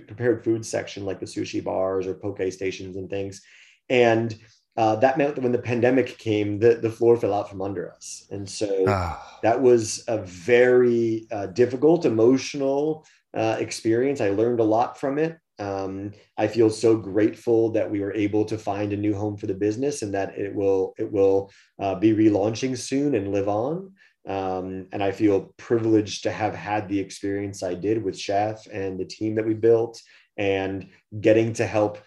prepared 0.08 0.44
food 0.44 0.66
section, 0.66 1.04
like 1.04 1.20
the 1.20 1.26
sushi 1.26 1.62
bars 1.64 2.08
or 2.08 2.14
poke 2.14 2.42
stations 2.52 2.96
and 2.96 3.10
things. 3.10 3.42
And 3.90 4.34
uh, 4.78 4.96
that 4.98 5.18
meant 5.18 5.36
that 5.36 5.42
when 5.42 5.52
the 5.52 5.60
pandemic 5.60 6.18
came, 6.18 6.60
the, 6.60 6.76
the 6.76 6.90
floor 6.90 7.18
fell 7.18 7.34
out 7.34 7.50
from 7.50 7.62
under 7.62 7.92
us. 7.92 8.26
And 8.32 8.50
so 8.50 8.86
Ah, 8.88 9.40
that 9.44 9.62
was 9.62 10.04
a 10.08 10.20
very 10.20 11.28
uh, 11.32 11.48
difficult 11.48 12.06
emotional 12.06 13.06
uh, 13.34 13.58
experience. 13.60 14.22
I 14.22 14.30
learned 14.30 14.60
a 14.60 14.66
lot 14.66 15.00
from 15.00 15.18
it. 15.18 15.38
Um, 15.60 16.14
i 16.40 16.48
feel 16.48 16.72
so 16.72 16.98
grateful 16.98 17.70
that 17.74 17.92
we 17.92 18.00
were 18.00 18.16
able 18.16 18.46
to 18.46 18.58
find 18.58 18.94
a 18.94 18.98
new 18.98 19.14
home 19.14 19.38
for 19.38 19.46
the 19.46 19.54
business 19.54 20.02
and 20.02 20.12
that 20.16 20.36
it 20.36 20.56
will 20.56 20.96
it 20.98 21.12
will 21.12 21.52
uh, 21.80 21.94
be 21.94 22.14
relaunching 22.14 22.76
soon 22.76 23.14
and 23.14 23.32
live 23.32 23.48
on. 23.48 23.92
Um, 24.28 24.88
and 24.92 25.04
i 25.04 25.12
feel 25.12 25.54
privileged 25.58 26.24
to 26.24 26.32
have 26.32 26.56
had 26.56 26.88
the 26.88 27.00
experience 27.00 27.64
i 27.64 27.74
did 27.74 28.04
with 28.04 28.18
chef 28.18 28.68
and 28.72 29.00
the 29.00 29.06
team 29.06 29.34
that 29.36 29.48
we 29.48 29.56
built 29.56 30.00
and 30.38 30.90
getting 31.20 31.54
to 31.54 31.66
help 31.66 31.98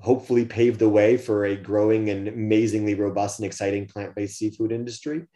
hopefully 0.00 0.44
pave 0.44 0.78
the 0.78 0.88
way 0.88 1.16
for 1.16 1.44
a 1.44 1.56
growing 1.56 2.10
and 2.10 2.28
amazingly 2.28 2.94
robust 2.94 3.38
and 3.38 3.46
exciting 3.46 3.86
plant-based 3.86 4.38
seafood 4.38 4.72
industry 4.72 5.26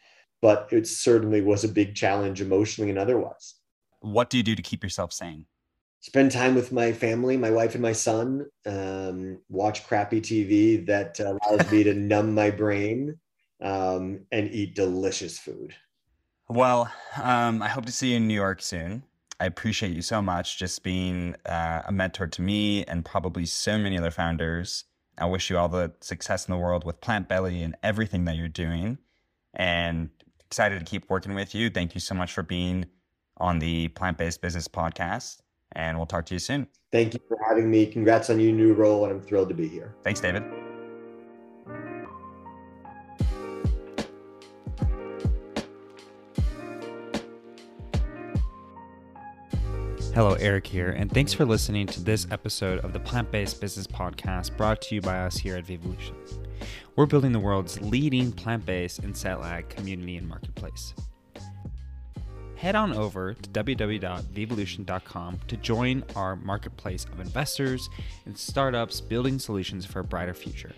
but 0.42 0.68
it 0.70 0.86
certainly 0.86 1.40
was 1.40 1.64
a 1.64 1.68
big 1.68 1.94
challenge 1.94 2.40
emotionally 2.40 2.90
and 2.90 2.98
otherwise. 2.98 3.54
what 4.00 4.30
do 4.30 4.36
you 4.36 4.42
do 4.42 4.54
to 4.54 4.62
keep 4.62 4.82
yourself 4.82 5.12
sane 5.12 5.46
Spend 6.06 6.30
time 6.30 6.54
with 6.54 6.70
my 6.70 6.92
family, 6.92 7.36
my 7.36 7.50
wife 7.50 7.74
and 7.74 7.82
my 7.82 7.90
son, 7.90 8.46
um, 8.64 9.40
watch 9.48 9.84
crappy 9.88 10.20
TV 10.20 10.86
that 10.86 11.18
allows 11.18 11.68
me 11.72 11.82
to 11.82 11.94
numb 12.10 12.32
my 12.32 12.48
brain 12.48 13.18
um, 13.60 14.20
and 14.30 14.48
eat 14.52 14.76
delicious 14.76 15.36
food. 15.36 15.74
Well, 16.48 16.92
um, 17.20 17.60
I 17.60 17.66
hope 17.66 17.86
to 17.86 17.92
see 17.92 18.10
you 18.10 18.18
in 18.18 18.28
New 18.28 18.34
York 18.34 18.62
soon. 18.62 19.02
I 19.38 19.46
appreciate 19.46 19.92
you 19.92 20.02
so 20.02 20.22
much 20.22 20.58
just 20.58 20.82
being 20.82 21.36
uh, 21.44 21.82
a 21.86 21.92
mentor 21.92 22.26
to 22.26 22.42
me 22.42 22.84
and 22.84 23.04
probably 23.04 23.46
so 23.46 23.78
many 23.78 23.98
other 23.98 24.10
founders. 24.10 24.84
I 25.18 25.26
wish 25.26 25.50
you 25.50 25.58
all 25.58 25.68
the 25.68 25.92
success 26.00 26.46
in 26.46 26.52
the 26.52 26.58
world 26.58 26.84
with 26.84 27.00
Plant 27.00 27.28
Belly 27.28 27.62
and 27.62 27.76
everything 27.82 28.24
that 28.24 28.36
you're 28.36 28.48
doing. 28.48 28.98
And 29.54 30.10
excited 30.46 30.78
to 30.78 30.84
keep 30.84 31.08
working 31.10 31.34
with 31.34 31.54
you. 31.54 31.70
Thank 31.70 31.94
you 31.94 32.00
so 32.00 32.14
much 32.14 32.32
for 32.32 32.42
being 32.42 32.86
on 33.38 33.58
the 33.58 33.88
Plant 33.88 34.18
Based 34.18 34.40
Business 34.40 34.68
Podcast. 34.68 35.38
And 35.72 35.96
we'll 35.98 36.06
talk 36.06 36.26
to 36.26 36.34
you 36.34 36.40
soon. 36.40 36.68
Thank 36.92 37.14
you 37.14 37.20
for 37.28 37.38
having 37.46 37.70
me. 37.70 37.86
Congrats 37.86 38.30
on 38.30 38.40
your 38.40 38.52
new 38.52 38.72
role, 38.72 39.04
and 39.04 39.12
I'm 39.12 39.20
thrilled 39.20 39.48
to 39.48 39.54
be 39.54 39.68
here. 39.68 39.94
Thanks, 40.02 40.20
David. 40.20 40.65
Hello, 50.16 50.32
Eric 50.40 50.66
here, 50.66 50.88
and 50.92 51.12
thanks 51.12 51.34
for 51.34 51.44
listening 51.44 51.86
to 51.88 52.02
this 52.02 52.26
episode 52.30 52.78
of 52.78 52.94
the 52.94 52.98
Plant 52.98 53.30
Based 53.30 53.60
Business 53.60 53.86
Podcast 53.86 54.56
brought 54.56 54.80
to 54.80 54.94
you 54.94 55.02
by 55.02 55.18
us 55.18 55.36
here 55.36 55.56
at 55.56 55.66
Vevolution. 55.66 56.14
We're 56.96 57.04
building 57.04 57.32
the 57.32 57.38
world's 57.38 57.78
leading 57.82 58.32
plant 58.32 58.64
based 58.64 59.00
and 59.00 59.14
cell 59.14 59.44
ag 59.44 59.68
community 59.68 60.16
and 60.16 60.26
marketplace. 60.26 60.94
Head 62.54 62.74
on 62.74 62.94
over 62.94 63.34
to 63.34 63.50
www.vevolution.com 63.50 65.40
to 65.48 65.56
join 65.58 66.02
our 66.16 66.34
marketplace 66.36 67.04
of 67.12 67.20
investors 67.20 67.90
and 68.24 68.38
startups 68.38 69.02
building 69.02 69.38
solutions 69.38 69.84
for 69.84 70.00
a 70.00 70.04
brighter 70.04 70.32
future. 70.32 70.72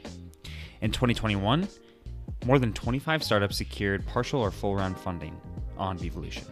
In 0.80 0.91
2021, 0.91 1.68
more 2.45 2.59
than 2.59 2.72
25 2.72 3.22
startups 3.22 3.59
secured 3.59 4.05
partial 4.05 4.41
or 4.41 4.51
full 4.51 4.74
round 4.74 4.99
funding 4.99 5.41
on 5.76 5.97
Vevolution. 5.97 6.49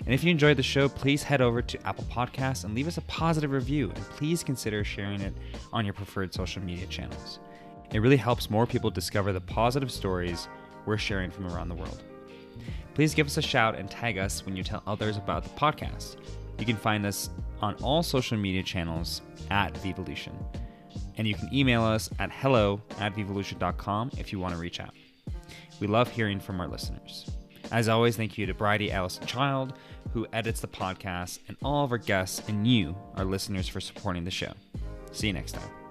And 0.00 0.14
if 0.14 0.24
you 0.24 0.30
enjoyed 0.30 0.56
the 0.56 0.62
show, 0.62 0.88
please 0.88 1.22
head 1.22 1.40
over 1.40 1.62
to 1.62 1.86
Apple 1.86 2.04
Podcasts 2.04 2.64
and 2.64 2.74
leave 2.74 2.88
us 2.88 2.96
a 2.96 3.02
positive 3.02 3.50
review. 3.50 3.90
And 3.94 4.04
please 4.10 4.42
consider 4.42 4.84
sharing 4.84 5.20
it 5.20 5.34
on 5.72 5.84
your 5.84 5.94
preferred 5.94 6.32
social 6.34 6.62
media 6.62 6.86
channels. 6.86 7.38
It 7.92 8.00
really 8.00 8.16
helps 8.16 8.50
more 8.50 8.66
people 8.66 8.90
discover 8.90 9.32
the 9.32 9.40
positive 9.40 9.90
stories 9.90 10.48
we're 10.86 10.98
sharing 10.98 11.30
from 11.30 11.46
around 11.46 11.68
the 11.68 11.74
world. 11.74 12.02
Please 12.94 13.14
give 13.14 13.26
us 13.26 13.36
a 13.36 13.42
shout 13.42 13.76
and 13.76 13.90
tag 13.90 14.18
us 14.18 14.44
when 14.44 14.56
you 14.56 14.62
tell 14.62 14.82
others 14.86 15.16
about 15.16 15.42
the 15.44 15.50
podcast. 15.50 16.16
You 16.58 16.66
can 16.66 16.76
find 16.76 17.04
us 17.04 17.30
on 17.60 17.74
all 17.76 18.02
social 18.02 18.38
media 18.38 18.62
channels 18.62 19.22
at 19.50 19.74
Vevolution. 19.74 20.32
And 21.16 21.26
you 21.26 21.34
can 21.34 21.52
email 21.52 21.82
us 21.82 22.10
at 22.18 22.30
hello 22.30 22.80
at 22.98 23.14
vevolution.com 23.14 24.12
if 24.18 24.32
you 24.32 24.38
want 24.38 24.54
to 24.54 24.60
reach 24.60 24.80
out. 24.80 24.94
We 25.80 25.86
love 25.86 26.08
hearing 26.08 26.40
from 26.40 26.60
our 26.60 26.68
listeners. 26.68 27.30
As 27.74 27.88
always, 27.88 28.16
thank 28.16 28.38
you 28.38 28.46
to 28.46 28.54
Bridie 28.54 28.92
Allison 28.92 29.26
Child, 29.26 29.72
who 30.12 30.28
edits 30.32 30.60
the 30.60 30.68
podcast, 30.68 31.40
and 31.48 31.56
all 31.60 31.84
of 31.84 31.90
our 31.90 31.98
guests 31.98 32.48
and 32.48 32.64
you, 32.64 32.94
our 33.16 33.24
listeners, 33.24 33.66
for 33.66 33.80
supporting 33.80 34.22
the 34.22 34.30
show. 34.30 34.52
See 35.10 35.26
you 35.26 35.32
next 35.32 35.56
time. 35.56 35.83